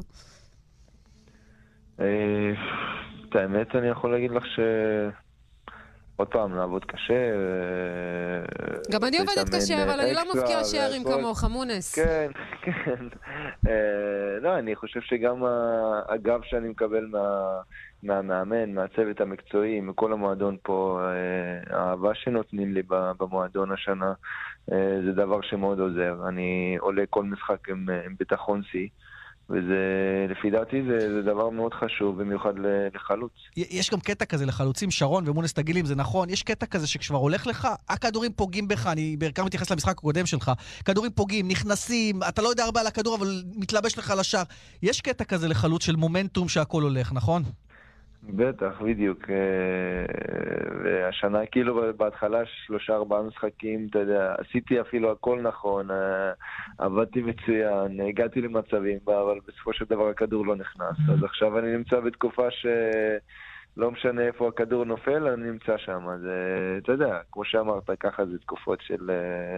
את 1.95 3.35
האמת, 3.35 3.75
אני 3.75 3.87
יכול 3.87 4.11
להגיד 4.11 4.31
לך 4.31 4.43
ש... 4.45 4.59
עוד 6.15 6.27
פעם, 6.27 6.55
לעבוד 6.55 6.85
קשה. 6.85 7.13
גם 8.91 9.03
אני 9.03 9.17
עובדת 9.19 9.55
קשה, 9.55 9.83
אבל 9.83 9.99
אני 9.99 10.13
לא 10.13 10.21
מבקיעה 10.33 10.63
שערים 10.63 11.03
כמוך, 11.03 11.43
מונס. 11.43 11.95
כן, 11.95 12.31
כן. 12.65 13.05
לא, 14.41 14.59
אני 14.59 14.75
חושב 14.75 15.01
שגם 15.01 15.43
הגב 16.09 16.39
שאני 16.43 16.69
מקבל 16.69 17.05
מהמאמן, 18.03 18.73
מהצוות 18.73 19.21
המקצועי, 19.21 19.81
מכל 19.81 20.13
המועדון 20.13 20.57
פה, 20.63 21.01
האהבה 21.69 22.15
שנותנים 22.15 22.73
לי 22.73 22.81
במועדון 22.89 23.71
השנה, 23.71 24.13
זה 25.05 25.11
דבר 25.15 25.41
שמאוד 25.41 25.79
עוזר. 25.79 26.15
אני 26.27 26.77
עולה 26.79 27.03
כל 27.09 27.23
משחק 27.23 27.69
עם 27.69 27.85
ביטחון 28.19 28.63
שיא. 28.63 28.87
וזה, 29.49 29.77
לפי 30.29 30.49
דעתי, 30.49 30.81
זה, 30.87 30.99
זה 30.99 31.21
דבר 31.21 31.49
מאוד 31.49 31.73
חשוב, 31.73 32.21
במיוחד 32.21 32.53
לחלוץ. 32.95 33.31
יש 33.57 33.89
גם 33.89 33.99
קטע 33.99 34.25
כזה 34.25 34.45
לחלוצים, 34.45 34.91
שרון 34.91 35.29
ומונס, 35.29 35.53
תגיד 35.53 35.75
לי 35.75 35.81
אם 35.81 35.85
זה 35.85 35.95
נכון, 35.95 36.29
יש 36.29 36.43
קטע 36.43 36.65
כזה 36.65 36.87
שכשכבר 36.87 37.17
הולך 37.17 37.47
לך, 37.47 37.67
הכדורים 37.89 38.31
פוגעים 38.33 38.67
בך, 38.67 38.87
אני 38.87 39.17
בעיקר 39.17 39.43
מתייחס 39.43 39.71
למשחק 39.71 39.91
הקודם 39.91 40.25
שלך, 40.25 40.51
כדורים 40.85 41.11
פוגעים, 41.11 41.47
נכנסים, 41.47 42.19
אתה 42.29 42.41
לא 42.41 42.47
יודע 42.47 42.63
הרבה 42.63 42.79
על 42.79 42.87
הכדור, 42.87 43.15
אבל 43.15 43.43
מתלבש 43.55 43.97
לך 43.97 44.13
לשער. 44.19 44.43
יש 44.83 45.01
קטע 45.01 45.23
כזה 45.23 45.47
לחלוץ 45.47 45.83
של 45.85 45.95
מומנטום 45.95 46.49
שהכל 46.49 46.83
הולך, 46.83 47.13
נכון? 47.13 47.43
בטח, 48.29 48.81
בדיוק. 48.81 49.25
והשנה 50.83 51.45
כאילו 51.45 51.81
בהתחלה 51.97 52.45
שלושה 52.45 52.95
ארבעה 52.95 53.21
משחקים, 53.21 53.87
אתה 53.89 53.99
יודע, 53.99 54.35
עשיתי 54.37 54.81
אפילו 54.81 55.11
הכל 55.11 55.41
נכון, 55.41 55.87
עבדתי 56.77 57.21
מצוין, 57.21 57.99
הגעתי 58.09 58.41
למצבים, 58.41 58.97
אבל 59.05 59.39
בסופו 59.47 59.73
של 59.73 59.85
דבר 59.85 60.09
הכדור 60.09 60.45
לא 60.45 60.55
נכנס. 60.55 60.97
אז 61.13 61.23
עכשיו 61.23 61.59
אני 61.59 61.77
נמצא 61.77 61.99
בתקופה 61.99 62.51
ש... 62.51 62.65
לא 63.77 63.91
משנה 63.91 64.21
איפה 64.21 64.47
הכדור 64.47 64.85
נופל, 64.85 65.27
אני 65.27 65.51
נמצא 65.51 65.77
שם. 65.77 66.07
אז 66.13 66.21
אתה 66.83 66.91
יודע, 66.91 67.19
כמו 67.31 67.45
שאמרת, 67.45 67.89
ככה 67.99 68.25
זה 68.25 68.37
תקופות 68.37 68.79
של, 68.81 69.09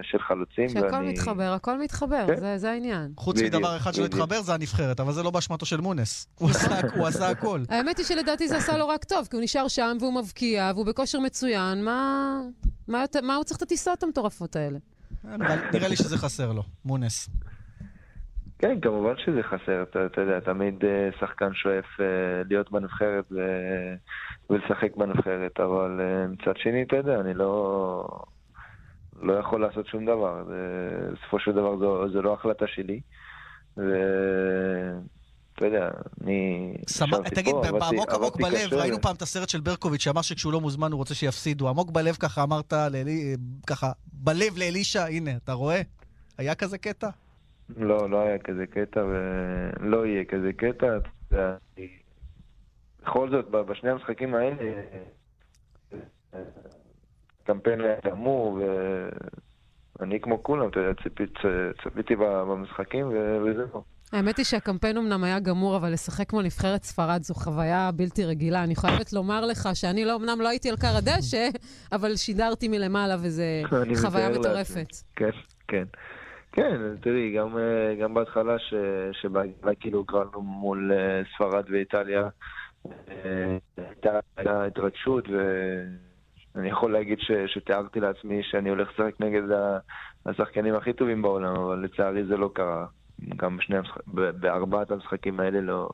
של 0.01 0.19
חלוצים. 0.19 0.69
שהכל 0.69 0.95
ואני... 0.95 1.11
מתחבר, 1.11 1.53
הכל 1.55 1.79
מתחבר, 1.79 2.27
כן? 2.27 2.35
זה, 2.35 2.57
זה 2.57 2.71
העניין. 2.71 3.11
חוץ 3.17 3.41
מדבר 3.41 3.77
אחד 3.77 3.93
שלא 3.93 4.05
התחבר, 4.05 4.41
זה 4.41 4.53
הנבחרת, 4.53 4.99
אבל 4.99 5.11
זה 5.11 5.23
לא 5.23 5.31
באשמתו 5.31 5.65
של 5.65 5.81
מונס. 5.81 6.27
הוא 6.39 6.49
עשה, 6.49 6.79
הוא 6.95 7.07
עשה 7.07 7.29
הכל. 7.29 7.59
האמת 7.69 7.97
היא 7.97 8.05
שלדעתי 8.05 8.47
זה 8.47 8.57
עשה 8.57 8.77
לו 8.77 8.87
רק 8.87 9.03
טוב, 9.03 9.27
כי 9.29 9.35
הוא 9.35 9.43
נשאר 9.43 9.67
שם 9.67 9.97
והוא 9.99 10.13
מבקיע, 10.13 10.71
והוא 10.75 10.85
בכושר 10.85 11.19
מצוין. 11.19 11.83
מה, 11.83 12.41
מה, 12.87 13.03
מה 13.23 13.35
הוא 13.35 13.43
צריך 13.43 13.57
את 13.57 13.61
הטיסות 13.61 14.03
המטורפות 14.03 14.55
האלה? 14.55 14.79
נראה 15.73 15.87
לי 15.87 15.95
שזה 15.95 16.17
חסר 16.17 16.51
לו, 16.51 16.63
מונס. 16.85 17.29
כן, 18.59 18.79
כמובן 18.81 19.13
שזה 19.17 19.43
חסר, 19.43 19.83
אתה, 19.83 20.05
אתה 20.05 20.21
יודע, 20.21 20.39
תמיד 20.39 20.83
uh, 20.83 21.19
שחקן 21.19 21.53
שואף 21.53 21.85
uh, 21.97 22.01
להיות 22.49 22.71
בנבחרת 22.71 23.25
ו... 23.31 23.37
ולשחק 24.49 24.95
בנבחרת, 24.95 25.59
אבל 25.59 25.99
uh, 25.99 26.31
מצד 26.31 26.57
שני, 26.57 26.83
אתה 26.83 26.95
יודע, 26.95 27.19
אני 27.19 27.33
לא, 27.33 28.07
לא 29.21 29.33
יכול 29.33 29.61
לעשות 29.61 29.87
שום 29.87 30.05
דבר. 30.05 30.43
בסופו 31.13 31.39
של 31.39 31.51
דבר 31.51 31.77
זו, 31.77 32.09
זו 32.13 32.21
לא 32.21 32.33
החלטה 32.33 32.65
שלי. 32.67 32.99
ואתה 33.77 35.65
יודע, 35.65 35.89
אני... 36.23 36.73
סמ... 36.87 37.23
תגיד, 37.35 37.53
פה, 37.53 37.79
בעמוק 37.79 38.13
עמוק 38.13 38.41
בלב. 38.41 38.73
ראינו 38.73 39.01
פעם 39.01 39.15
את 39.15 39.21
הסרט 39.21 39.49
של 39.49 39.59
ברקוביץ' 39.59 40.01
שאמר 40.01 40.21
שכשהוא 40.21 40.53
לא 40.53 40.61
מוזמן 40.61 40.91
הוא 40.91 40.97
רוצה 40.97 41.15
שיפסידו. 41.15 41.69
עמוק 41.69 41.91
בלב 41.91 42.15
ככה 42.15 42.43
אמרת, 42.43 42.73
לאלי... 42.73 43.35
ככה, 43.67 43.91
בלב 44.13 44.57
לאלישע, 44.57 45.05
הנה, 45.05 45.31
אתה 45.43 45.53
רואה? 45.53 45.81
היה 46.37 46.55
כזה 46.55 46.77
קטע? 46.77 47.09
לא, 47.77 48.09
לא 48.09 48.21
היה 48.21 48.37
כזה 48.37 48.65
קטע 48.67 49.03
ולא 49.05 50.05
יהיה 50.05 50.25
כזה 50.25 50.53
קטע. 50.53 50.97
בכל 53.03 53.29
זאת, 53.29 53.49
בשני 53.49 53.89
המשחקים 53.89 54.35
האלה, 54.35 54.55
קמפיין 57.43 57.81
היה 57.81 57.95
גמור, 58.05 58.59
ואני 59.99 60.19
כמו 60.21 60.43
כולם, 60.43 60.69
אתה 60.69 60.79
יודע, 60.79 61.01
צפיתי 61.83 62.15
במשחקים 62.15 63.07
וזהו. 63.45 63.83
האמת 64.11 64.37
היא 64.37 64.45
שהקמפיין 64.45 64.97
אמנם 64.97 65.23
היה 65.23 65.39
גמור, 65.39 65.77
אבל 65.77 65.93
לשחק 65.93 66.29
כמו 66.29 66.41
נבחרת 66.41 66.83
ספרד 66.83 67.23
זו 67.23 67.33
חוויה 67.33 67.91
בלתי 67.95 68.25
רגילה. 68.25 68.63
אני 68.63 68.75
חייבת 68.75 69.13
לומר 69.13 69.45
לך 69.45 69.69
שאני 69.73 70.05
לא, 70.05 70.15
אמנם 70.15 70.41
לא 70.41 70.49
הייתי 70.49 70.69
על 70.69 70.75
קר 70.77 70.97
הדשא, 70.97 71.49
אבל 71.91 72.15
שידרתי 72.15 72.67
מלמעלה, 72.67 73.15
וזו 73.21 73.43
חוויה 74.01 74.29
מטורפת. 74.29 74.87
כן, 75.15 75.29
כן. 75.67 75.83
כן, 76.55 76.95
תראי, 77.01 77.33
גם, 77.33 77.57
גם 78.01 78.13
בהתחלה 78.13 78.59
ש, 78.59 78.73
שבהגנה 79.21 79.75
כאילו 79.79 80.05
קראנו 80.05 80.41
מול 80.41 80.91
ספרד 81.35 81.65
ואיטליה, 81.69 82.29
הייתה, 83.77 84.19
הייתה 84.37 84.65
התרגשות, 84.65 85.25
אני 86.55 86.69
יכול 86.69 86.93
להגיד 86.93 87.19
ש, 87.19 87.31
שתיארתי 87.47 87.99
לעצמי 87.99 88.43
שאני 88.43 88.69
הולך 88.69 88.89
לשחק 88.89 89.19
נגד 89.19 89.41
השחקנים 90.25 90.75
הכי 90.75 90.93
טובים 90.93 91.21
בעולם, 91.21 91.55
אבל 91.55 91.79
לצערי 91.79 92.25
זה 92.25 92.37
לא 92.37 92.49
קרה. 92.53 92.85
גם 93.35 93.57
בשני 93.57 93.77
המשחק, 93.77 94.01
בארבעת 94.39 94.91
המשחקים 94.91 95.39
האלה 95.39 95.61
לא, 95.61 95.89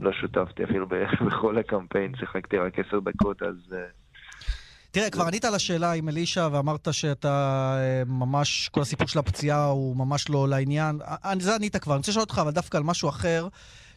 לא 0.00 0.12
שותפתי 0.12 0.64
אפילו 0.64 0.86
בכל 1.26 1.58
הקמפיין, 1.58 2.16
שיחקתי 2.16 2.58
רק 2.58 2.78
עשר 2.78 3.00
דקות, 3.00 3.42
אז... 3.42 3.72
אה, 3.72 3.99
תראה, 4.92 5.10
כבר 5.10 5.24
ענית 5.26 5.44
על 5.44 5.54
השאלה 5.54 5.92
עם 5.92 6.08
אלישע 6.08 6.48
ואמרת 6.52 6.88
שאתה 6.92 7.28
אה, 7.78 8.02
ממש, 8.06 8.68
כל 8.68 8.80
הסיפור 8.80 9.08
של 9.08 9.18
הפציעה 9.18 9.64
הוא 9.64 9.96
ממש 9.96 10.30
לא 10.30 10.48
לעניין. 10.48 10.98
אה, 11.02 11.32
זה 11.40 11.54
ענית 11.54 11.76
כבר. 11.76 11.94
אני 11.94 11.98
רוצה 11.98 12.10
לשאול 12.10 12.22
אותך, 12.22 12.38
אבל 12.38 12.50
דווקא 12.50 12.76
על 12.76 12.82
משהו 12.82 13.08
אחר, 13.08 13.48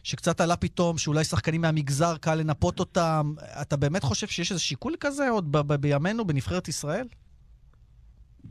שקצת 0.02 0.40
עלה 0.40 0.56
פתאום, 0.56 0.98
שאולי 0.98 1.24
שחקנים 1.24 1.60
מהמגזר, 1.60 2.16
קל 2.16 2.34
לנפות 2.34 2.80
אותם. 2.80 3.32
אתה 3.62 3.76
באמת 3.76 4.02
חושב 4.02 4.26
שיש 4.26 4.50
איזה 4.50 4.62
שיקול 4.62 4.94
כזה 5.00 5.30
עוד 5.30 5.56
בימינו, 5.80 6.24
בנבחרת 6.24 6.68
ישראל? 6.68 7.06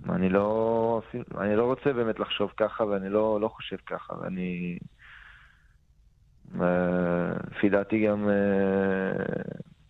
אני 0.09 0.29
לא, 0.29 1.01
אני 1.41 1.55
לא 1.55 1.63
רוצה 1.63 1.93
באמת 1.93 2.19
לחשוב 2.19 2.51
ככה, 2.57 2.83
ואני 2.83 3.09
לא, 3.09 3.41
לא 3.41 3.47
חושב 3.47 3.77
ככה, 3.85 4.13
ואני... 4.21 4.77
אה, 6.61 7.33
לפי 7.51 7.69
דעתי 7.69 8.07
גם 8.07 8.29
אה, 8.29 8.33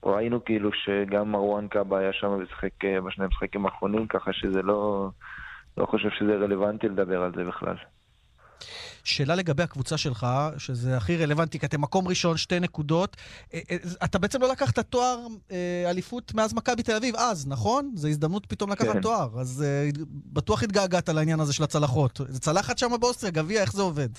ראינו 0.06 0.46
כאילו 0.46 0.70
שגם 0.74 1.32
מרואן 1.32 1.68
קאבה 1.68 2.00
היה 2.00 2.14
שם 2.14 2.28
ושיחק 2.28 2.86
אה, 2.86 3.02
בשני 3.02 3.26
המשחקים 3.26 3.66
האחרונים, 3.66 4.08
ככה 4.08 4.34
שזה 4.34 4.62
לא... 4.62 5.10
לא 5.78 5.86
חושב 5.86 6.10
שזה 6.20 6.36
רלוונטי 6.36 6.88
לדבר 6.88 7.24
על 7.24 7.32
זה 7.36 7.44
בכלל. 7.44 7.76
שאלה 9.04 9.36
לגבי 9.36 9.64
הקבוצה 9.64 9.98
שלך, 9.98 10.28
שזה 10.58 10.98
הכי 10.98 11.18
רלוונטי, 11.18 11.60
כי 11.60 11.66
אתם 11.66 11.82
מקום 11.82 12.08
ראשון, 12.08 12.38
שתי 12.38 12.60
נקודות. 12.60 13.18
אה, 13.54 13.60
אה, 13.72 13.78
אתה 14.04 14.20
בעצם 14.20 14.42
לא 14.42 14.52
לקחת 14.52 14.80
תואר 14.80 15.20
אליפות 15.90 16.34
מאז 16.34 16.54
מכבי 16.54 16.84
תל 16.84 16.96
אביב, 16.96 17.16
אז, 17.16 17.48
נכון? 17.48 17.92
זו 17.96 18.08
הזדמנות 18.08 18.46
פתאום 18.46 18.72
לקחת 18.72 18.94
כן. 18.94 19.02
תואר. 19.02 19.30
אז 19.40 19.66
בטוח 20.26 20.64
התגעגעת 20.64 21.10
לעניין 21.10 21.40
הזה 21.40 21.54
של 21.54 21.64
הצלחות. 21.64 22.22
זה 22.30 22.40
צלחת 22.40 22.78
שם 22.78 22.92
באוסטריה, 23.00 23.32
גביע, 23.32 23.62
איך 23.62 23.74
זה 23.74 23.82
עובד? 23.82 24.10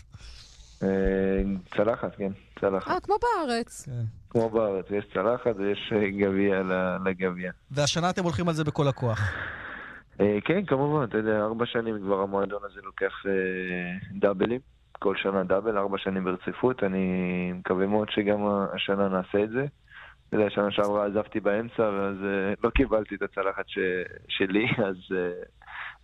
צלחת, 1.76 2.16
כן, 2.16 2.32
צלחת. 2.60 2.90
אה, 2.90 3.00
כמו 3.00 3.14
בארץ. 3.22 3.88
כמו 4.30 4.50
בארץ, 4.50 4.86
יש 4.90 5.04
צלחת 5.14 5.56
ויש 5.56 5.92
אה, 5.92 6.10
גביע 6.10 6.62
לגביע. 7.04 7.52
והשנה 7.70 8.10
אתם 8.10 8.22
הולכים 8.22 8.48
על 8.48 8.54
זה 8.54 8.64
בכל 8.64 8.88
הכוח. 8.88 9.20
אה, 10.20 10.38
כן, 10.44 10.64
כמובן, 10.64 11.04
אתה 11.04 11.18
יודע, 11.18 11.40
ארבע 11.40 11.66
שנים 11.66 11.98
כבר 12.00 12.20
המועדון 12.20 12.60
הזה 12.64 12.80
לוקח 12.84 13.12
אה, 13.26 14.18
דאבלים, 14.18 14.60
כל 14.98 15.16
שנה 15.16 15.44
דאבל, 15.44 15.78
ארבע 15.78 15.98
שנים 15.98 16.24
ברציפות, 16.24 16.84
אני 16.84 17.52
מקווה 17.52 17.86
מאוד 17.86 18.08
שגם 18.10 18.38
השנה 18.74 19.08
נעשה 19.08 19.44
את 19.44 19.50
זה. 19.50 19.66
אתה 20.28 20.36
יודע, 20.36 20.50
שנה 20.50 20.70
שעברה 20.70 21.06
עזבתי 21.06 21.40
באמצע, 21.40 21.82
ואז 21.82 22.16
לא 22.64 22.70
קיבלתי 22.70 23.14
את 23.14 23.22
הצלחת 23.22 23.64
ש... 23.68 23.78
שלי, 24.28 24.66
אז, 24.88 24.96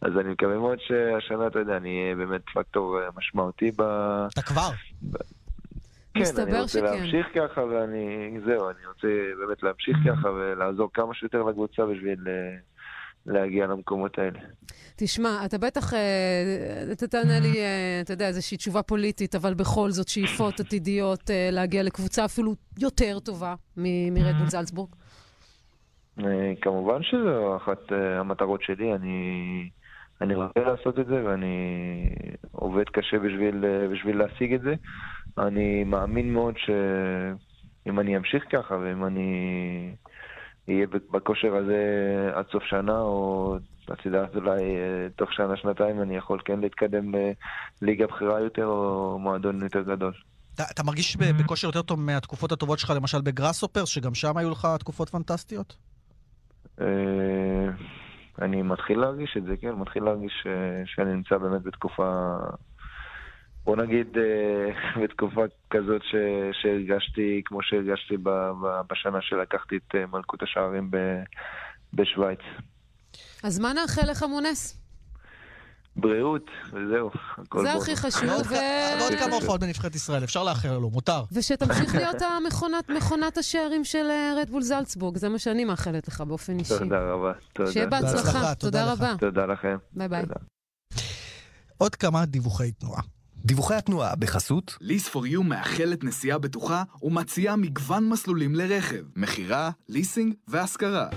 אז 0.03 0.13
אני 0.21 0.33
מקווה 0.33 0.59
מאוד 0.59 0.79
שהשנה, 0.81 1.47
אתה 1.47 1.59
יודע, 1.59 1.77
אני 1.77 2.03
אהיה 2.03 2.15
באמת 2.17 2.41
פקטור 2.55 2.99
אה, 3.01 3.09
משמעותי 3.17 3.71
ב... 3.77 3.83
אתה 4.33 4.43
כבר? 4.43 4.71
כן, 6.15 6.23
אני 6.43 6.61
רוצה 6.61 6.79
שכן. 6.79 6.85
להמשיך 6.85 7.27
ככה, 7.35 7.61
ואני... 7.61 8.39
זהו, 8.45 8.71
אני 8.71 8.87
רוצה 8.87 9.09
באמת 9.41 9.63
להמשיך 9.63 9.97
ככה 10.09 10.29
ולעזור 10.29 10.91
כמה 10.95 11.15
שיותר 11.15 11.43
לקבוצה 11.43 11.87
בשביל 11.87 12.29
אה, 12.29 12.57
להגיע 13.27 13.67
למקומות 13.67 14.19
האלה. 14.19 14.39
תשמע, 14.97 15.45
אתה 15.45 15.59
בטח, 15.59 15.95
אה, 15.95 16.83
אתה 16.93 17.07
תענה 17.07 17.41
לי, 17.41 17.59
אתה 18.01 18.13
יודע, 18.13 18.27
איזושהי 18.29 18.57
תשובה 18.57 18.83
פוליטית, 18.83 19.35
אבל 19.35 19.55
בכל 19.55 19.91
זאת 19.91 20.09
שאיפות 20.09 20.61
עתידיות 20.61 21.31
להגיע 21.53 21.83
לקבוצה 21.83 22.25
אפילו 22.25 22.55
יותר 22.79 23.19
טובה 23.19 23.55
מ- 23.77 24.15
מרדבול 24.15 24.47
זלצבורג. 24.47 24.89
אה, 26.19 26.53
כמובן 26.61 27.03
שזו 27.03 27.57
אחת 27.57 27.93
המטרות 28.21 28.63
שלי, 28.63 28.95
אני, 28.95 29.69
אני 30.21 30.35
רוצה 30.35 30.61
לעשות 30.61 30.99
את 30.99 31.07
זה 31.07 31.25
ואני 31.25 31.57
עובד 32.53 32.85
קשה 32.93 33.19
בשביל, 33.19 33.65
אה, 33.65 33.89
בשביל 33.89 34.19
להשיג 34.19 34.55
את 34.55 34.61
זה. 34.61 34.75
אני 35.39 35.85
מאמין 35.85 36.33
מאוד 36.33 36.55
שאם 36.59 38.01
אני 38.01 38.17
אמשיך 38.17 38.45
ככה 38.53 38.75
ואם 38.75 39.05
אני 39.05 39.95
אהיה 40.69 40.87
בכושר 41.11 41.55
הזה 41.57 41.81
עד 42.35 42.45
סוף 42.53 42.63
שנה, 42.63 43.01
או 43.01 43.57
את 43.93 44.07
יודעת, 44.07 44.37
אולי 44.37 44.61
אה, 44.63 45.09
תוך 45.17 45.33
שנה-שנתיים 45.33 46.03
אני 46.03 46.17
יכול 46.17 46.39
כן 46.45 46.61
להתקדם 46.61 47.13
לליגה 47.83 48.07
בכירה 48.07 48.41
יותר 48.41 48.67
או 48.67 49.19
מועדון 49.19 49.63
יותר 49.63 49.83
גדול. 49.83 50.13
אתה, 50.55 50.63
אתה 50.71 50.83
מרגיש 50.83 51.17
ב- 51.17 51.43
בכושר 51.43 51.69
יותר 51.69 51.83
טוב 51.83 52.01
מהתקופות 52.01 52.53
הטובות 52.53 52.79
שלך, 52.79 52.91
למשל 52.91 53.21
בגראסופרס, 53.21 53.89
שגם 53.89 54.15
שם 54.15 54.37
היו 54.37 54.51
לך 54.51 54.69
תקופות 54.79 55.09
פנטסטיות? 55.09 55.77
אני 58.41 58.63
מתחיל 58.63 58.99
להרגיש 58.99 59.37
את 59.37 59.45
זה, 59.45 59.57
כן, 59.57 59.73
מתחיל 59.73 60.03
להרגיש 60.03 60.45
אה, 60.47 60.83
שאני 60.87 61.15
נמצא 61.15 61.39
באמת 61.39 61.63
בתקופה, 61.63 62.37
בוא 63.65 63.77
נגיד, 63.77 64.19
אה, 64.19 65.01
בתקופה 65.03 65.45
כזאת 65.71 66.03
ש, 66.03 66.15
שהרגשתי 66.53 67.43
כמו 67.45 67.63
שהרגשתי 67.63 68.17
ב, 68.17 68.31
ב, 68.31 68.81
בשנה 68.91 69.19
שלקחתי 69.23 69.77
את 69.77 69.95
אה, 69.95 70.07
מלכות 70.07 70.43
השערים 70.43 70.91
ב, 70.91 70.97
בשוויץ. 71.95 72.41
אז 73.45 73.59
מה 73.59 73.73
נאחל 73.73 74.11
לך, 74.11 74.23
מונס? 74.23 74.80
בריאות, 75.97 76.51
וזהו, 76.67 77.11
הכל 77.39 77.67
זה 77.67 77.73
בוא. 77.73 77.83
הכי 77.83 77.97
חשוב, 77.97 78.43
ו... 78.49 78.55
ועוד 79.01 79.13
כמה 79.19 79.35
הופעות 79.35 79.61
בנבחרת 79.61 79.95
ישראל, 79.95 80.25
אפשר 80.25 80.45
לאחר 80.45 80.79
לו, 80.79 80.91
מותר. 80.91 81.23
ושתמשיך 81.33 81.95
להיות 82.01 82.23
המכונת 82.23 82.89
מכונת 82.89 83.39
השערים 83.39 83.85
של 83.85 84.07
אה, 84.11 84.35
רדבול 84.41 84.63
זלצבורג, 84.63 85.17
זה 85.17 85.29
מה 85.29 85.39
שאני 85.39 85.65
מאחלת 85.65 86.09
לך 86.09 86.21
באופן 86.21 86.59
אישי. 86.59 86.79
תודה 86.79 87.01
רבה, 87.01 87.33
תודה. 87.53 87.73
שיהיה 87.73 87.87
בהצלחה, 87.87 88.55
תודה 88.55 88.93
רבה. 88.93 89.15
תודה 89.19 89.47
לכם. 89.47 89.77
ביי 89.93 90.09
ביי. 90.09 90.23
עוד 91.79 91.95
כמה 91.95 92.27
דיווחי 92.27 92.73
תנועה. 92.73 93.03
דיווחי 93.45 93.75
התנועה 93.75 94.17
בחסות 94.17 94.77
ליס 94.81 95.09
פור 95.09 95.27
יו 95.27 95.43
מאחלת 95.43 96.05
נסיעה 96.05 96.39
בטוחה 96.39 96.83
ומציעה 97.03 97.57
מגוון 97.57 98.09
מסלולים 98.09 98.55
לרכב, 98.55 99.03
מכירה, 99.17 99.71
ליסינג 99.89 100.35
והשכרה. 100.49 101.09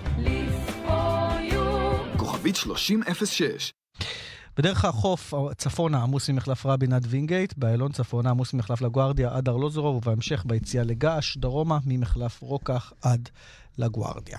כוכבית 2.17 2.55
3006 2.55 3.73
בדרך 4.57 4.85
החוף 4.85 5.33
צפונה 5.57 6.03
עמוס 6.03 6.29
ממחלף 6.29 6.65
רבין 6.65 6.93
עד 6.93 7.05
וינגייט, 7.09 7.53
באיילון 7.57 7.91
צפונה 7.91 8.29
עמוס 8.29 8.53
ממחלף 8.53 8.81
לגוארדיה 8.81 9.29
עד 9.33 9.49
ארלוזורוב, 9.49 9.95
ובהמשך 9.95 10.43
ביציאה 10.45 10.83
לגעש, 10.83 11.37
דרומה 11.37 11.79
ממחלף 11.85 12.41
רוקח 12.41 12.93
עד 13.01 13.29
לגוארדיה. 13.77 14.37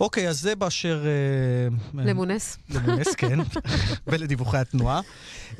אוקיי, 0.00 0.28
אז 0.28 0.40
זה 0.40 0.56
באשר... 0.56 1.04
אה, 1.06 2.02
למונס. 2.04 2.58
למונס, 2.70 3.14
כן, 3.14 3.38
ולדיווחי 4.06 4.58
התנועה. 4.58 5.00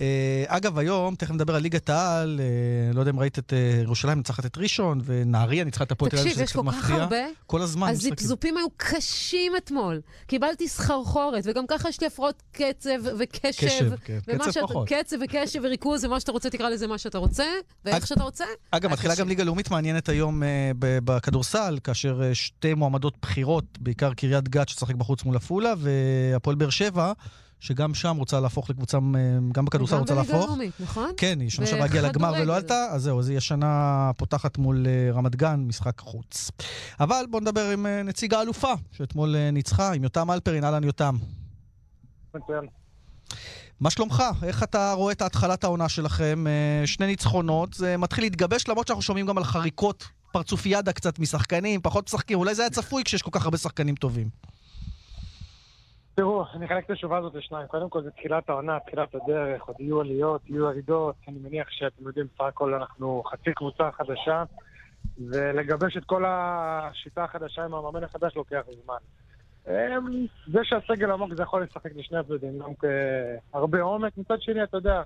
אה, 0.00 0.44
אגב, 0.46 0.78
היום, 0.78 1.14
תכף 1.14 1.30
נדבר 1.30 1.54
על 1.54 1.62
ליגת 1.62 1.90
העל, 1.90 2.40
אה, 2.42 2.94
לא 2.94 3.00
יודע 3.00 3.10
אם 3.10 3.20
ראית 3.20 3.38
את 3.38 3.52
אה, 3.52 3.80
ירושלים 3.82 4.18
ניצחת 4.18 4.46
את 4.46 4.58
ראשון, 4.58 5.00
ונהריה 5.04 5.64
ניצחה 5.64 5.84
את 5.84 5.92
הפועל 5.92 6.10
תל 6.10 6.16
אביב, 6.16 6.32
תקשיב, 6.32 6.34
שזה 6.34 6.44
יש 6.44 6.52
קצת 6.52 6.62
כל 6.62 6.70
כך. 6.70 6.90
הרבה. 6.90 7.16
כל 7.46 7.62
הזמן. 7.62 7.88
הזיפזופים 7.88 8.56
היו 8.56 8.66
קשים 8.76 9.56
אתמול. 9.56 10.00
קיבלתי 10.26 10.68
סחרחורת, 10.68 11.44
וגם 11.46 11.66
ככה 11.68 11.88
יש 11.88 12.00
לי 12.00 12.06
הפרעות 12.06 12.42
קצב 12.52 12.90
וקשב. 13.18 13.66
קשב, 13.66 13.90
כן. 14.04 14.18
קצב 14.38 14.60
פחות. 14.60 14.88
קצב 14.88 15.16
וקשב 15.24 15.60
וריכוז, 15.62 16.04
ומה 16.04 16.20
שאתה 16.20 16.32
רוצה, 16.32 16.50
תקרא 16.50 16.68
לזה 16.68 16.86
מה 16.86 16.98
שאתה 16.98 17.18
רוצה, 17.18 17.44
ואיך 17.84 18.06
שאתה 18.06 18.22
רוצה. 18.22 18.44
אגב, 18.70 18.90
מתחילה 18.90 19.14
גם 19.14 19.28
ליגה 19.28 19.44
לאומית 19.44 19.70
מעניינת 19.70 20.08
היום 20.08 20.42
אה, 20.42 20.70
בכדורסל, 20.78 21.78
כאשר 21.84 22.22
אה, 22.22 22.34
שתי 22.34 22.74
מועמדות 22.74 23.14
בכירות, 23.22 23.64
בעיקר 23.80 24.14
קריית 24.14 24.29
גת 24.38 24.68
שתשחק 24.68 24.94
בחוץ 24.94 25.24
מול 25.24 25.36
עפולה, 25.36 25.72
והפועל 25.78 26.56
באר 26.56 26.70
שבע, 26.70 27.12
שגם 27.60 27.94
שם 27.94 28.16
רוצה 28.16 28.40
להפוך 28.40 28.70
לקבוצה, 28.70 28.98
אה, 28.98 29.38
גם 29.52 29.64
בכדורסל 29.64 29.96
רוצה 29.96 30.14
בליגה 30.14 30.32
להפוך. 30.32 30.44
הלאומית, 30.44 30.72
נכון? 30.80 31.10
כן, 31.16 31.40
היא 31.40 31.50
שנה 31.50 31.66
שעברה 31.66 31.84
הגיעה 31.84 32.08
לגמר 32.08 32.32
ולא. 32.42 32.56
עלתה, 32.56 32.86
אז 32.90 33.02
זהו, 33.02 33.18
אז 33.18 33.28
היא 33.28 33.38
השנה 33.38 34.10
פותחת 34.16 34.58
מול 34.58 34.86
אה, 34.86 35.12
רמת 35.12 35.36
גן, 35.36 35.64
משחק 35.66 36.00
חוץ. 36.00 36.50
אבל 37.00 37.24
בואו 37.30 37.42
נדבר 37.42 37.70
עם 37.70 37.86
אה, 37.86 38.02
נציג 38.02 38.34
האלופה, 38.34 38.72
שאתמול 38.92 39.50
ניצחה, 39.52 39.92
עם 39.92 40.02
יותם 40.02 40.30
אלפרין, 40.30 40.64
אהלן 40.64 40.84
יותם. 40.84 41.16
מצוין. 42.34 42.66
מה 43.80 43.90
שלומך? 43.90 44.22
איך 44.42 44.62
אתה 44.62 44.92
רואה 44.92 45.12
את 45.12 45.22
התחלת 45.22 45.64
העונה 45.64 45.88
שלכם? 45.88 46.44
שני 46.86 47.06
ניצחונות, 47.06 47.74
זה 47.74 47.96
מתחיל 47.96 48.24
להתגבש, 48.24 48.68
למרות 48.68 48.86
שאנחנו 48.86 49.02
שומעים 49.02 49.26
גם 49.26 49.38
על 49.38 49.44
חריקות 49.44 50.08
פרצופיאדה 50.32 50.92
קצת 50.92 51.18
משחקנים, 51.18 51.80
פחות 51.80 52.04
משחקים, 52.04 52.38
אולי 52.38 52.54
זה 52.54 52.62
היה 52.62 52.70
צפוי 52.70 53.04
כשיש 53.04 53.22
כל 53.22 53.30
כך 53.32 53.44
הרבה 53.44 53.56
שחקנים 53.56 53.94
טובים. 53.94 54.28
תראו, 56.14 56.44
אני 56.54 56.66
אחלק 56.66 56.84
את 56.84 56.90
התשובה 56.90 57.18
הזאת 57.18 57.34
לשניים. 57.34 57.66
קודם 57.66 57.90
כל, 57.90 58.02
זה 58.02 58.10
תחילת 58.10 58.48
העונה, 58.48 58.78
תחילת 58.86 59.14
הדרך, 59.14 59.62
עוד 59.62 59.76
יהיו 59.80 60.00
עליות, 60.00 60.40
יהיו 60.48 60.64
ירידות. 60.64 61.14
אני 61.28 61.38
מניח 61.38 61.66
שאתם 61.70 62.06
יודעים, 62.06 62.26
בסך 62.34 62.44
הכל 62.44 62.74
אנחנו 62.74 63.22
חצי 63.26 63.50
קבוצה 63.54 63.90
חדשה, 63.92 64.44
ולגבש 65.18 65.96
את 65.96 66.04
כל 66.04 66.24
השיטה 66.26 67.24
החדשה 67.24 67.64
עם 67.64 67.74
המאמן 67.74 68.04
החדש 68.04 68.36
לוקח 68.36 68.60
זמן. 68.84 68.96
אמ, 69.68 70.26
זה 70.52 70.58
שהסגל 70.62 71.10
עמוק 71.10 71.34
זה 71.34 71.42
יכול 71.42 71.62
לשחק 71.62 71.90
לשני 71.96 72.18
הצדדים, 72.18 72.58
גם 72.58 72.70
כהרבה 73.52 73.80
עומק. 73.80 74.12
מצד 74.16 74.42
שני, 74.42 74.62
אתה 74.62 74.76
יודע, 74.76 75.02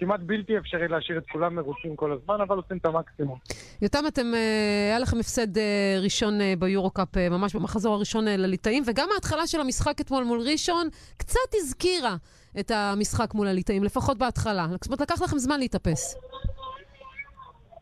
כמעט 0.00 0.20
בלתי 0.20 0.58
אפשרי 0.58 0.88
להשאיר 0.88 1.18
את 1.18 1.24
כולם 1.32 1.54
מרוצים 1.54 1.96
כל 1.96 2.12
הזמן, 2.12 2.40
אבל 2.40 2.56
עושים 2.56 2.76
את 2.76 2.86
המקסימום. 2.86 3.38
יותם, 3.82 3.98
אתם, 4.08 4.34
אה, 4.34 4.86
היה 4.88 4.98
לכם 4.98 5.16
הפסד 5.20 5.58
אה, 5.58 5.98
ראשון 6.02 6.40
אה, 6.40 6.54
ביורו-קאפ, 6.58 7.16
אה, 7.16 7.28
ממש 7.28 7.56
במחזור 7.56 7.94
הראשון 7.94 8.28
אה, 8.28 8.36
לליטאים, 8.36 8.82
וגם 8.86 9.08
ההתחלה 9.14 9.46
של 9.46 9.60
המשחק 9.60 10.00
אתמול 10.00 10.24
מול 10.24 10.40
ראשון 10.52 10.88
קצת 11.16 11.50
הזכירה 11.54 12.16
את 12.60 12.70
המשחק 12.70 13.34
מול 13.34 13.48
הליטאים, 13.48 13.84
לפחות 13.84 14.18
בהתחלה. 14.18 14.66
זאת 14.70 14.86
אומרת, 14.86 15.00
לקח 15.00 15.22
לכם 15.22 15.38
זמן 15.38 15.58
להתאפס. 15.58 16.16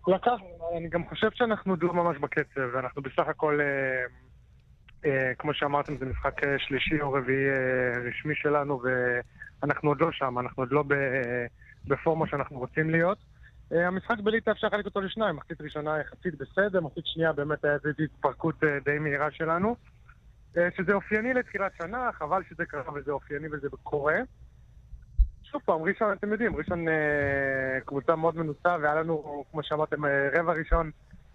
לקח, 0.09 0.33
אני 0.77 0.89
גם 0.89 1.05
חושב 1.09 1.29
שאנחנו 1.35 1.77
לא 1.81 1.95
ממש 1.95 2.17
בקצב, 2.19 2.61
ואנחנו 2.75 3.03
בסך 3.03 3.29
הכל, 3.29 3.61
אה, 3.61 3.67
אה, 5.11 5.35
כמו 5.39 5.55
שאמרתם, 5.55 5.97
זה 5.97 6.05
משחק 6.07 6.45
אה, 6.45 6.59
שלישי 6.59 7.01
או 7.01 7.13
רביעי 7.13 7.49
אה, 7.49 8.09
רשמי 8.09 8.35
שלנו, 8.35 8.83
ואנחנו 9.63 9.89
עוד 9.89 10.01
לא 10.01 10.13
שם, 10.13 10.39
אנחנו 10.39 10.63
עוד 10.63 10.73
לא 10.73 10.83
ב, 10.83 10.95
בפורמה 11.89 12.27
שאנחנו 12.27 12.59
רוצים 12.59 12.91
להיות. 12.91 13.19
אה, 13.73 13.87
המשחק 13.87 14.19
בליטא 14.19 14.51
אפשר 14.51 14.67
לחלק 14.67 14.85
אותו 14.85 15.01
לשניים, 15.01 15.37
מחצית 15.37 15.61
ראשונה 15.61 15.99
יחסית 15.99 16.35
בסדר, 16.39 16.81
מחצית 16.81 17.07
שנייה 17.07 17.33
באמת 17.33 17.65
היה 17.65 17.75
איזו 17.75 17.89
התפרקות 18.05 18.65
אה, 18.65 18.79
די 18.85 18.99
מהירה 18.99 19.31
שלנו. 19.31 19.77
אה, 20.57 20.69
שזה 20.77 20.93
אופייני 20.93 21.35
לתחילת 21.35 21.73
שנה, 21.83 22.11
חבל 22.13 22.43
שזה 22.51 22.65
קרה 22.65 22.93
וזה 22.95 23.13
אופייני 23.13 23.49
וזה 23.53 23.69
קורה. 23.83 24.17
שוב 25.43 25.63
פעם, 25.65 25.83
ראשון, 25.83 26.13
אתם 26.13 26.33
יודעים, 26.33 26.57
ראשון 26.57 26.85
קבוצה 27.85 28.17
מאוד 28.17 28.37
מנוסה, 28.37 28.77
והיה 28.83 28.95
לנו, 28.95 29.45
כמו 29.51 29.63
שאמרתם, 29.63 30.05
רבע 30.39 30.53
ראשון 30.53 30.91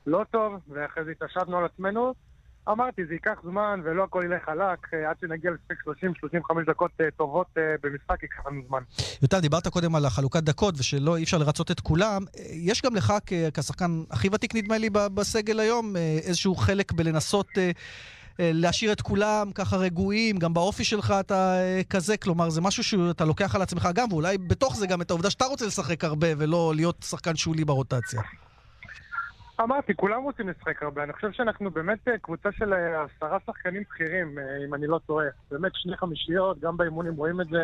לא 0.07 0.25
טוב, 0.31 0.53
ואחרי 0.69 1.03
זה 1.03 1.11
התעשתנו 1.11 1.57
על 1.57 1.65
עצמנו. 1.65 2.13
אמרתי, 2.69 3.05
זה 3.05 3.13
ייקח 3.13 3.39
זמן 3.43 3.81
ולא 3.83 4.03
הכל 4.03 4.23
ילך 4.25 4.43
חלק, 4.45 4.93
אה, 4.93 5.09
עד 5.09 5.15
שנגיע 5.21 5.51
לספק 5.51 5.75
30-35 5.83 6.65
דקות 6.67 6.91
אה, 7.01 7.05
טובות 7.17 7.47
אה, 7.57 7.63
במשחק, 7.83 8.23
ייקח 8.23 8.47
לנו 8.47 8.61
זמן. 8.67 8.79
יוטל, 9.21 9.39
דיברת 9.39 9.67
קודם 9.67 9.95
על 9.95 10.05
החלוקת 10.05 10.43
דקות 10.43 10.75
ושלא 10.77 11.17
אי 11.17 11.23
אפשר 11.23 11.37
לרצות 11.37 11.71
את 11.71 11.79
כולם. 11.79 12.25
יש 12.51 12.81
גם 12.81 12.95
לך 12.95 13.13
כשחקן 13.53 14.03
הכי 14.11 14.29
ותיק, 14.31 14.55
נדמה 14.55 14.77
לי, 14.77 14.89
בסגל 14.89 15.59
היום, 15.59 15.95
איזשהו 15.97 16.55
חלק 16.55 16.91
בלנסות 16.91 17.47
להשאיר 18.39 18.91
את 18.91 19.01
כולם 19.01 19.51
ככה 19.55 19.77
רגועים, 19.77 20.37
גם 20.37 20.53
באופי 20.53 20.83
שלך 20.83 21.13
אתה 21.19 21.55
כזה, 21.89 22.17
כלומר, 22.17 22.49
זה 22.49 22.61
משהו 22.61 22.83
שאתה 22.83 23.25
לוקח 23.25 23.55
על 23.55 23.61
עצמך 23.61 23.89
גם, 23.93 24.13
ואולי 24.13 24.37
בתוך 24.37 24.75
זה 24.75 24.87
גם 24.87 25.01
את 25.01 25.09
העובדה 25.09 25.29
שאתה 25.29 25.45
רוצה 25.45 25.65
לשחק 25.65 26.03
הרבה 26.03 26.27
ולא 26.37 26.73
להיות 26.75 27.05
שחקן 27.09 27.35
שולי 27.35 27.65
ברוטציה. 27.65 28.21
אמרתי, 29.61 29.93
כולם 29.95 30.23
רוצים 30.23 30.49
לשחק 30.49 30.83
הרבה. 30.83 31.03
אני 31.03 31.13
חושב 31.13 31.31
שאנחנו 31.31 31.71
באמת 31.71 32.07
אה, 32.07 32.17
קבוצה 32.17 32.49
של 32.51 32.73
אה, 32.73 33.03
עשרה 33.03 33.37
שחקנים 33.47 33.83
בכירים, 33.89 34.39
אה, 34.39 34.43
אם 34.67 34.73
אני 34.73 34.87
לא 34.87 34.99
טועה. 35.05 35.25
באמת 35.51 35.71
שני 35.75 35.97
חמישיות, 35.97 36.59
גם 36.59 36.77
באימונים 36.77 37.13
רואים 37.15 37.41
את 37.41 37.47
זה, 37.47 37.63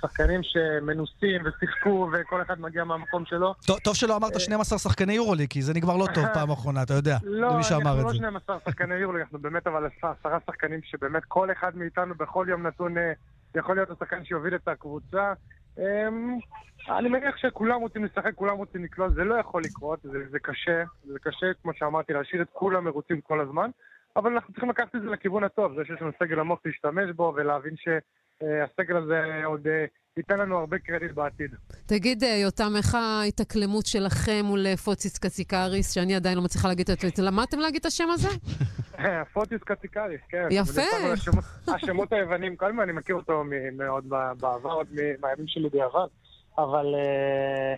שחקנים 0.00 0.40
שמנוסים 0.42 1.42
ושיחקו, 1.44 2.10
וכל 2.12 2.42
אחד 2.42 2.60
מגיע 2.60 2.84
מהמקום 2.84 3.24
שלו. 3.26 3.54
טוב, 3.66 3.78
טוב 3.78 3.96
שלא 3.96 4.16
אמרת 4.16 4.40
12 4.40 4.78
שחקני 4.78 5.12
יורוליג, 5.12 5.48
כי 5.48 5.62
זה 5.62 5.74
נגמר 5.74 5.96
לא 5.96 6.06
טוב 6.14 6.24
פעם 6.34 6.50
אחרונה, 6.50 6.82
אתה 6.82 6.94
יודע. 6.94 7.16
לא, 7.22 7.48
למי 7.54 7.62
שאמר 7.62 7.80
אנחנו 7.80 8.00
את 8.00 8.04
לא 8.04 8.10
זה. 8.10 8.16
12 8.16 8.56
שחקני 8.64 8.94
יורו, 8.94 9.16
אנחנו 9.18 9.38
באמת 9.38 9.66
אבל 9.66 9.86
עש- 9.86 10.04
עשרה 10.20 10.38
שחקנים 10.46 10.80
שבאמת 10.82 11.22
כל 11.28 11.52
אחד 11.52 11.76
מאיתנו 11.76 12.14
בכל 12.14 12.46
יום 12.48 12.66
נתון 12.66 12.94
יכול 13.54 13.76
להיות 13.76 13.90
השחקן 13.90 14.24
שיוביל 14.24 14.54
את 14.54 14.68
הקבוצה. 14.68 15.32
אמ, 15.78 16.38
אני 16.88 17.08
מניח 17.08 17.36
שכולם 17.36 17.80
רוצים 17.80 18.04
לשחק, 18.04 18.34
כולם 18.34 18.56
רוצים 18.56 18.84
לקלוט, 18.84 19.14
זה 19.14 19.24
לא 19.24 19.34
יכול 19.34 19.62
לקרות, 19.62 19.98
זה, 20.02 20.28
זה 20.30 20.38
קשה, 20.38 20.82
זה 21.04 21.18
קשה, 21.18 21.46
כמו 21.62 21.72
שאמרתי, 21.74 22.12
להשאיר 22.12 22.42
את 22.42 22.48
כולם 22.52 22.84
מרוצים 22.84 23.20
כל 23.20 23.40
הזמן, 23.40 23.70
אבל 24.16 24.32
אנחנו 24.32 24.52
צריכים 24.52 24.70
לקחת 24.70 24.94
את 24.96 25.02
זה 25.02 25.08
לכיוון 25.08 25.44
הטוב, 25.44 25.74
זה 25.74 25.84
שיש 25.84 26.02
לנו 26.02 26.10
סגל 26.18 26.40
עמוק 26.40 26.60
להשתמש 26.64 27.10
בו 27.10 27.32
ולהבין 27.36 27.74
שהסגל 27.76 28.96
הזה 28.96 29.44
עוד 29.44 29.66
אה, 29.68 29.84
ייתן 30.16 30.38
לנו 30.38 30.58
הרבה 30.58 30.78
קרדיט 30.78 31.12
בעתיד. 31.12 31.50
תגיד, 31.86 32.24
אה, 32.24 32.28
יותם, 32.28 32.72
איך 32.76 32.94
ההתאקלמות 32.94 33.86
שלכם 33.86 34.40
מול 34.44 34.66
אה, 34.66 34.76
פוציס 34.76 35.18
קציקריס, 35.18 35.92
שאני 35.92 36.14
עדיין 36.14 36.36
לא 36.36 36.44
מצליחה 36.44 36.68
להגיד 36.68 36.90
את 36.90 37.16
זה, 37.16 37.22
למדתם 37.22 37.58
להגיד 37.58 37.80
את 37.80 37.86
השם 37.86 38.08
הזה? 38.10 38.28
פוטיס 39.32 39.62
קטיקריס, 39.64 40.20
כן. 40.28 40.48
יפה. 40.50 40.80
השמות- 41.68 42.12
היוונים, 42.12 42.56
כל 42.56 42.66
הזמן 42.66 42.82
אני 42.82 42.92
מכיר 42.92 43.16
אותו 43.16 43.44
מאוד 43.72 44.08
בעבר, 44.40 44.70
עוד 44.72 44.86
מהימים 45.20 45.46
שלי 45.46 45.68
ביוון, 45.68 46.08
אבל 46.58 46.86
אה, 46.94 47.74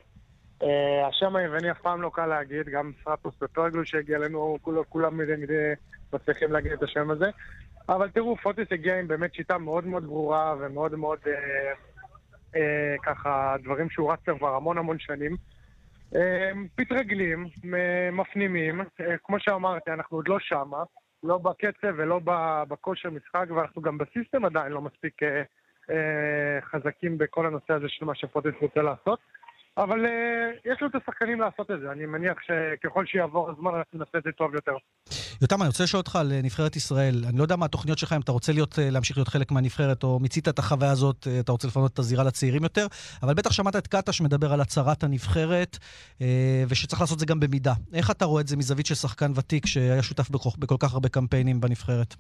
אה, 0.69 1.09
השם 1.09 1.37
היווני 1.37 1.71
אף 1.71 1.81
פעם 1.83 2.03
לא 2.03 2.11
קל 2.15 2.27
להגיד, 2.27 2.69
גם 2.69 2.93
סרטוס 3.05 3.35
ופרגלו 3.43 3.87
שהגיע 3.87 4.17
אלינו, 4.17 4.59
כולם 4.89 5.19
מדי 5.19 5.33
מדי 5.39 5.73
מצליחים 6.13 6.53
להגיד 6.53 6.73
את 6.73 6.83
השם 6.83 7.11
הזה. 7.11 7.27
אבל 7.89 8.09
תראו, 8.11 8.37
פוטיס 8.37 8.69
הגיע 8.71 8.99
עם 8.99 9.09
באמת 9.09 9.35
שיטה 9.35 9.59
מאוד 9.59 9.87
מאוד 9.87 10.05
ברורה 10.05 10.55
ומאוד 10.61 10.95
מאוד 10.95 11.19
אה, 12.57 12.95
ככה 13.03 13.57
דברים 13.63 13.91
שהוא 13.91 14.13
רץ 14.13 14.21
כבר 14.39 14.55
המון 14.55 14.79
המון 14.79 14.99
שנים. 14.99 15.37
אה, 16.17 16.51
מתרגלים, 16.79 17.47
מפנימים, 18.13 18.81
אה, 18.81 19.17
כמו 19.25 19.37
שאמרתי, 19.41 19.91
אנחנו 19.91 20.17
עוד 20.17 20.29
לא 20.29 20.39
שמה, 20.41 20.83
לא 21.23 21.39
בקצב 21.39 21.95
ולא 21.97 22.21
בכושר 22.69 23.11
משחק, 23.11 23.47
ואנחנו 23.57 23.83
גם 23.83 23.99
בסיסטם 23.99 24.45
עדיין 24.45 24.73
לא 24.73 24.81
מספיק 24.81 25.23
אה, 25.23 25.43
אה, 25.91 26.61
חזקים 26.61 27.19
בכל 27.19 27.47
הנושא 27.47 27.73
הזה 27.73 27.89
של 27.89 28.05
מה 28.05 28.15
שפוטנס 28.15 28.55
רוצה 28.61 28.83
לעשות. 28.83 29.19
אבל 29.79 30.07
אה, 30.07 30.73
יש 30.73 30.83
לו 30.83 30.89
את 30.89 30.95
השחקנים 30.95 31.41
לעשות 31.41 31.71
את 31.71 31.81
זה, 31.81 31.93
אני 31.93 32.07
מניח 32.07 32.37
שככל 32.47 33.07
שיעבור 33.07 33.51
הזמן 33.51 33.71
אנחנו 33.75 33.99
נעשה 33.99 34.19
את 34.19 34.23
זה 34.25 34.31
טוב 34.33 34.55
יותר. 34.55 34.73
יותם, 35.43 35.63
אני 35.63 35.69
רוצה 35.69 35.85
לשאול 35.85 35.99
אותך 35.99 36.17
על 36.17 36.33
אה, 36.33 36.41
נבחרת 36.43 36.77
ישראל. 36.77 37.25
אני 37.29 37.39
לא 37.39 37.43
יודע 37.43 37.57
מה 37.57 37.65
התוכניות 37.67 37.99
שלך, 37.99 38.13
אם 38.13 38.21
אתה 38.21 38.33
רוצה 38.33 38.53
להיות, 38.53 38.79
אה, 38.79 38.91
להמשיך 38.91 39.17
להיות 39.17 39.29
חלק 39.29 39.51
מהנבחרת, 39.51 40.05
או 40.05 40.19
מיצית 40.21 40.49
את 40.49 40.59
החוויה 40.59 40.91
הזאת, 40.91 41.29
אתה 41.41 41.53
רוצה 41.53 41.69
לפנות 41.69 41.93
את 41.93 41.99
הזירה 41.99 42.25
לצעירים 42.25 42.63
יותר, 42.63 42.87
אבל 43.23 43.35
בטח 43.35 43.53
שמעת 43.53 43.77
את 43.77 43.87
קטש 43.87 44.21
מדבר 44.21 44.53
על 44.53 44.61
הצהרת 44.61 45.05
הנבחרת, 45.05 45.79
ושצריך 46.69 47.01
לעשות 47.01 47.19
זה 47.19 47.27
גם 47.27 47.41
במידה. 47.41 47.73
איך 47.95 48.11
אתה 48.11 48.25
רואה 48.25 48.41
את 48.41 48.49
זה 48.49 48.57
מזווית 48.57 48.87
של 48.87 48.95
שחקן 48.95 49.33
ותיק 49.35 49.67
שהיה 49.67 50.03
שותף 50.03 50.31
בכל, 50.31 50.51
בכל 50.59 50.77
כך 50.79 50.93
הרבה 50.93 51.09
קמפיינים 51.09 51.61
בנבחרת? 51.61 52.15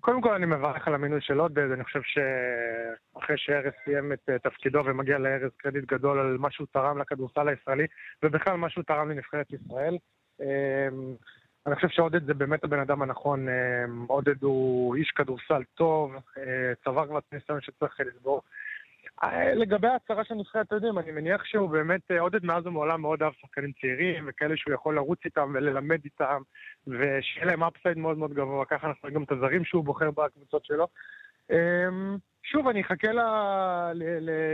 קודם 0.00 0.20
כל 0.20 0.34
אני 0.34 0.46
מברך 0.46 0.88
על 0.88 0.94
המינוי 0.94 1.20
של 1.20 1.40
עודד, 1.40 1.70
אני 1.70 1.84
חושב 1.84 2.00
שאחרי 2.02 3.38
שארז 3.38 3.72
סיים 3.84 4.12
את 4.12 4.28
אה, 4.28 4.38
תפקידו 4.38 4.82
ומגיע 4.84 5.18
לארז 5.18 5.50
קרדיט 5.56 5.84
גדול 5.84 6.18
על 6.18 6.36
מה 6.38 6.50
שהוא 6.50 6.66
תרם 6.72 6.98
לכדורסל 6.98 7.48
הישראלי, 7.48 7.86
ובכלל 8.22 8.56
מה 8.56 8.70
שהוא 8.70 8.84
תרם 8.84 9.10
לנבחרת 9.10 9.52
ישראל. 9.52 9.96
אמ, 10.40 11.14
אני 11.66 11.74
חושב 11.74 11.88
שעודד 11.88 12.26
זה 12.26 12.34
באמת 12.34 12.64
הבן 12.64 12.78
אדם 12.78 13.02
הנכון, 13.02 13.46
אמ, 13.48 14.04
עודד 14.06 14.42
הוא 14.42 14.96
איש 14.96 15.10
כדורסל 15.10 15.62
טוב, 15.74 16.14
אה, 16.38 16.72
צבר 16.84 17.06
כבר 17.06 17.18
את 17.18 17.24
הניסיון 17.32 17.60
שצריך 17.60 18.00
לסגור. 18.00 18.42
אה, 19.22 19.54
לגבי 19.54 19.88
ההצהרה 19.88 20.24
של 20.24 20.34
נבחרת, 20.34 20.72
יודעים, 20.72 20.98
אני 20.98 21.12
מניח 21.12 21.44
שהוא 21.44 21.70
באמת, 21.70 22.10
אה, 22.10 22.20
עודד 22.20 22.44
מאז 22.44 22.66
ומעולם 22.66 23.00
מאוד 23.00 23.22
אהב 23.22 23.32
שחקנים 23.40 23.72
צעירים, 23.80 24.24
וכאלה 24.28 24.56
שהוא 24.56 24.74
יכול 24.74 24.94
לרוץ 24.94 25.18
איתם 25.24 25.52
וללמד 25.54 26.00
איתם, 26.04 26.42
ושיהיה 26.86 27.46
להם 27.46 27.62
אפסייד 27.62 27.98
מאוד 27.98 28.18
מאוד 28.18 28.34
גבוה, 28.34 28.64
ככה 28.64 28.86
אנחנו 28.86 29.00
רואים 29.02 29.14
גם 29.14 29.22
את 29.22 29.32
הזרים 29.32 29.64
שהוא 29.64 29.84
בוחר 29.84 30.10
בקבוצות 30.10 30.64
שלו. 30.64 30.86
אמ, 31.50 32.16
שוב, 32.42 32.68
אני 32.68 32.80
אחכה 32.80 33.12
ל... 33.12 33.20
ל... 33.94 34.02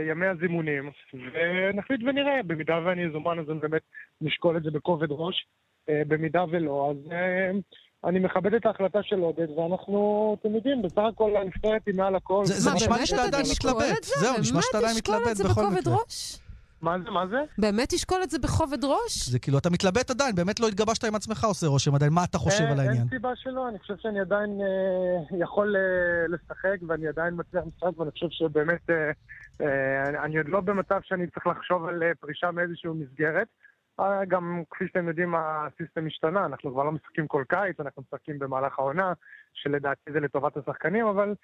לימי 0.07 0.27
הזימונים, 0.27 0.91
ונחליט 1.13 2.01
ונראה. 2.03 2.43
במידה 2.47 2.79
ואני 2.85 3.05
אזומן, 3.05 3.39
אז 3.39 3.45
באמת 3.45 3.81
נשקול 4.21 4.57
את 4.57 4.63
זה 4.63 4.71
בכובד 4.71 5.07
ראש. 5.09 5.47
אה, 5.89 6.01
במידה 6.07 6.43
ולא, 6.51 6.91
אז 6.91 7.11
אני 8.05 8.19
מכבד 8.19 8.53
את 8.53 8.65
ההחלטה 8.65 8.99
של 9.03 9.19
עודד, 9.19 9.49
ואנחנו, 9.49 9.99
אתם 10.39 10.55
יודעים, 10.55 10.81
בסך 10.81 11.01
הכל 11.13 11.31
הנבחרת 11.35 11.81
היא 11.85 11.95
מעל 11.95 12.15
הכל. 12.15 12.45
זה- 12.45 12.53
זה 12.59 12.69
מה, 12.69 12.75
נשמע 12.75 12.97
לי 12.97 13.05
שאתה 13.05 13.17
אתה 13.21 13.27
עדיין 13.27 13.43
מתלבט. 13.51 14.03
זהו, 14.03 14.37
נשמע 14.39 14.61
שאתה 14.61 14.77
עדיין 14.77 14.97
מתלבט 14.97 15.41
בכל 15.51 15.67
מקרה. 15.67 15.93
ראש? 15.95 16.37
מה 16.81 16.95
זה, 17.05 17.11
מה 17.11 17.27
זה? 17.27 17.37
באמת 17.57 17.89
תשקול 17.89 18.23
את 18.23 18.29
זה 18.29 18.39
בכובד 18.39 18.83
ראש? 18.83 19.29
זה 19.29 19.39
כאילו, 19.39 19.57
אתה 19.57 19.69
מתלבט 19.69 20.09
עדיין, 20.11 20.35
באמת 20.35 20.59
לא 20.59 20.67
התגבשת 20.67 21.03
עם 21.03 21.15
עצמך, 21.15 21.43
עושה 21.43 21.67
רושם 21.67 21.95
עדיין, 21.95 22.13
מה 22.13 22.23
אתה 22.23 22.37
חושב 22.37 22.63
אין- 22.63 22.71
על 22.71 22.79
העניין? 22.79 22.97
אין 22.97 23.09
סיבה 23.09 23.29
שלא, 23.35 23.67
אני 23.69 23.79
חושב 23.79 23.93
שאני 23.97 24.19
עדיין 24.19 24.49
אה, 24.61 25.37
יכול 25.39 25.75
אה, 25.75 25.81
לשחק 26.27 26.77
ואני 26.87 27.07
עדיין 27.07 27.33
מצליח 27.37 27.63
לשחק 27.67 27.99
ואני 27.99 28.11
חושב 28.11 28.27
שבאמת 28.29 28.89
אה, 28.89 28.95
אה, 29.61 30.09
אני- 30.09 30.17
אני 30.19 30.37
עוד 30.37 30.49
לא 30.49 30.59
במצב 30.61 30.99
שאני 31.03 31.27
צריך 31.27 31.47
לחשוב 31.47 31.85
על 31.85 32.03
אה, 32.03 32.11
פרישה 32.19 32.51
מאיזושהי 32.51 32.89
מסגרת. 32.89 33.47
אה, 33.47 33.70
גם 34.27 34.63
כפי 34.69 34.87
שאתם 34.87 35.07
יודעים, 35.07 35.35
הסיסטם 35.35 36.07
השתנה, 36.07 36.45
אנחנו 36.45 36.71
כבר 36.71 36.83
לא 36.83 36.91
משחקים 36.91 37.27
כל 37.27 37.43
קיץ, 37.49 37.79
אנחנו 37.79 38.01
משחקים 38.01 38.39
במהלך 38.39 38.79
העונה, 38.79 39.13
שלדעתי 39.53 40.11
זה 40.11 40.19
לטובת 40.19 40.57
השחקנים, 40.57 41.05
אבל 41.05 41.35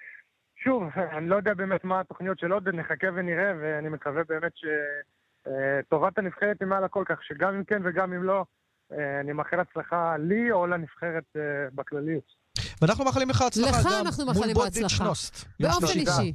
שוב, 0.56 0.84
אני 1.18 1.30
לא 1.30 1.36
יודע 1.36 1.54
באמת 1.54 1.84
מה 1.84 2.00
התוכניות 2.00 2.40
של 2.40 2.52
עודד, 2.52 2.76
נחכה 2.76 3.08
ונראה, 3.14 3.54
ואני 3.60 3.90
מקווה 3.90 4.24
באמת 4.24 4.52
שטובת 4.56 6.18
הנבחרת 6.18 6.62
היא 6.62 6.68
מעל 6.68 6.84
הכל, 6.84 7.04
כך 7.06 7.24
שגם 7.24 7.56
אם 7.56 7.64
כן 7.64 7.82
וגם 7.84 8.14
אם 8.14 8.24
לא, 8.24 8.38
אה, 8.38 8.44
אני 8.92 9.34
מאחל 9.34 9.60
הצלחה 9.60 10.16
לי 10.18 10.52
או 10.52 10.68
לנבחרת 10.68 11.24
אה, 11.36 11.42
בכלליות. 11.76 12.48
ואנחנו 12.82 13.06
מאחלים 13.06 13.30
לך 13.30 13.42
הצלחה 13.42 13.80
לך 13.80 13.86
גם 13.86 14.06
אנחנו 14.06 14.26
מול 14.26 14.54
בהצלחה. 14.54 15.04
נוסט. 15.04 15.46
באופן. 15.60 15.86
אישי. 15.86 16.34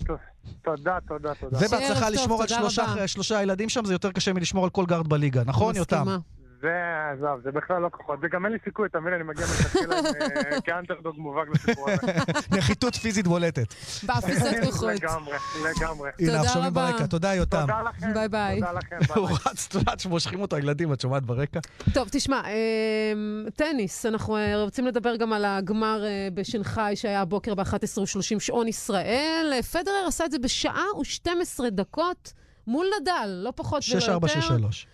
תודה, 0.63 0.99
תודה, 1.09 1.35
תודה. 1.35 1.59
ובהצלחה 1.59 2.11
לשמור 2.11 2.43
על 2.43 2.49
שלושה-. 2.49 3.07
שלושה 3.09 3.43
ילדים 3.43 3.69
שם, 3.69 3.85
זה 3.85 3.95
יותר 3.95 4.13
קשה 4.13 4.33
מלשמור 4.33 4.65
על 4.65 4.71
כל 4.71 4.85
גארד 4.87 5.09
בליגה, 5.09 5.43
נכון, 5.47 5.77
יותם? 5.77 5.97
מסכימה. 5.97 6.19
זה, 6.63 6.71
עזוב, 7.13 7.41
זה 7.45 7.51
בכלל 7.53 7.83
לא 7.83 7.89
כוחות. 7.89 8.19
וגם 8.23 8.45
אין 8.45 8.53
לי 8.53 8.59
סיכוי, 8.65 8.89
תמיד 8.89 9.13
אני 9.15 9.23
מגיע 9.23 9.47
מלכתחילה 9.47 9.97
אה, 9.97 10.61
כאנטרדוג 10.67 11.15
מובהק 11.19 11.49
לסיפור 11.49 11.91
הזה. 11.91 12.13
נחיתות 12.59 12.95
פיזית 12.95 13.27
בולטת. 13.27 13.75
באפיסת 14.03 14.53
כוחות. 14.65 14.89
לגמרי, 14.95 15.37
לגמרי. 15.65 16.11
הנה, 16.19 16.41
עכשיו 16.41 16.63
רבה. 16.63 16.71
מברקה. 16.71 17.07
תודה, 17.07 17.35
יותם. 17.35 17.61
תודה 17.61 17.83
לכם. 17.83 18.15
ביי 18.15 18.29
ביי. 18.29 18.61
תודה 18.61 18.73
לכם, 18.73 18.97
הוא. 19.15 19.29
רץ, 19.47 19.67
את 19.69 19.75
יודעת 19.75 20.01
שמושכים 20.01 20.41
אותו 20.41 20.57
הילדים, 20.57 20.93
את 20.93 21.01
שומעת 21.01 21.23
ברקע? 21.23 21.61
טוב, 21.95 22.09
תשמע, 22.13 22.43
אה, 22.45 23.13
טניס, 23.57 24.07
אנחנו 24.07 24.37
אה, 24.37 24.63
רוצים 24.63 24.87
לדבר 24.87 25.17
גם 25.17 25.33
על 25.33 25.45
הגמר 25.45 26.05
בשנגחאי 26.35 26.97
שהיה 26.97 27.21
הבוקר 27.21 27.55
ב-11:30 27.55 28.41
שעון 28.41 28.69
ישראל. 28.69 29.61
פדרר 29.73 30.05
עשה 30.07 30.25
את 30.25 30.31
זה 30.31 30.39
בשעה 30.39 30.85
ו-12 30.99 31.71
דקות 31.71 32.33
מול 32.67 32.87
נדל, 33.01 33.29
לא 33.45 33.53
פחות 33.57 33.83
ולא 33.93 34.01
6-4, 34.01 34.11
יותר. 34.13 34.41
6-3. 34.41 34.87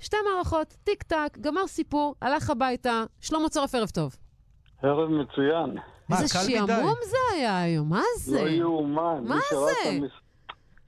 שתי 0.00 0.16
מערכות, 0.34 0.76
טיק 0.84 1.02
טק, 1.02 1.38
גמר 1.40 1.66
סיפור, 1.66 2.14
הלך 2.22 2.50
הביתה. 2.50 3.04
שלמה 3.20 3.48
צורף, 3.48 3.74
ערב 3.74 3.88
טוב. 3.88 4.16
ערב 4.82 5.08
מצוין. 5.10 5.76
איזה 6.12 6.28
שעמום 6.28 6.94
זה 7.04 7.16
היה 7.34 7.62
היום, 7.62 7.88
מה 7.88 8.02
זה? 8.16 8.42
לא 8.42 8.48
יאומן. 8.48 9.24
מה 9.24 9.36
זה? 9.50 9.90
המס- 9.90 10.10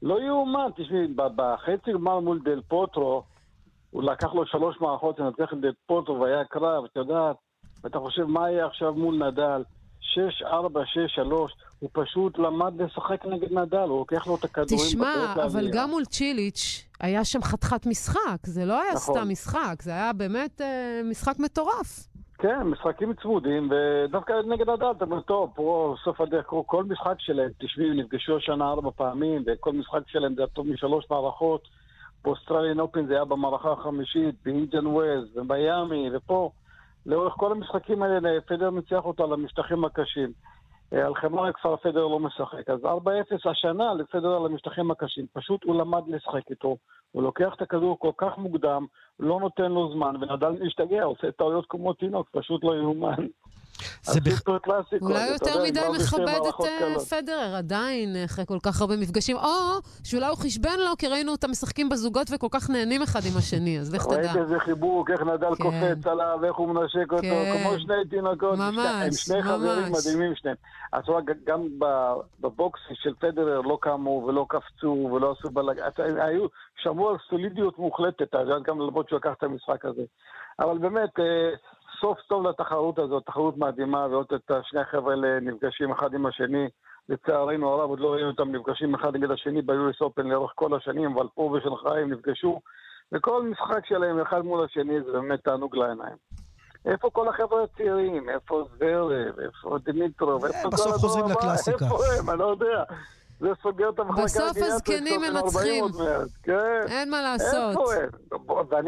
לא 0.02 0.20
יאומן, 0.20 0.66
תשמעי, 0.76 1.06
בחצי 1.36 1.92
גמר 1.92 2.20
מול 2.20 2.40
דל 2.44 2.60
פוטרו, 2.68 3.22
הוא 3.90 4.02
לקח 4.02 4.34
לו 4.34 4.46
שלוש 4.46 4.76
מערכות 4.80 5.18
לנצח 5.18 5.52
את 5.52 5.60
דל 5.60 5.72
פוטרו 5.86 6.20
והיה 6.20 6.44
קרב, 6.44 6.84
את 6.84 6.96
יודעת, 6.96 7.36
ואתה 7.84 7.98
חושב 7.98 8.24
מה 8.24 8.50
יהיה 8.50 8.66
עכשיו 8.66 8.94
מול 8.94 9.26
נדל? 9.28 9.62
6, 10.14 10.42
4, 10.42 10.80
6, 10.86 11.14
3, 11.14 11.52
הוא 11.78 11.90
פשוט 11.92 12.38
למד 12.38 12.82
לשחק 12.82 13.26
נגד 13.26 13.52
נדל, 13.52 13.76
הוא 13.78 13.98
לוקח 13.98 14.26
לו 14.26 14.36
את 14.36 14.44
הכדורים 14.44 14.84
תשמע, 14.86 15.34
אבל 15.34 15.60
בעלייה. 15.60 15.72
גם 15.82 15.90
מול 15.90 16.04
צ'יליץ' 16.04 16.88
היה 17.00 17.24
שם 17.24 17.42
חתיכת 17.42 17.86
משחק. 17.86 18.46
זה 18.46 18.64
לא 18.64 18.82
היה 18.82 18.92
נכון. 18.94 19.14
סתם 19.14 19.28
משחק, 19.28 19.82
זה 19.82 19.90
היה 19.90 20.12
באמת 20.12 20.60
אה, 20.60 21.00
משחק 21.10 21.38
מטורף. 21.38 22.08
כן, 22.38 22.62
משחקים 22.62 23.12
צמודים, 23.22 23.70
ודווקא 23.70 24.32
נגד 24.46 24.70
נדל, 24.70 24.90
אתה 24.96 25.04
אומר, 25.04 25.20
טוב, 25.20 25.50
פה 25.54 25.94
סוף 26.04 26.20
הדרך, 26.20 26.46
כל- 26.46 26.62
כל 26.66 26.84
משחק 26.84 27.14
שלהם, 27.18 27.50
תשמעי, 27.60 27.90
נפגשו 27.90 28.36
השנה 28.36 28.68
ארבע 28.68 28.90
פעמים, 28.96 29.44
וכל 29.46 29.72
משחק 29.72 30.00
שלהם 30.06 30.34
זה 30.34 30.40
היה 30.42 30.48
טוב 30.48 30.66
משלוש 30.66 31.04
מערכות. 31.10 31.68
ב 32.24 32.29
Australian 32.29 32.80
Open 32.80 33.06
זה 33.06 33.14
היה 33.14 33.24
במערכה 33.24 33.72
החמישית, 33.72 34.34
באינדיאן 34.44 34.86
וולס, 34.86 35.24
במיאמי, 35.34 36.10
ופה, 36.16 36.50
לאורך 37.08 37.34
כל 37.36 37.52
המשחקים 37.52 38.02
האלה, 38.02 38.40
פדר 38.46 38.70
ניצח 38.70 39.04
אותו 39.04 39.24
על 39.24 39.32
המשטחים 39.32 39.84
הקשים. 39.84 40.32
אה, 40.92 41.06
על 41.06 41.14
חמר 41.14 41.46
הכפר 41.46 41.76
פדר 41.76 42.06
לא 42.06 42.20
משחק. 42.20 42.70
אז 42.70 42.84
4-0 42.84 43.50
השנה 43.50 43.94
לפדר 43.94 44.36
על 44.36 44.46
המשטחים 44.46 44.90
הקשים. 44.90 45.26
פשוט 45.32 45.64
הוא 45.64 45.78
למד 45.80 46.02
לשחק 46.08 46.50
איתו. 46.50 46.76
הוא 47.12 47.22
לוקח 47.22 47.54
את 47.56 47.62
הכדור 47.62 47.98
כל 47.98 48.10
כך 48.16 48.38
מוקדם, 48.38 48.86
לא 49.20 49.40
נותן 49.40 49.72
לו 49.72 49.92
זמן, 49.92 50.14
ונדל 50.20 50.50
משתגע, 50.66 51.04
עושה 51.04 51.32
טעויות 51.32 51.66
כמו 51.68 51.92
תינוק, 51.92 52.28
פשוט 52.32 52.64
לא 52.64 52.76
יאומן. 52.76 53.26
זה 54.02 54.20
בכ... 54.20 54.42
אולי 55.02 55.28
יותר 55.28 55.62
מדי 55.62 55.80
מכבד 55.94 56.40
את 56.48 56.64
אה. 56.64 57.00
פדרר, 57.10 57.56
עדיין, 57.56 58.16
אה, 58.16 58.24
אחרי 58.24 58.46
כל 58.46 58.58
כך 58.62 58.80
הרבה 58.80 58.96
מפגשים. 58.96 59.36
או 59.36 59.78
שאולי 60.04 60.26
הוא 60.26 60.36
חשבן 60.36 60.78
לו, 60.78 60.96
כי 60.98 61.08
ראינו 61.08 61.32
אותם 61.32 61.50
משחקים 61.50 61.88
בזוגות 61.88 62.26
וכל 62.34 62.46
כך 62.50 62.70
נהנים 62.70 63.02
אחד 63.02 63.20
עם 63.32 63.36
השני, 63.38 63.78
אז 63.78 63.94
לך 63.94 64.06
תדע. 64.06 64.16
ראית 64.16 64.36
איזה 64.36 64.58
חיבוק, 64.58 65.10
איך 65.10 65.20
נדל 65.20 65.54
כן. 65.54 65.62
קופץ 65.62 66.06
עליו, 66.06 66.38
איך 66.44 66.56
הוא 66.56 66.68
מנשק 66.68 67.12
אותו, 67.12 67.22
כן. 67.22 67.60
כמו 67.62 67.78
שני 67.78 67.94
תינוקות. 68.10 68.58
ממש, 68.58 68.78
הם 69.04 69.12
שני 69.12 69.42
חברים 69.42 69.92
ממש. 69.92 70.06
מדהימים 70.06 70.34
שניהם. 70.34 70.56
אז 70.92 71.04
גם 71.46 71.60
בבוקס 72.40 72.80
של 72.92 73.14
פדרר 73.20 73.60
לא 73.60 73.78
קמו 73.80 74.24
ולא 74.26 74.46
קפצו 74.48 75.10
ולא 75.12 75.34
עשו 75.38 75.50
בלאגן. 75.50 75.82
היו, 75.98 76.46
שמרו 76.82 77.08
על 77.08 77.16
סולידיות 77.30 77.78
מוחלטת, 77.78 78.34
גם 78.64 78.80
למרות 78.80 79.08
שהוא 79.08 79.18
לקח 79.18 79.32
את 79.38 79.42
המשחק 79.42 79.84
הזה. 79.84 80.02
אבל 80.60 80.78
באמת, 80.78 81.10
סוף 82.00 82.18
טוב 82.28 82.46
לתחרות 82.46 82.98
הזאת, 82.98 83.22
תחרות 83.26 83.56
מדהימה, 83.56 84.06
ועוד 84.10 84.26
את 84.34 84.50
שני 84.62 84.80
החבר'ה 84.80 85.12
האלה 85.14 85.40
נפגשים 85.40 85.90
אחד 85.92 86.14
עם 86.14 86.26
השני. 86.26 86.68
לצערנו 87.08 87.68
הרב, 87.72 87.90
עוד 87.90 88.00
לא 88.00 88.08
ראינו 88.12 88.28
אותם 88.30 88.52
נפגשים 88.52 88.94
אחד 88.94 89.16
נגד 89.16 89.30
השני 89.30 89.62
ב-US 89.62 90.04
Open 90.06 90.22
לאורך 90.22 90.52
כל 90.54 90.76
השנים, 90.76 91.12
אבל 91.16 91.26
פה 91.34 91.56
בשנגחאי 91.56 92.02
הם 92.02 92.12
נפגשו, 92.12 92.60
וכל 93.12 93.42
משחק 93.42 93.86
שלהם 93.86 94.20
אחד 94.20 94.40
מול 94.40 94.64
השני 94.64 94.94
זה 95.06 95.12
באמת 95.12 95.44
תענוג 95.44 95.76
לעיניים. 95.76 96.16
איפה 96.86 97.10
כל 97.10 97.28
החבר'ה 97.28 97.62
הצעירים? 97.62 98.28
איפה 98.30 98.64
זרב? 98.78 99.38
איפה 99.40 99.78
דמיטרוב? 99.84 100.44
איפה 100.44 100.62
כל 100.62 100.68
בסוף 100.68 100.96
חוזרים 100.96 101.24
הבא? 101.24 101.32
לקלאסיקה. 101.34 101.84
איפה 101.84 101.96
הם? 102.20 102.30
אני 102.30 102.38
לא 102.38 102.44
יודע. 102.44 102.84
זה 103.40 103.48
סוגר 103.62 103.90
את 103.90 103.98
המחלקה 103.98 104.22
בסוף 104.24 104.56
הזקנים 104.56 105.20
סוף 105.20 105.28
עם 105.30 105.36
40 105.36 105.84
מנצחים. 105.84 106.04
כן. 106.42 106.80
אין 106.88 107.10
מה 107.10 107.22
לעשות. 107.22 107.74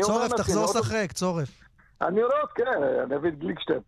צורף, 0.00 0.32
תחזור 0.36 0.64
עוד- 0.64 0.76
לשחק, 0.76 1.12
צורף. 1.12 1.69
אני 2.02 2.22
רואה, 2.22 2.36
כן, 2.54 2.64
אני 3.06 3.16
אביא 3.16 3.30
את 3.30 3.38
גליקשטיין. 3.38 3.80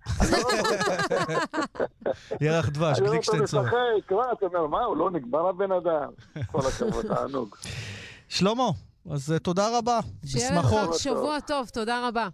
ירח 2.40 2.68
דבש, 2.68 2.98
אני 2.98 3.06
רואה 3.06 3.10
גליקשטיין 3.10 3.42
אותו. 3.42 3.62
משחק, 3.62 4.12
מה, 4.12 4.22
אתה 4.32 4.46
אומר, 4.46 4.66
מה, 4.66 4.84
הוא 4.84 4.96
לא 4.96 5.10
נגמר 5.10 5.48
הבן 5.48 5.72
אדם. 5.72 6.10
כל 6.46 6.58
הכבוד, 6.68 7.06
תענוג. 7.14 7.56
שלמה, 8.28 8.70
אז 9.10 9.32
אה, 9.32 9.38
תודה 9.38 9.78
רבה. 9.78 10.00
שיהיה 10.26 10.50
לך 10.50 10.64
בשמחות. 10.64 10.94
שבוע 10.94 11.40
טוב, 11.40 11.68
תודה 11.68 12.08
רבה. 12.08 12.28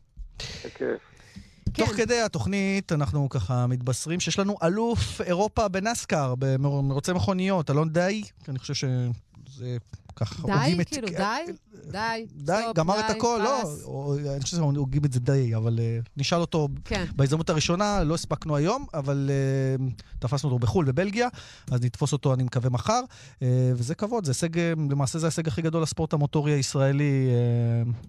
תוך 1.73 1.89
כדי 1.89 2.21
התוכנית 2.21 2.93
אנחנו 2.93 3.29
ככה 3.29 3.67
מתבשרים 3.67 4.21
שיש 4.21 4.39
לנו 4.39 4.57
אלוף 4.63 5.21
אירופה 5.21 5.69
בנסקר, 5.69 6.35
במרוצי 6.39 7.13
מכוניות, 7.13 7.71
אלון 7.71 7.89
די, 7.89 8.23
אני 8.49 8.59
חושב 8.59 8.75
שזה 9.59 9.77
ככה 10.17 10.43
הוגים 10.43 10.77
די, 10.77 10.83
את... 10.83 10.89
כאילו, 10.89 11.09
די, 11.09 11.53
די, 11.91 12.27
די, 12.37 12.63
גמר 12.75 13.01
את 13.01 13.05
די, 13.07 13.13
הכל, 13.13 13.41
לא, 13.45 13.63
אני 14.35 14.41
חושב 14.41 14.57
שהוגים 14.57 15.05
את 15.05 15.13
זה 15.13 15.21
די, 15.21 15.55
אבל 15.57 15.79
אה, 15.83 15.99
נשאל 16.17 16.41
אותו 16.41 16.69
כן. 16.85 17.05
בהזדמנות 17.17 17.51
הראשונה, 17.51 18.05
לא 18.05 18.15
הספקנו 18.15 18.57
היום, 18.57 18.87
אבל 18.95 19.31
אה, 19.31 19.87
תפסנו 20.19 20.51
אותו 20.51 20.59
בחו"ל, 20.59 20.85
בבלגיה, 20.85 21.29
אז 21.71 21.81
נתפוס 21.83 22.13
אותו, 22.13 22.35
אני 22.35 22.43
מקווה, 22.43 22.71
מחר, 22.71 23.01
אה, 23.43 23.47
וזה 23.75 23.95
כבוד, 23.95 24.25
זה 24.25 24.31
הישג, 24.31 24.59
למעשה 24.91 25.19
זה 25.19 25.27
ההישג 25.27 25.49
הכי 25.49 25.63
גדול 25.63 25.83
לספורט 25.83 26.13
המוטורי 26.13 26.53
הישראלי 26.53 27.29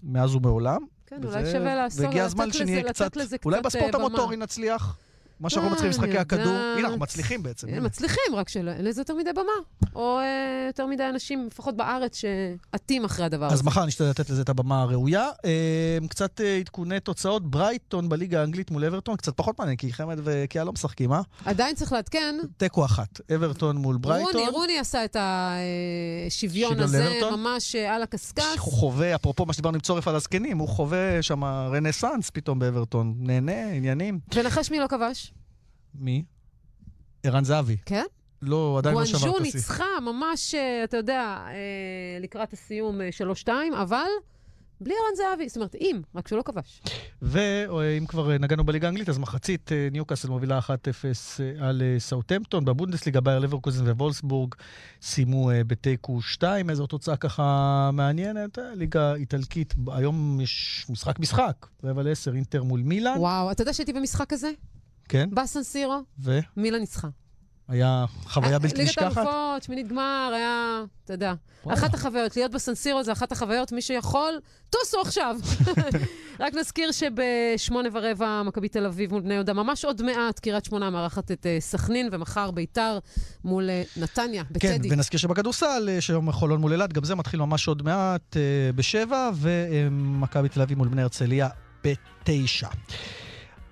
מאז 0.03 0.35
ומעולם. 0.35 0.81
כן, 1.07 1.15
וזה- 1.23 1.39
אולי 1.39 1.51
שווה 1.51 1.75
לעשות, 1.75 2.05
לתת 2.05 2.55
לזה- 2.55 2.75
לתת 2.81 2.89
קצת, 2.89 3.15
לזה 3.15 3.37
אולי 3.45 3.57
קצת, 3.59 3.65
בספורט 3.65 3.85
אה, 3.95 3.99
במה. 3.99 4.05
המוטורי 4.07 4.37
נצליח. 4.37 4.97
מה 5.39 5.49
שאנחנו 5.49 5.69
אה, 5.69 5.73
מצליחים 5.73 6.03
אני 6.03 6.09
משחקי 6.09 6.17
הכדור. 6.17 6.53
הנה, 6.53 6.87
אנחנו 6.87 6.99
מצליחים 6.99 7.43
בעצם. 7.43 7.69
אה. 7.69 7.79
מצליחים, 7.79 8.35
רק 8.35 8.49
שאין 8.49 8.65
לזה 8.65 9.01
יותר 9.01 9.15
מדי 9.15 9.33
במה. 9.33 9.89
או 9.95 10.19
אה, 10.19 10.63
יותר 10.67 10.85
מדי 10.85 11.09
אנשים, 11.09 11.47
לפחות 11.47 11.75
בארץ, 11.77 12.17
שעטים 12.17 13.05
אחרי 13.05 13.25
הדבר 13.25 13.45
הזה. 13.45 13.53
אז 13.53 13.61
מחר 13.61 13.85
נשתדל 13.85 14.09
לתת 14.09 14.29
לזה 14.29 14.41
את 14.41 14.49
הבמה 14.49 14.81
הראויה. 14.81 15.29
אה, 15.45 15.97
קצת 16.09 16.41
אה, 16.41 16.57
עדכוני 16.57 16.99
תוצאות, 16.99 17.51
ברייטון 17.51 18.09
בליגה 18.09 18.41
האנגלית 18.41 18.71
מול 18.71 18.85
אברטון, 18.85 19.15
קצת 19.15 19.37
פחות 19.37 19.59
מעניין, 19.59 19.77
כי 19.77 19.93
חמד 19.93 20.19
וקיאל 20.23 20.63
לא 20.63 20.71
משחקים, 20.71 21.13
אה? 21.13 21.21
עדיין 21.45 21.75
צריך 21.75 21.91
לעדכן. 21.91 22.35
תיקו 22.57 22.85
אחת, 22.85 23.21
אברטון 23.35 23.77
מול 23.77 23.97
ברייטון. 23.97 24.33
רוני, 24.33 24.49
רוני 24.49 24.79
עשה 24.79 25.05
את 25.05 25.15
השוויון 25.19 26.69
שוויון 26.71 26.79
הזה? 26.79 27.19
ממש 27.31 27.75
אה, 27.75 27.95
על 27.95 28.03
הקשקש. 28.03 28.43
הוא 28.59 28.73
חווה, 28.73 29.15
אפרופו 29.15 29.45
מה 29.45 29.53
שדיברנו 29.53 29.75
עם 29.75 29.81
צורף 29.81 30.07
על 30.07 30.15
הזקנים, 30.15 30.57
הוא 30.57 30.67
חווה 30.67 31.21
שם 31.21 31.43
רנסאנס 31.43 32.29
פתאום 32.29 32.59
באברטון. 32.59 33.13
נהנה, 33.19 33.71
עניינים. 33.71 34.19
ונחש 34.35 34.71
מי 34.71 34.79
לא 34.79 34.87
כבש? 34.87 35.28
מי? 35.95 36.23
ערן 37.23 37.43
זהבי. 37.43 37.77
כן? 37.85 38.05
לא, 38.41 38.77
עדיין 38.77 38.95
לא 38.95 39.05
שבר 39.05 39.17
את 39.17 39.23
גואנג'ו 39.23 39.41
השיא. 39.41 39.53
ניצחה 39.59 39.85
ממש, 40.01 40.55
אה, 40.55 40.83
אתה 40.83 40.97
יודע, 40.97 41.37
אה, 41.47 41.53
לקראת 42.19 42.53
הסיום 42.53 43.01
אה, 43.01 43.09
3-2, 43.43 43.49
אבל 43.81 44.07
בלי 44.81 44.93
ערן 44.93 45.15
זהבי. 45.15 45.47
זאת 45.47 45.57
אומרת, 45.57 45.75
אם, 45.75 46.01
רק 46.15 46.27
שהוא 46.27 46.37
לא 46.37 46.43
כבש. 46.43 46.81
ואם 47.21 48.05
כבר 48.07 48.37
נגענו 48.37 48.63
בליגה 48.63 48.87
האנגלית, 48.87 49.09
אז 49.09 49.17
מחצית 49.17 49.71
אה, 49.71 49.87
ניוקאסל 49.91 50.27
מובילה 50.27 50.59
1-0 50.59 50.69
אה, 51.39 51.67
על 51.67 51.81
אה, 51.81 51.99
סאוטהמפטון. 51.99 52.65
בבונדסליגה 52.65 53.21
בייר 53.21 53.39
לברקוזן 53.39 53.87
ווולסבורג 53.89 54.55
סיימו 55.01 55.51
אה, 55.51 55.63
בתיקו 55.63 56.21
2, 56.21 56.69
איזו 56.69 56.87
תוצאה 56.87 57.15
ככה 57.17 57.89
מעניינת. 57.93 58.59
אה, 58.59 58.75
ליגה 58.75 59.13
איטלקית, 59.15 59.73
היום 59.87 60.41
יש 60.41 60.85
משחק 60.89 61.19
משחק, 61.19 61.65
רבע 61.83 62.03
לעשר, 62.03 62.35
אינטר 62.35 62.63
מול 62.63 62.81
מילאן. 62.81 63.17
וואו, 63.17 63.51
אתה 63.51 63.61
יודע 63.61 63.73
שהייתי 63.73 63.93
במשחק 63.93 64.33
הזה? 64.33 64.51
כן, 65.09 65.29
בסן 65.33 65.63
סירו? 65.63 66.01
והיה 66.19 66.41
מילה 66.57 66.79
ניצחה. 66.79 67.07
חוויה 68.25 68.59
בלתי 68.59 68.77
ליגת 68.77 68.89
נשכחת. 68.89 69.17
האלופות, 69.17 69.63
שמינית 69.63 69.87
גמר, 69.87 70.31
היה, 70.35 70.83
אתה 71.05 71.13
יודע. 71.13 71.33
אחת 71.67 71.93
החוויות, 71.93 72.35
להיות 72.35 72.51
בסנסירו 72.51 73.03
זה 73.03 73.11
אחת 73.11 73.31
החוויות, 73.31 73.71
מי 73.71 73.81
שיכול, 73.81 74.39
טוסו 74.69 75.01
עכשיו. 75.01 75.35
רק 76.39 76.53
נזכיר 76.53 76.91
שבשמונה 76.91 77.89
ורבע 77.93 78.43
מכבי 78.43 78.69
תל 78.69 78.85
אביב 78.85 79.11
מול 79.11 79.21
בני 79.21 79.33
יהודה, 79.33 79.53
ממש 79.53 79.85
עוד 79.85 80.01
מעט, 80.01 80.39
קריית 80.39 80.65
שמונה 80.65 80.89
מארחת 80.89 81.31
את 81.31 81.45
אה, 81.45 81.57
סכנין, 81.59 82.09
ומחר 82.11 82.51
ביתר 82.51 82.99
מול 83.43 83.69
אה, 83.69 83.83
נתניה, 83.97 84.43
כן, 84.59 84.75
בטדי. 84.77 84.93
ונזכיר 84.93 85.19
שבכדורסל, 85.19 85.89
אה, 85.89 86.01
שהיום 86.01 86.31
חולון 86.31 86.61
מול 86.61 86.71
אילת, 86.71 86.93
גם 86.93 87.03
זה 87.03 87.15
מתחיל 87.15 87.39
ממש 87.39 87.67
עוד 87.67 87.83
מעט 87.83 88.37
אה, 88.37 88.71
בשבע, 88.75 89.29
ומכבי 89.35 90.49
תל 90.49 90.61
אביב 90.61 90.77
מול 90.77 90.87
בני 90.87 91.01
הרצליה 91.01 91.49
בתשע. 91.83 92.67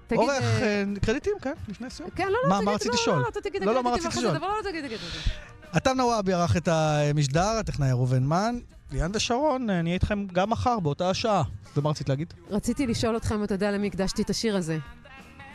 תגיד, 0.07 0.19
עורך, 0.21 0.43
אה, 0.61 0.61
אה, 0.63 0.83
קרדיטים, 1.05 1.33
כן, 1.41 1.53
לפני 1.67 1.89
סיום. 1.89 2.09
כן, 2.15 2.27
לא, 2.27 2.37
לא, 2.43 2.49
מה- 2.49 2.55
תגיד, 2.55 2.65
מה 2.65 2.71
רציתי 2.71 2.89
לא, 2.89 2.95
לשאול? 2.95 3.15
לא, 3.15 3.21
לא, 3.21 3.27
אתה 3.29 3.41
תגיד, 3.41 3.63
לא, 3.63 3.73
לא, 3.73 3.83
מה 3.83 3.89
רציתי 3.91 4.07
לשאול? 4.07 4.33
זה, 4.33 4.39
לא, 4.39 4.47
לא, 4.57 4.69
תגיד, 4.69 4.85
תגיד, 4.85 4.97
תגיד. 4.97 5.33
עטם 5.71 5.97
נוואבי 5.97 6.33
ערך 6.33 6.57
את 6.57 6.67
המשדר, 6.67 7.41
הטכנאי 7.59 7.91
ראובן 7.91 8.23
מן. 8.23 8.59
ליאן 8.91 9.11
ושרון, 9.13 9.69
נהיה 9.69 9.93
איתכם 9.93 10.25
גם 10.33 10.49
מחר 10.49 10.79
באותה 10.79 11.09
השעה. 11.09 11.43
ומה 11.77 11.89
רצית 11.89 12.09
להגיד? 12.09 12.33
רציתי 12.49 12.87
לשאול 12.87 13.15
אותך 13.15 13.31
אם 13.35 13.43
אתה 13.43 13.53
יודע 13.53 13.71
למי 13.71 13.87
הקדשתי 13.87 14.21
את 14.21 14.29
השיר 14.29 14.57
הזה. 14.57 14.77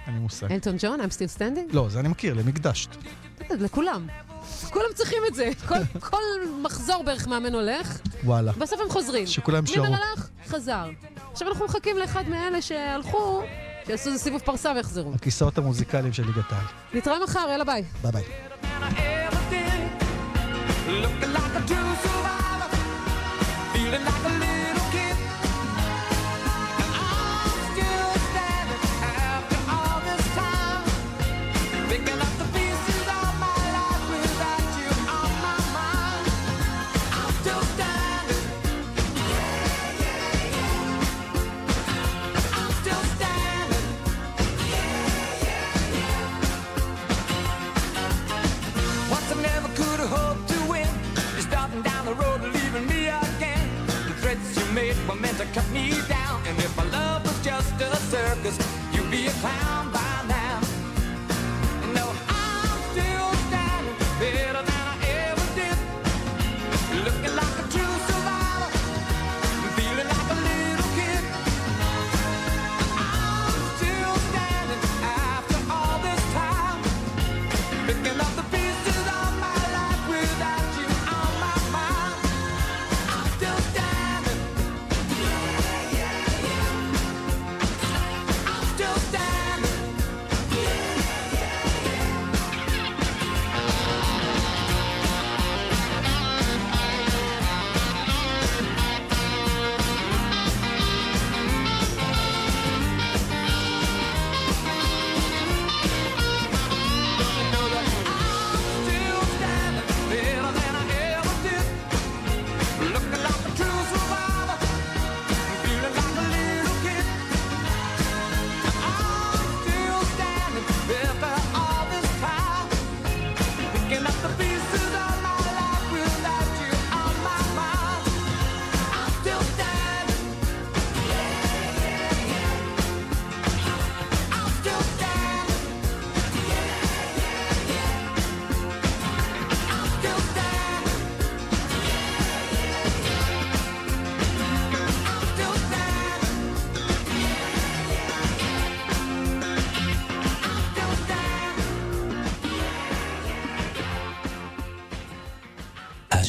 אין 0.07 0.15
לי 0.15 0.21
מושג. 0.21 0.53
אלטון 0.53 0.77
ג'ון, 0.79 1.01
I'm 1.01 1.05
still 1.05 1.39
standing? 1.39 1.73
לא, 1.75 1.89
זה 1.89 2.01
אני 2.01 2.09
מכיר, 2.09 2.35
למי 2.35 2.51
הקדשת? 2.51 2.91
לכולם. 3.51 4.07
כולם 4.71 4.85
צריכים 4.95 5.19
את 5.29 5.35
זה. 5.35 5.51
כל, 5.69 5.75
כל 6.01 6.23
מחזור 6.63 7.03
בערך 7.03 7.27
מאמן 7.29 7.55
הולך, 7.55 7.99
וואלה. 8.25 8.53
בסוף 8.53 8.81
הם 8.81 8.89
חוזרים. 8.91 9.27
שכולם 9.27 9.67
שרו. 9.67 9.85
מימר 9.85 9.97
הלך, 9.97 10.29
חזר. 10.47 10.91
עכשיו 11.33 11.49
אנחנו 11.49 11.65
מחכים 11.65 11.97
לאחד 11.97 12.29
מאלה 12.29 12.63
שהלכו, 12.63 13.43
שיעשו 13.93 14.09
איזה 14.11 14.25
סיבוב 14.25 14.41
פרסה 14.41 14.73
ויחזרו. 14.77 15.13
הכיסאות 15.15 15.59
המוזיקליים 15.59 16.13
של 16.13 16.27
ליגת 16.27 16.53
העל. 16.53 16.65
נתראה 16.95 17.17
מחר, 17.25 17.47
יאללה 17.51 17.65
ביי. 17.65 17.85
ביי 18.03 18.13
ביי. 18.13 18.23
Looking 21.03 21.33
like 21.37 21.57
a 21.57 21.63
true 21.69 21.93
survivor, 22.05 22.71
feeling 23.73 24.05
like 24.09 24.27
a 24.29 24.42
circus, 58.13 58.59
you'd 58.93 59.11
be 59.11 59.27
a 59.27 59.31
clown 59.41 59.91
by 59.91 60.25
now. 60.29 60.32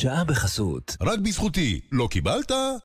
השעה 0.06 0.24
בחסות. 0.24 0.97
רק 1.01 1.20
בזכותי. 1.20 1.80
לא 1.91 2.08
קיבלת? 2.12 2.51